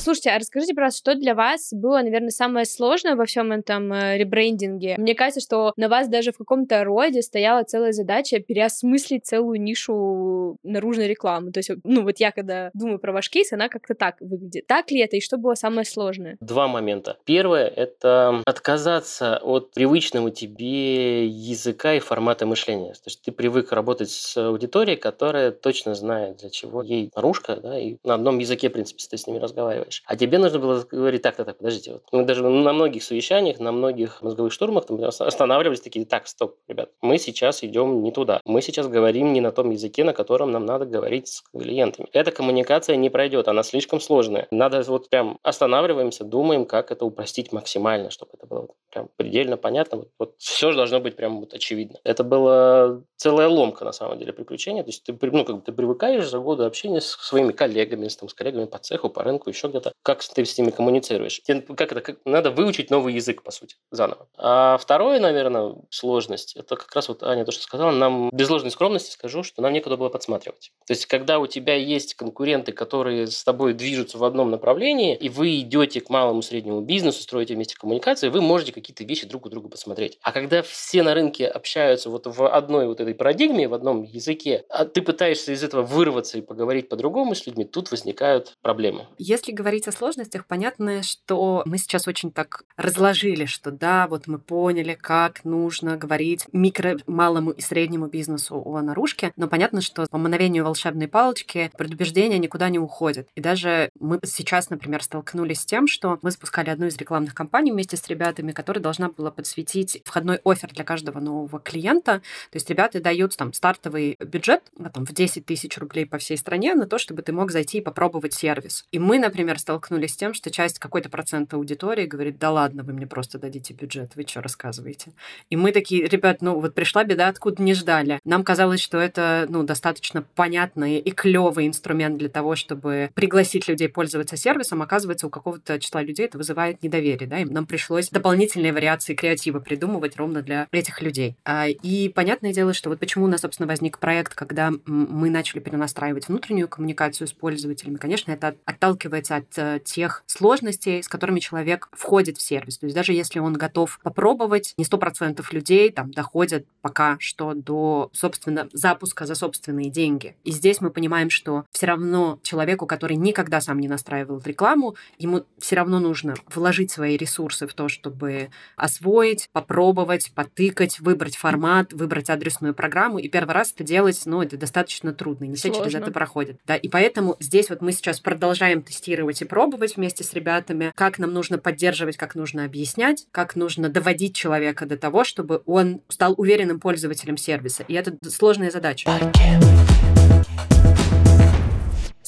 Слушайте, 0.00 0.30
а 0.30 0.38
расскажите, 0.38 0.72
пожалуйста, 0.72 0.98
что 0.98 1.14
для 1.14 1.34
вас 1.34 1.74
было, 1.74 1.98
наверное, 1.98 2.30
самое 2.30 2.64
сложное 2.64 3.16
во 3.16 3.26
всем 3.26 3.52
этом 3.52 3.92
э, 3.92 4.16
ребрендинге? 4.16 4.94
Мне 4.96 5.14
кажется, 5.14 5.40
что 5.42 5.74
на 5.76 5.90
вас 5.90 6.08
даже 6.08 6.32
в 6.32 6.38
каком-то 6.38 6.82
роде 6.84 7.20
стояла 7.20 7.64
целая 7.64 7.92
задача 7.92 8.40
переосмыслить 8.40 9.26
целую 9.26 9.60
нишу 9.60 10.56
наружной 10.62 11.06
рекламы. 11.06 11.52
То 11.52 11.58
есть, 11.58 11.70
ну 11.84 12.02
вот 12.02 12.18
я 12.18 12.30
когда 12.30 12.70
думаю 12.72 12.98
про 12.98 13.12
ваш 13.12 13.28
кейс, 13.28 13.52
она 13.52 13.68
как-то 13.68 13.94
так 13.94 14.16
выглядит. 14.20 14.66
Так 14.66 14.90
ли 14.90 15.00
это 15.00 15.16
и 15.16 15.20
что 15.20 15.36
было 15.36 15.54
самое 15.54 15.84
сложное? 15.84 16.38
Два 16.40 16.66
момента. 16.66 17.18
Первое— 17.26 17.66
это 17.76 18.42
отказаться 18.46 19.36
от 19.36 19.72
привычного 19.72 20.30
тебе 20.30 21.26
языка 21.26 21.92
и 21.92 22.00
формата 22.00 22.46
мышления. 22.46 22.94
То 22.94 23.08
есть 23.08 23.20
ты 23.20 23.32
привык 23.32 23.70
работать 23.70 24.10
с 24.10 24.34
аудиторией, 24.38 24.96
которая 24.96 25.50
точно 25.50 25.94
знает, 25.94 26.38
для 26.38 26.48
чего 26.48 26.82
ей 26.82 27.10
наружка, 27.14 27.56
да, 27.56 27.78
и 27.78 27.98
на 28.02 28.14
одном 28.14 28.38
языке, 28.38 28.70
в 28.70 28.72
принципе, 28.72 29.02
ты 29.10 29.18
с 29.18 29.26
ними 29.26 29.36
разговариваешь 29.36 29.89
делаешь. 29.90 30.02
А 30.06 30.16
тебе 30.16 30.38
нужно 30.38 30.58
было 30.58 30.84
говорить, 30.90 31.22
так, 31.22 31.36
так, 31.36 31.58
подождите. 31.58 31.92
Вот. 31.92 32.02
Мы 32.12 32.24
даже 32.24 32.42
на 32.42 32.72
многих 32.72 33.02
совещаниях, 33.02 33.58
на 33.60 33.72
многих 33.72 34.22
мозговых 34.22 34.52
штурмах 34.52 34.86
там, 34.86 35.02
останавливались 35.02 35.80
такие, 35.80 36.06
так, 36.06 36.26
стоп, 36.26 36.56
ребят, 36.68 36.90
мы 37.02 37.18
сейчас 37.18 37.62
идем 37.64 38.02
не 38.02 38.12
туда. 38.12 38.40
Мы 38.44 38.62
сейчас 38.62 38.88
говорим 38.88 39.32
не 39.32 39.40
на 39.40 39.52
том 39.52 39.70
языке, 39.70 40.04
на 40.04 40.12
котором 40.12 40.52
нам 40.52 40.64
надо 40.66 40.86
говорить 40.86 41.28
с 41.28 41.42
клиентами. 41.52 42.08
Эта 42.12 42.30
коммуникация 42.30 42.96
не 42.96 43.10
пройдет, 43.10 43.48
она 43.48 43.62
слишком 43.62 44.00
сложная. 44.00 44.46
Надо 44.50 44.82
вот 44.82 45.10
прям 45.10 45.38
останавливаемся, 45.42 46.24
думаем, 46.24 46.64
как 46.64 46.90
это 46.90 47.04
упростить 47.04 47.52
максимально, 47.52 48.10
чтобы 48.10 48.32
это 48.34 48.46
было 48.46 48.68
прям 48.90 49.08
предельно 49.16 49.56
понятно. 49.56 49.98
Вот, 49.98 50.08
вот 50.18 50.34
все 50.38 50.72
должно 50.72 51.00
быть 51.00 51.16
прям 51.16 51.40
вот 51.40 51.54
очевидно. 51.54 51.98
Это 52.04 52.24
была 52.24 53.00
целая 53.16 53.48
ломка, 53.48 53.84
на 53.84 53.92
самом 53.92 54.18
деле, 54.18 54.32
приключения. 54.32 54.82
То 54.82 54.88
есть 54.88 55.04
ты, 55.04 55.16
ну, 55.20 55.44
как 55.44 55.56
бы 55.56 55.62
ты 55.62 55.72
привыкаешь 55.72 56.28
за 56.28 56.38
годы 56.38 56.64
общения 56.64 57.00
с 57.00 57.06
своими 57.06 57.52
коллегами, 57.52 58.08
с, 58.08 58.16
там, 58.16 58.28
с 58.28 58.34
коллегами 58.34 58.64
по 58.64 58.78
цеху, 58.78 59.08
по 59.08 59.22
рынку, 59.22 59.50
еще 59.50 59.68
где 59.68 59.79
это, 59.80 59.92
как 60.02 60.22
ты 60.22 60.44
с 60.44 60.56
ними 60.58 60.70
коммуницируешь. 60.70 61.40
Тебе, 61.42 61.60
как 61.62 61.92
это, 61.92 62.00
как, 62.00 62.16
надо 62.24 62.50
выучить 62.50 62.90
новый 62.90 63.14
язык, 63.14 63.42
по 63.42 63.50
сути, 63.50 63.76
заново. 63.90 64.28
А 64.36 64.78
второе, 64.78 65.20
наверное, 65.20 65.74
сложность, 65.90 66.56
это 66.56 66.76
как 66.76 66.94
раз 66.94 67.08
вот 67.08 67.22
Аня 67.22 67.44
то, 67.44 67.52
что 67.52 67.62
сказала, 67.62 67.90
нам 67.90 68.30
без 68.32 68.48
ложной 68.48 68.70
скромности 68.70 69.10
скажу, 69.10 69.42
что 69.42 69.62
нам 69.62 69.72
некуда 69.72 69.96
было 69.96 70.08
подсматривать. 70.08 70.72
То 70.86 70.92
есть, 70.92 71.06
когда 71.06 71.38
у 71.38 71.46
тебя 71.46 71.74
есть 71.74 72.14
конкуренты, 72.14 72.72
которые 72.72 73.26
с 73.26 73.42
тобой 73.44 73.74
движутся 73.74 74.18
в 74.18 74.24
одном 74.24 74.50
направлении, 74.50 75.16
и 75.16 75.28
вы 75.28 75.60
идете 75.60 76.00
к 76.00 76.10
малому 76.10 76.42
среднему 76.42 76.80
бизнесу, 76.80 77.22
строите 77.22 77.54
вместе 77.54 77.76
коммуникации, 77.76 78.28
вы 78.28 78.40
можете 78.40 78.72
какие-то 78.72 79.04
вещи 79.04 79.26
друг 79.26 79.46
у 79.46 79.48
друга 79.48 79.68
посмотреть. 79.68 80.18
А 80.22 80.32
когда 80.32 80.62
все 80.62 81.02
на 81.02 81.14
рынке 81.14 81.46
общаются 81.46 82.10
вот 82.10 82.26
в 82.26 82.46
одной 82.46 82.86
вот 82.86 83.00
этой 83.00 83.14
парадигме, 83.14 83.68
в 83.68 83.74
одном 83.74 84.02
языке, 84.02 84.64
а 84.68 84.84
ты 84.84 85.02
пытаешься 85.02 85.52
из 85.52 85.64
этого 85.64 85.82
вырваться 85.82 86.38
и 86.38 86.42
поговорить 86.42 86.88
по-другому 86.88 87.34
с 87.34 87.46
людьми, 87.46 87.64
тут 87.64 87.90
возникают 87.90 88.56
проблемы. 88.62 89.06
Если 89.18 89.52
говорить 89.52 89.69
говорить 89.70 89.86
о 89.86 89.92
сложностях, 89.92 90.46
понятно, 90.46 91.04
что 91.04 91.62
мы 91.64 91.78
сейчас 91.78 92.08
очень 92.08 92.32
так 92.32 92.64
разложили, 92.76 93.44
что 93.44 93.70
да, 93.70 94.08
вот 94.08 94.26
мы 94.26 94.40
поняли, 94.40 94.98
как 95.00 95.44
нужно 95.44 95.96
говорить 95.96 96.46
микро, 96.52 96.98
малому 97.06 97.52
и 97.52 97.60
среднему 97.60 98.08
бизнесу 98.08 98.60
о 98.64 98.82
наружке, 98.82 99.32
но 99.36 99.46
понятно, 99.46 99.80
что 99.80 100.06
по 100.10 100.18
мановению 100.18 100.64
волшебной 100.64 101.06
палочки 101.06 101.70
предубеждения 101.78 102.38
никуда 102.38 102.68
не 102.68 102.80
уходят. 102.80 103.28
И 103.36 103.40
даже 103.40 103.90
мы 104.00 104.18
сейчас, 104.24 104.70
например, 104.70 105.04
столкнулись 105.04 105.60
с 105.60 105.66
тем, 105.66 105.86
что 105.86 106.18
мы 106.22 106.32
запускали 106.32 106.70
одну 106.70 106.86
из 106.86 106.96
рекламных 106.96 107.32
кампаний 107.36 107.70
вместе 107.70 107.96
с 107.96 108.08
ребятами, 108.08 108.50
которая 108.50 108.82
должна 108.82 109.10
была 109.10 109.30
подсветить 109.30 110.02
входной 110.04 110.40
офер 110.44 110.72
для 110.72 110.82
каждого 110.82 111.20
нового 111.20 111.60
клиента. 111.60 112.22
То 112.50 112.56
есть 112.56 112.68
ребята 112.68 113.00
дают 113.00 113.36
там 113.36 113.52
стартовый 113.52 114.16
бюджет 114.18 114.64
там, 114.92 115.06
в 115.06 115.12
10 115.12 115.46
тысяч 115.46 115.78
рублей 115.78 116.06
по 116.06 116.18
всей 116.18 116.36
стране 116.36 116.74
на 116.74 116.88
то, 116.88 116.98
чтобы 116.98 117.22
ты 117.22 117.32
мог 117.32 117.52
зайти 117.52 117.78
и 117.78 117.80
попробовать 117.80 118.34
сервис. 118.34 118.84
И 118.90 118.98
мы, 118.98 119.20
например, 119.20 119.59
столкнулись 119.60 120.14
с 120.14 120.16
тем, 120.16 120.34
что 120.34 120.50
часть 120.50 120.78
какой-то 120.78 121.08
процент 121.08 121.54
аудитории 121.54 122.06
говорит, 122.06 122.38
да 122.38 122.50
ладно, 122.50 122.82
вы 122.82 122.92
мне 122.92 123.06
просто 123.06 123.38
дадите 123.38 123.74
бюджет, 123.74 124.12
вы 124.16 124.26
что 124.26 124.42
рассказываете? 124.42 125.12
И 125.48 125.56
мы 125.56 125.72
такие, 125.72 126.06
ребят, 126.06 126.42
ну 126.42 126.58
вот 126.58 126.74
пришла 126.74 127.04
беда, 127.04 127.28
откуда 127.28 127.62
не 127.62 127.74
ждали. 127.74 128.18
Нам 128.24 128.44
казалось, 128.44 128.80
что 128.80 128.98
это, 128.98 129.46
ну, 129.48 129.62
достаточно 129.62 130.22
понятный 130.22 130.98
и 130.98 131.10
клевый 131.10 131.66
инструмент 131.66 132.18
для 132.18 132.28
того, 132.28 132.56
чтобы 132.56 133.10
пригласить 133.14 133.68
людей 133.68 133.88
пользоваться 133.88 134.36
сервисом. 134.36 134.82
Оказывается, 134.82 135.26
у 135.26 135.30
какого-то 135.30 135.78
числа 135.78 136.02
людей 136.02 136.26
это 136.26 136.38
вызывает 136.38 136.82
недоверие, 136.82 137.28
да, 137.28 137.38
и 137.38 137.44
нам 137.44 137.66
пришлось 137.66 138.08
дополнительные 138.10 138.72
вариации 138.72 139.14
креатива 139.14 139.60
придумывать 139.60 140.16
ровно 140.16 140.42
для 140.42 140.66
этих 140.72 141.02
людей. 141.02 141.36
А, 141.44 141.68
и 141.68 142.08
понятное 142.08 142.52
дело, 142.52 142.72
что 142.72 142.90
вот 142.90 142.98
почему 142.98 143.26
у 143.26 143.28
нас, 143.28 143.42
собственно, 143.42 143.66
возник 143.66 143.98
проект, 143.98 144.34
когда 144.34 144.72
мы 144.86 145.30
начали 145.30 145.60
перенастраивать 145.60 146.28
внутреннюю 146.28 146.68
коммуникацию 146.68 147.28
с 147.28 147.32
пользователями. 147.32 147.96
Конечно, 147.96 148.32
это 148.32 148.54
отталкивается 148.64 149.36
от 149.36 149.49
Э, 149.56 149.78
тех 149.82 150.22
сложностей, 150.26 151.02
с 151.02 151.08
которыми 151.08 151.40
человек 151.40 151.88
входит 151.92 152.38
в 152.38 152.42
сервис. 152.42 152.78
То 152.78 152.86
есть 152.86 152.94
даже 152.94 153.12
если 153.12 153.38
он 153.38 153.54
готов 153.54 153.98
попробовать, 154.02 154.74
не 154.76 154.84
сто 154.84 154.98
процентов 154.98 155.52
людей 155.52 155.90
там 155.90 156.10
доходят 156.10 156.66
пока 156.82 157.16
что 157.18 157.54
до, 157.54 158.10
собственно, 158.12 158.68
запуска 158.72 159.26
за 159.26 159.34
собственные 159.34 159.90
деньги. 159.90 160.36
И 160.44 160.52
здесь 160.52 160.80
мы 160.80 160.90
понимаем, 160.90 161.30
что 161.30 161.64
все 161.70 161.86
равно 161.86 162.38
человеку, 162.42 162.86
который 162.86 163.16
никогда 163.16 163.60
сам 163.60 163.80
не 163.80 163.88
настраивал 163.88 164.40
рекламу, 164.44 164.96
ему 165.18 165.44
все 165.58 165.76
равно 165.76 165.98
нужно 165.98 166.34
вложить 166.54 166.90
свои 166.90 167.16
ресурсы 167.16 167.66
в 167.66 167.74
то, 167.74 167.88
чтобы 167.88 168.50
освоить, 168.76 169.48
попробовать, 169.52 170.32
потыкать, 170.34 171.00
выбрать 171.00 171.36
формат, 171.36 171.92
выбрать 171.92 172.30
адресную 172.30 172.74
программу. 172.74 173.18
И 173.18 173.28
первый 173.28 173.52
раз 173.52 173.72
это 173.72 173.84
делать, 173.84 174.20
ну, 174.24 174.42
это 174.42 174.56
достаточно 174.56 175.12
трудно. 175.12 175.44
Не 175.44 175.56
все 175.56 175.72
через 175.72 175.94
это 175.94 176.10
проходят. 176.10 176.58
Да, 176.66 176.76
и 176.76 176.88
поэтому 176.88 177.36
здесь 177.40 177.70
вот 177.70 177.80
мы 177.80 177.92
сейчас 177.92 178.20
продолжаем 178.20 178.82
тестировать 178.82 179.39
и 179.42 179.44
пробовать 179.44 179.96
вместе 179.96 180.24
с 180.24 180.32
ребятами, 180.32 180.92
как 180.94 181.18
нам 181.18 181.32
нужно 181.32 181.58
поддерживать, 181.58 182.16
как 182.16 182.34
нужно 182.34 182.64
объяснять, 182.64 183.26
как 183.32 183.56
нужно 183.56 183.88
доводить 183.88 184.34
человека 184.34 184.86
до 184.86 184.96
того, 184.96 185.24
чтобы 185.24 185.62
он 185.66 186.00
стал 186.08 186.34
уверенным 186.36 186.80
пользователем 186.80 187.36
сервиса. 187.36 187.84
И 187.88 187.94
это 187.94 188.16
сложная 188.28 188.70
задача. 188.70 189.10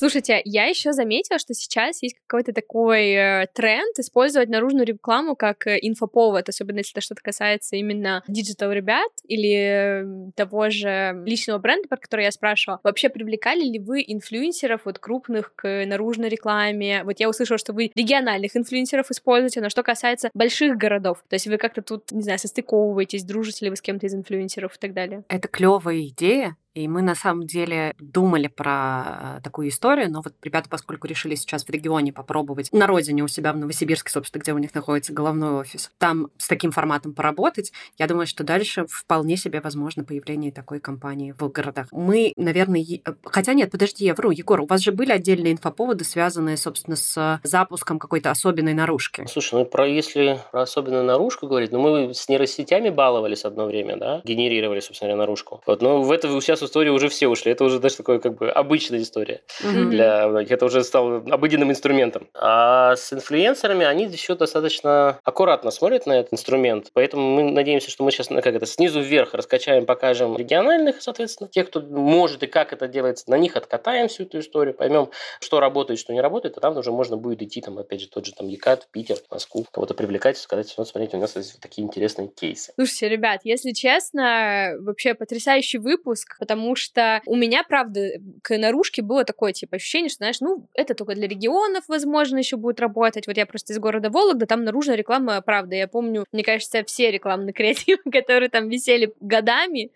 Слушайте, 0.03 0.43
я 0.45 0.65
еще 0.65 0.93
заметила, 0.93 1.39
что 1.39 1.55
сейчас 1.55 2.03
есть 2.03 2.17
какой-то 2.27 2.53
такой 2.53 3.13
э, 3.13 3.47
тренд 3.55 3.97
использовать 4.01 4.49
наружную 4.49 4.85
рекламу 4.85 5.37
как 5.37 5.65
э, 5.69 5.79
инфоповод, 5.81 6.49
особенно 6.49 6.79
если 6.79 6.95
это 6.95 7.03
что-то 7.03 7.23
касается 7.23 7.77
именно 7.77 8.25
digital 8.27 8.73
ребят 8.73 9.13
или 9.23 10.33
того 10.35 10.71
же 10.71 11.23
личного 11.25 11.61
бренда, 11.61 11.87
про 11.87 11.99
который 11.99 12.25
я 12.25 12.33
спрашивала. 12.33 12.81
Вообще 12.83 13.11
привлекали 13.11 13.63
ли 13.63 13.79
вы 13.79 14.03
инфлюенсеров 14.05 14.87
вот 14.87 14.99
крупных 14.99 15.55
к 15.55 15.85
наружной 15.87 16.31
рекламе? 16.31 17.05
Вот 17.05 17.21
я 17.21 17.29
услышала, 17.29 17.59
что 17.59 17.73
вы 17.73 17.93
региональных 17.95 18.57
инфлюенсеров 18.57 19.09
используете, 19.13 19.61
но 19.61 19.69
что 19.69 19.85
касается 19.85 20.31
больших 20.35 20.77
городов, 20.79 21.23
то 21.29 21.35
есть 21.35 21.47
вы 21.47 21.59
как-то 21.59 21.81
тут, 21.81 22.11
не 22.11 22.23
знаю, 22.23 22.41
состыковываетесь, 22.41 23.23
дружите 23.23 23.67
ли 23.67 23.71
вы 23.71 23.77
с 23.77 23.81
кем-то 23.81 24.07
из 24.07 24.15
инфлюенсеров 24.17 24.75
и 24.75 24.79
так 24.81 24.95
далее? 24.95 25.23
Это 25.29 25.47
клевая 25.47 26.09
идея, 26.09 26.57
И 26.75 26.89
мы 26.89 27.03
на 27.03 27.15
самом 27.15 27.47
деле 27.47 27.95
думали 27.99 28.47
про 28.47 29.37
э, 29.39 29.41
такую 29.43 29.69
историю, 29.69 30.11
но 30.11 30.23
вот 30.23 30.33
ребята, 30.43 30.69
поскольку 30.71 31.07
решили 31.07 31.35
сейчас 31.35 31.65
в 31.65 31.71
регионе 31.71 32.13
попробовать 32.13 32.73
на 32.73 32.87
родине 32.87 33.23
у 33.23 33.29
себя 33.29 33.53
в 33.53 33.57
Новосибирске, 33.59 34.11
собственно, 34.11 34.41
где 34.41 34.53
у 34.53 34.59
них 34.59 34.75
находится 34.75 35.13
головной 35.13 35.61
офис, 35.61 35.91
там 35.99 36.29
с 36.39 36.49
таким 36.49 36.71
форматом 36.73 37.13
поработать, 37.13 37.73
я 37.99 38.07
думаю, 38.07 38.27
что 38.27 38.43
дальше 38.43 38.87
вполне 38.89 39.37
себе 39.37 39.61
возможно 39.61 40.03
появление 40.05 40.51
такой 40.51 40.81
компании 40.81 41.35
в 41.39 41.47
городах. 41.51 41.89
Мы, 41.93 42.33
наверное, 42.37 42.81
е... 42.81 43.03
хотя 43.25 43.53
нет, 43.53 43.71
подожди, 43.71 44.07
я 44.07 44.15
вру, 44.15 44.31
Егор, 44.31 44.61
у 44.63 44.67
вас 44.67 44.81
же 44.81 44.93
были 44.93 45.13
отдельные 45.13 45.53
инфоповоды, 45.53 46.05
связанные, 46.05 46.57
собственно, 46.57 46.97
с 46.97 47.41
запуском 47.43 47.99
какой-то 47.99 48.31
особенной 48.31 48.73
наружки. 48.73 49.27
Слушай, 49.29 49.61
ну 49.61 49.65
про 49.67 49.87
если 49.87 50.41
про 50.51 50.63
особенную 50.63 51.05
наружку 51.05 51.47
говорить, 51.47 51.71
ну 51.71 51.81
мы 51.81 52.15
с 52.15 52.29
нейросетями 52.29 52.89
баловались 52.89 53.45
одно 53.45 53.67
время, 53.67 53.97
да, 53.99 54.23
генерировали, 54.25 54.81
собственно 54.81 55.11
говоря, 55.11 55.23
наружку. 55.27 55.63
Вот, 55.67 55.83
но 55.83 56.03
в 56.03 56.11
это 56.11 56.29
сейчас 56.41 56.62
в 56.63 56.67
историю 56.67 56.95
уже 56.95 57.09
все 57.09 57.29
ушли. 57.29 57.53
Это 57.53 57.65
уже 57.65 57.79
даже 57.79 57.97
такое 57.97 58.19
как 58.19 58.39
бы 58.39 58.51
обычная 58.51 59.03
история 59.03 59.43
mm-hmm. 59.63 59.85
для 59.91 60.29
многих. 60.29 60.51
Это 60.51 60.67
уже 60.67 60.83
стало 60.85 61.19
обыденным 61.31 61.71
инструментом. 61.71 62.29
А 62.35 62.97
с 62.97 63.13
инфлюенсерами 63.13 63.85
они 63.85 64.05
еще 64.05 64.35
достаточно 64.35 65.19
аккуратно 65.25 65.71
смотрят 65.71 66.07
на 66.07 66.13
этот 66.13 66.33
инструмент. 66.33 66.91
Поэтому 66.93 67.23
мы 67.23 67.51
надеемся, 67.51 67.91
что 67.91 68.05
мы 68.05 68.11
сейчас 68.11 68.31
ну, 68.31 68.41
как 68.41 68.55
это 68.55 68.67
снизу 68.67 69.01
вверх 69.01 69.35
раскачаем, 69.35 69.87
покажем 69.87 70.37
региональных, 70.37 71.03
соответственно, 71.03 71.49
тех, 71.49 71.69
кто 71.69 71.81
может 71.81 72.43
и 72.43 72.47
как 72.47 72.73
это 72.73 72.89
делается, 72.89 73.31
на 73.31 73.39
них 73.39 73.57
откатаем 73.57 74.09
всю 74.09 74.25
эту 74.25 74.39
историю, 74.39 74.75
поймем, 74.75 75.11
что 75.41 75.61
работает, 75.61 75.99
что 75.99 76.13
не 76.13 76.21
работает, 76.21 76.57
а 76.57 76.61
там 76.61 76.77
уже 76.77 76.93
можно 76.93 77.17
будет 77.17 77.43
идти, 77.43 77.61
там, 77.61 77.79
опять 77.79 78.01
же, 78.01 78.09
тот 78.09 78.27
же 78.27 78.33
там 78.33 78.49
Екат, 78.49 78.89
Питер, 78.91 79.17
Москву, 79.31 79.65
кого-то 79.71 79.95
привлекать, 79.95 80.37
сказать, 80.37 80.73
вот 80.77 80.89
смотрите, 80.89 81.17
у 81.17 81.21
нас 81.21 81.37
есть 81.37 81.61
такие 81.61 81.87
интересные 81.87 82.29
кейсы. 82.29 82.73
Слушайте, 82.75 83.09
ребят, 83.09 83.41
если 83.45 83.73
честно, 83.73 84.75
вообще 84.81 85.15
потрясающий 85.15 85.79
выпуск, 85.79 86.37
потому 86.39 86.52
что 86.77 87.21
у 87.27 87.37
меня, 87.37 87.63
правда, 87.69 88.13
к 88.43 88.57
наружке 88.57 89.03
было 89.03 89.25
такое, 89.25 89.53
типа, 89.53 89.77
ощущение, 89.77 90.09
что, 90.09 90.19
знаешь, 90.19 90.41
ну, 90.41 90.67
это 90.75 90.95
только 90.95 91.15
для 91.15 91.29
регионов, 91.29 91.85
возможно, 91.89 92.39
еще 92.39 92.57
будет 92.57 92.81
работать. 92.81 93.27
Вот 93.27 93.37
я 93.37 93.47
просто 93.47 93.73
из 93.73 93.79
города 93.79 94.11
Вологда, 94.11 94.47
там 94.47 94.65
наружная 94.65 94.97
реклама, 94.97 95.41
правда, 95.41 95.77
я 95.77 95.89
помню, 95.89 96.25
мне 96.33 96.43
кажется, 96.43 96.85
все 96.85 97.11
рекламные 97.11 97.53
креативы, 97.53 98.03
которые 98.13 98.49
там 98.49 98.69
висели 98.69 99.13
годами, 99.21 99.91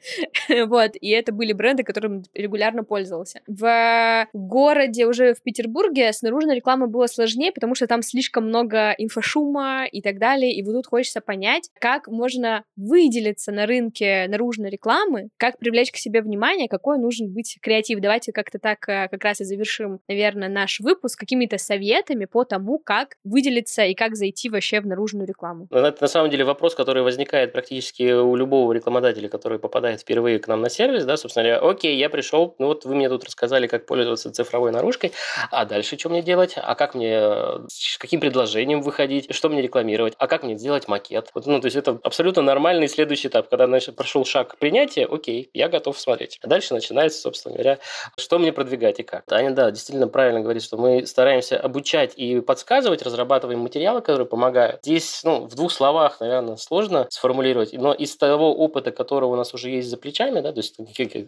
вот, 0.67 0.93
и 1.01 1.11
это 1.11 1.33
были 1.33 1.53
бренды, 1.53 1.83
которым 1.83 2.25
регулярно 2.35 2.85
пользовался. 2.85 3.41
В 3.47 4.27
городе, 4.33 5.07
уже 5.07 5.35
в 5.35 5.43
Петербурге, 5.43 6.13
с 6.13 6.23
наружной 6.23 6.57
рекламой 6.57 6.89
было 6.89 7.07
сложнее, 7.07 7.53
потому 7.53 7.75
что 7.75 7.87
там 7.87 8.03
слишком 8.03 8.47
много 8.47 8.95
инфошума 8.99 9.87
и 9.91 10.01
так 10.01 10.19
далее, 10.19 10.53
и 10.53 10.63
вот 10.63 10.73
тут 10.73 10.87
хочется 10.87 11.21
понять, 11.21 11.71
как 11.79 12.09
можно 12.09 12.65
выделиться 12.77 13.53
на 13.53 13.67
рынке 13.67 14.27
наружной 14.29 14.71
рекламы, 14.71 15.29
как 15.37 15.59
привлечь 15.59 15.91
к 15.91 15.97
себе 15.97 16.23
внимание, 16.23 16.46
какой 16.69 16.99
нужен 16.99 17.33
быть 17.33 17.59
креатив. 17.61 18.01
Давайте 18.01 18.33
как-то 18.33 18.59
так 18.59 18.89
э, 18.89 19.09
как 19.09 19.25
раз 19.25 19.41
и 19.41 19.45
завершим, 19.45 20.01
наверное, 20.09 20.49
наш 20.49 20.81
выпуск 20.81 21.19
какими-то 21.19 21.59
советами 21.59 22.25
по 22.25 22.45
тому, 22.45 22.79
как 22.79 23.17
выделиться 23.25 23.85
и 23.85 23.95
как 23.95 24.17
зайти 24.17 24.49
вообще 24.49 24.81
в 24.81 24.87
наружную 24.87 25.27
рекламу. 25.27 25.69
Ну, 25.71 25.79
это 25.79 26.03
на 26.03 26.09
самом 26.09 26.31
деле 26.31 26.45
вопрос, 26.45 26.75
который 26.75 27.03
возникает 27.03 27.53
практически 27.53 28.13
у 28.13 28.37
любого 28.37 28.73
рекламодателя, 28.73 29.29
который 29.29 29.59
попадает 29.59 30.01
впервые 30.01 30.39
к 30.39 30.49
нам 30.49 30.61
на 30.61 30.71
сервис, 30.71 31.05
да, 31.05 31.17
собственно 31.17 31.45
говоря, 31.45 31.71
окей, 31.71 31.97
я 31.97 32.11
пришел, 32.11 32.55
ну 32.59 32.67
вот 32.67 32.85
вы 32.85 32.95
мне 32.95 33.09
тут 33.09 33.25
рассказали, 33.25 33.67
как 33.67 33.87
пользоваться 33.87 34.33
цифровой 34.33 34.73
наружкой, 34.73 35.13
а 35.51 35.65
дальше 35.65 35.99
что 35.99 36.09
мне 36.09 36.23
делать, 36.23 36.55
а 36.57 36.75
как 36.75 36.95
мне, 36.95 37.19
с 37.69 37.99
каким 37.99 38.21
предложением 38.21 38.83
выходить, 38.83 39.35
что 39.35 39.49
мне 39.49 39.63
рекламировать, 39.63 40.15
а 40.19 40.27
как 40.27 40.43
мне 40.43 40.57
сделать 40.57 40.89
макет. 40.89 41.31
Вот, 41.35 41.47
ну, 41.47 41.61
то 41.61 41.67
есть 41.67 41.77
это 41.77 41.99
абсолютно 42.03 42.43
нормальный 42.43 42.89
следующий 42.89 43.29
этап, 43.29 43.49
когда, 43.49 43.67
значит, 43.67 43.97
прошел 43.97 44.25
шаг 44.25 44.57
принятия, 44.59 45.07
окей, 45.07 45.51
я 45.55 45.69
готов 45.69 45.99
смотреть. 45.99 46.36
А 46.43 46.49
дальше 46.49 46.75
начинается, 46.75 47.21
собственно 47.21 47.55
говоря, 47.55 47.79
что 48.17 48.39
мне 48.39 48.53
продвигать 48.53 49.01
и 49.01 49.03
как. 49.03 49.25
Таня, 49.27 49.51
да, 49.53 49.71
действительно 49.71 50.09
правильно 50.09 50.41
говорит, 50.41 50.63
что 50.63 50.77
мы 50.77 51.07
стараемся 51.07 51.59
обучать 51.59 52.13
и 52.17 52.41
подсказывать, 52.41 53.03
разрабатываем 53.03 53.61
материалы, 53.61 54.01
которые 54.01 54.27
помогают. 54.27 54.81
Здесь, 54.83 55.23
ну, 55.25 55.47
в 55.47 55.55
двух 55.55 55.73
словах, 55.73 56.21
наверное, 56.21 56.57
сложно 56.57 57.07
сформулировать, 57.11 57.73
но 57.73 57.93
из 57.93 58.17
того 58.17 58.55
опыта, 58.55 58.93
которого 58.93 59.33
у 59.33 59.37
нас 59.37 59.55
уже 59.55 59.71
есть 59.71 59.89
за 59.89 59.97
плечами, 59.97 60.41
да, 60.41 60.53
то 60.53 60.59
есть 60.59 60.77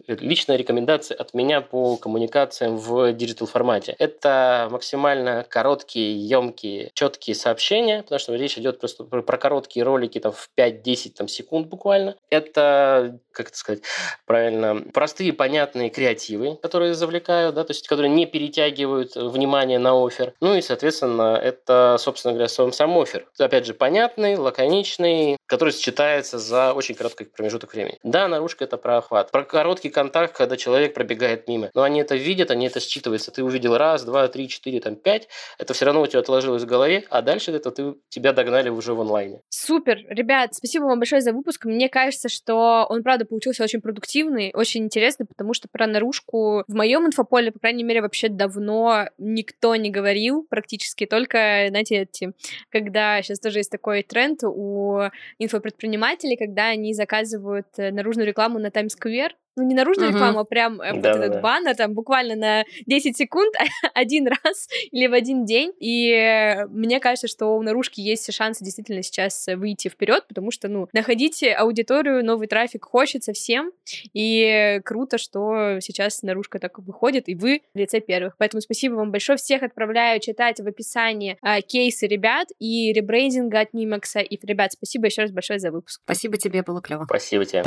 личная 0.07 0.57
рекомендация 0.57 1.17
от 1.17 1.33
меня 1.33 1.61
по 1.61 1.97
коммуникациям 1.97 2.77
в 2.77 3.11
digital 3.13 3.47
формате. 3.47 3.95
Это 3.99 4.67
максимально 4.71 5.45
короткие, 5.47 6.27
емкие, 6.27 6.91
четкие 6.93 7.35
сообщения, 7.35 8.03
потому 8.03 8.19
что 8.19 8.35
речь 8.35 8.57
идет 8.57 8.79
просто 8.79 9.03
про, 9.03 9.21
про 9.21 9.37
короткие 9.37 9.83
ролики 9.83 10.19
там, 10.19 10.31
в 10.31 10.49
5-10 10.57 11.13
там, 11.17 11.27
секунд 11.27 11.67
буквально. 11.67 12.15
Это, 12.29 13.19
как 13.31 13.49
это 13.49 13.57
сказать 13.57 13.81
правильно, 14.25 14.83
простые, 14.99 15.31
понятные 15.31 15.89
креативы, 15.89 16.57
которые 16.61 16.93
завлекают, 16.93 17.55
да, 17.55 17.63
то 17.63 17.71
есть 17.71 17.87
которые 17.87 18.09
не 18.09 18.25
перетягивают 18.25 19.15
внимание 19.15 19.79
на 19.79 19.93
оффер. 19.93 20.33
Ну 20.41 20.55
и, 20.55 20.61
соответственно, 20.61 21.39
это, 21.41 21.95
собственно 21.97 22.33
говоря, 22.33 22.49
сам, 22.49 22.73
сам 22.73 22.97
оффер. 22.97 23.25
Опять 23.39 23.65
же, 23.65 23.73
понятный, 23.73 24.35
лаконичный, 24.35 25.37
который 25.45 25.71
считается 25.71 26.37
за 26.37 26.73
очень 26.73 26.95
короткий 26.95 27.23
промежуток 27.23 27.73
времени. 27.73 27.97
Да, 28.03 28.27
наружка– 28.27 28.63
это 28.65 28.75
про 28.75 28.97
охват. 28.97 29.31
Про 29.31 29.45
короткий 29.45 29.89
контакт, 29.89 30.35
когда 30.35 30.57
человек 30.57 30.93
пробегает 30.93 31.47
мимо. 31.47 31.69
Но 31.73 31.83
они 31.83 32.01
это 32.01 32.17
видят, 32.17 32.51
они 32.51 32.67
это 32.67 32.81
считываются. 32.81 33.31
Ты 33.31 33.41
увидел 33.41 33.77
раз, 33.77 34.03
два, 34.03 34.27
три, 34.27 34.49
четыре, 34.49 34.81
там, 34.81 34.97
пять. 34.97 35.29
Это 35.57 35.73
все 35.73 35.85
равно 35.85 36.01
у 36.01 36.07
тебя 36.07 36.19
отложилось 36.19 36.63
в 36.63 36.65
голове, 36.65 37.05
а 37.09 37.21
дальше 37.21 37.53
это 37.53 37.71
ты, 37.71 37.93
тебя 38.09 38.33
догнали 38.33 38.67
уже 38.67 38.93
в 38.93 38.99
онлайне. 38.99 39.39
Супер! 39.47 39.99
Ребят, 40.09 40.55
спасибо 40.55 40.83
вам 40.83 40.99
большое 40.99 41.21
за 41.21 41.31
выпуск. 41.31 41.63
Мне 41.63 41.87
кажется, 41.87 42.27
что 42.27 42.85
он, 42.89 43.01
правда, 43.01 43.23
получился 43.23 43.63
очень 43.63 43.79
продуктивный, 43.79 44.51
очень 44.53 44.88
интересный, 44.89 45.25
потому 45.25 45.53
что 45.53 45.67
про 45.71 45.87
наружку 45.87 46.63
в 46.67 46.73
моем 46.73 47.05
инфополе, 47.05 47.51
по 47.51 47.59
крайней 47.59 47.83
мере, 47.83 48.01
вообще 48.01 48.29
давно 48.29 49.05
никто 49.17 49.75
не 49.75 49.89
говорил 49.89 50.45
практически, 50.49 51.05
только, 51.05 51.67
знаете, 51.69 52.01
эти, 52.01 52.33
когда 52.69 53.21
сейчас 53.21 53.39
тоже 53.39 53.59
есть 53.59 53.71
такой 53.71 54.03
тренд 54.03 54.43
у 54.43 55.09
инфопредпринимателей, 55.37 56.37
когда 56.37 56.67
они 56.67 56.93
заказывают 56.93 57.67
э, 57.77 57.91
наружную 57.91 58.27
рекламу 58.27 58.59
на 58.59 58.71
Times 58.71 58.97
Square, 58.97 59.31
ну, 59.55 59.63
не 59.63 59.75
наружную 59.75 60.11
uh-huh. 60.11 60.13
рекламу, 60.13 60.39
а 60.39 60.45
прям 60.45 60.81
э, 60.81 60.93
да, 60.99 61.13
вот 61.13 61.21
этот 61.21 61.33
да. 61.33 61.41
баннер, 61.41 61.75
там, 61.75 61.93
буквально 61.93 62.35
на 62.35 62.63
10 62.85 63.17
секунд 63.17 63.53
один 63.93 64.27
раз 64.27 64.67
или 64.91 65.07
в 65.07 65.13
один 65.13 65.45
день. 65.45 65.73
И 65.79 66.11
э, 66.11 66.65
мне 66.67 66.99
кажется, 66.99 67.27
что 67.27 67.57
у 67.57 67.61
наружки 67.61 68.01
есть 68.01 68.31
шансы 68.33 68.63
действительно 68.63 69.03
сейчас 69.03 69.47
выйти 69.47 69.87
вперед, 69.87 70.25
потому 70.27 70.51
что, 70.51 70.67
ну, 70.67 70.87
находить 70.93 71.43
аудиторию, 71.57 72.23
новый 72.23 72.47
трафик 72.47 72.85
хочется 72.85 73.33
всем, 73.33 73.71
и 74.13 74.81
круто, 74.85 75.17
что 75.17 75.79
сейчас 75.81 76.21
наружка 76.23 76.59
так 76.59 76.79
выходит, 76.79 77.27
и 77.27 77.35
вы 77.35 77.61
в 77.73 77.77
лице 77.77 77.99
первых. 77.99 78.35
Поэтому 78.37 78.61
спасибо 78.61 78.95
вам 78.95 79.11
большое. 79.11 79.37
Всех 79.37 79.63
отправляю 79.63 80.19
читать 80.19 80.59
в 80.59 80.67
описании 80.67 81.37
а, 81.41 81.61
кейсы 81.61 82.07
ребят 82.07 82.47
и 82.59 82.91
ребрейдинга 82.93 83.61
от 83.61 83.73
Нимакса. 83.73 84.19
И, 84.19 84.37
ребят, 84.45 84.71
спасибо 84.73 85.07
еще 85.07 85.23
раз 85.23 85.31
большое 85.31 85.59
за 85.59 85.71
выпуск. 85.71 86.01
Спасибо 86.03 86.37
тебе, 86.37 86.63
было 86.63 86.81
клево. 86.81 87.05
Спасибо 87.05 87.45
тебе. 87.45 87.63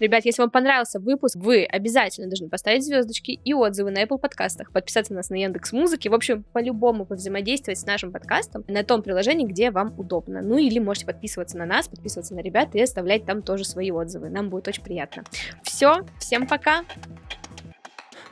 Ребят, 0.00 0.24
если 0.24 0.40
вам 0.40 0.50
понравился 0.50 0.98
выпуск, 0.98 1.36
вы 1.36 1.64
обязательно 1.64 2.28
должны 2.28 2.48
поставить 2.48 2.84
звездочки 2.84 3.32
и 3.32 3.52
отзывы 3.52 3.90
на 3.90 4.02
Apple 4.02 4.18
подкастах, 4.18 4.72
подписаться 4.72 5.12
на 5.12 5.18
нас 5.18 5.28
на 5.28 5.34
Яндекс 5.34 5.72
Музыке, 5.72 6.08
в 6.08 6.14
общем, 6.14 6.42
по-любому 6.54 7.04
повзаимодействовать 7.04 7.78
с 7.78 7.84
нашим 7.84 8.10
подкастом 8.10 8.64
на 8.66 8.82
том 8.82 9.02
приложении, 9.02 9.46
где 9.46 9.70
вам 9.70 9.94
удобно. 9.98 10.40
Ну 10.40 10.56
или 10.56 10.78
можете 10.78 11.04
подписываться 11.04 11.58
на 11.58 11.66
нас, 11.66 11.86
подписываться 11.86 12.34
на 12.34 12.40
ребят 12.40 12.74
и 12.74 12.80
оставлять 12.80 13.26
там 13.26 13.42
тоже 13.42 13.64
свои 13.64 13.90
отзывы. 13.90 14.30
Нам 14.30 14.48
будет 14.48 14.68
очень 14.68 14.82
приятно. 14.82 15.24
Все, 15.62 16.06
всем 16.18 16.46
пока! 16.46 16.84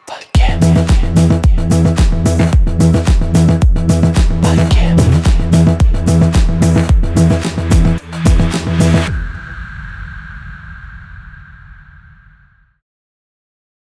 Пока. 0.06 0.97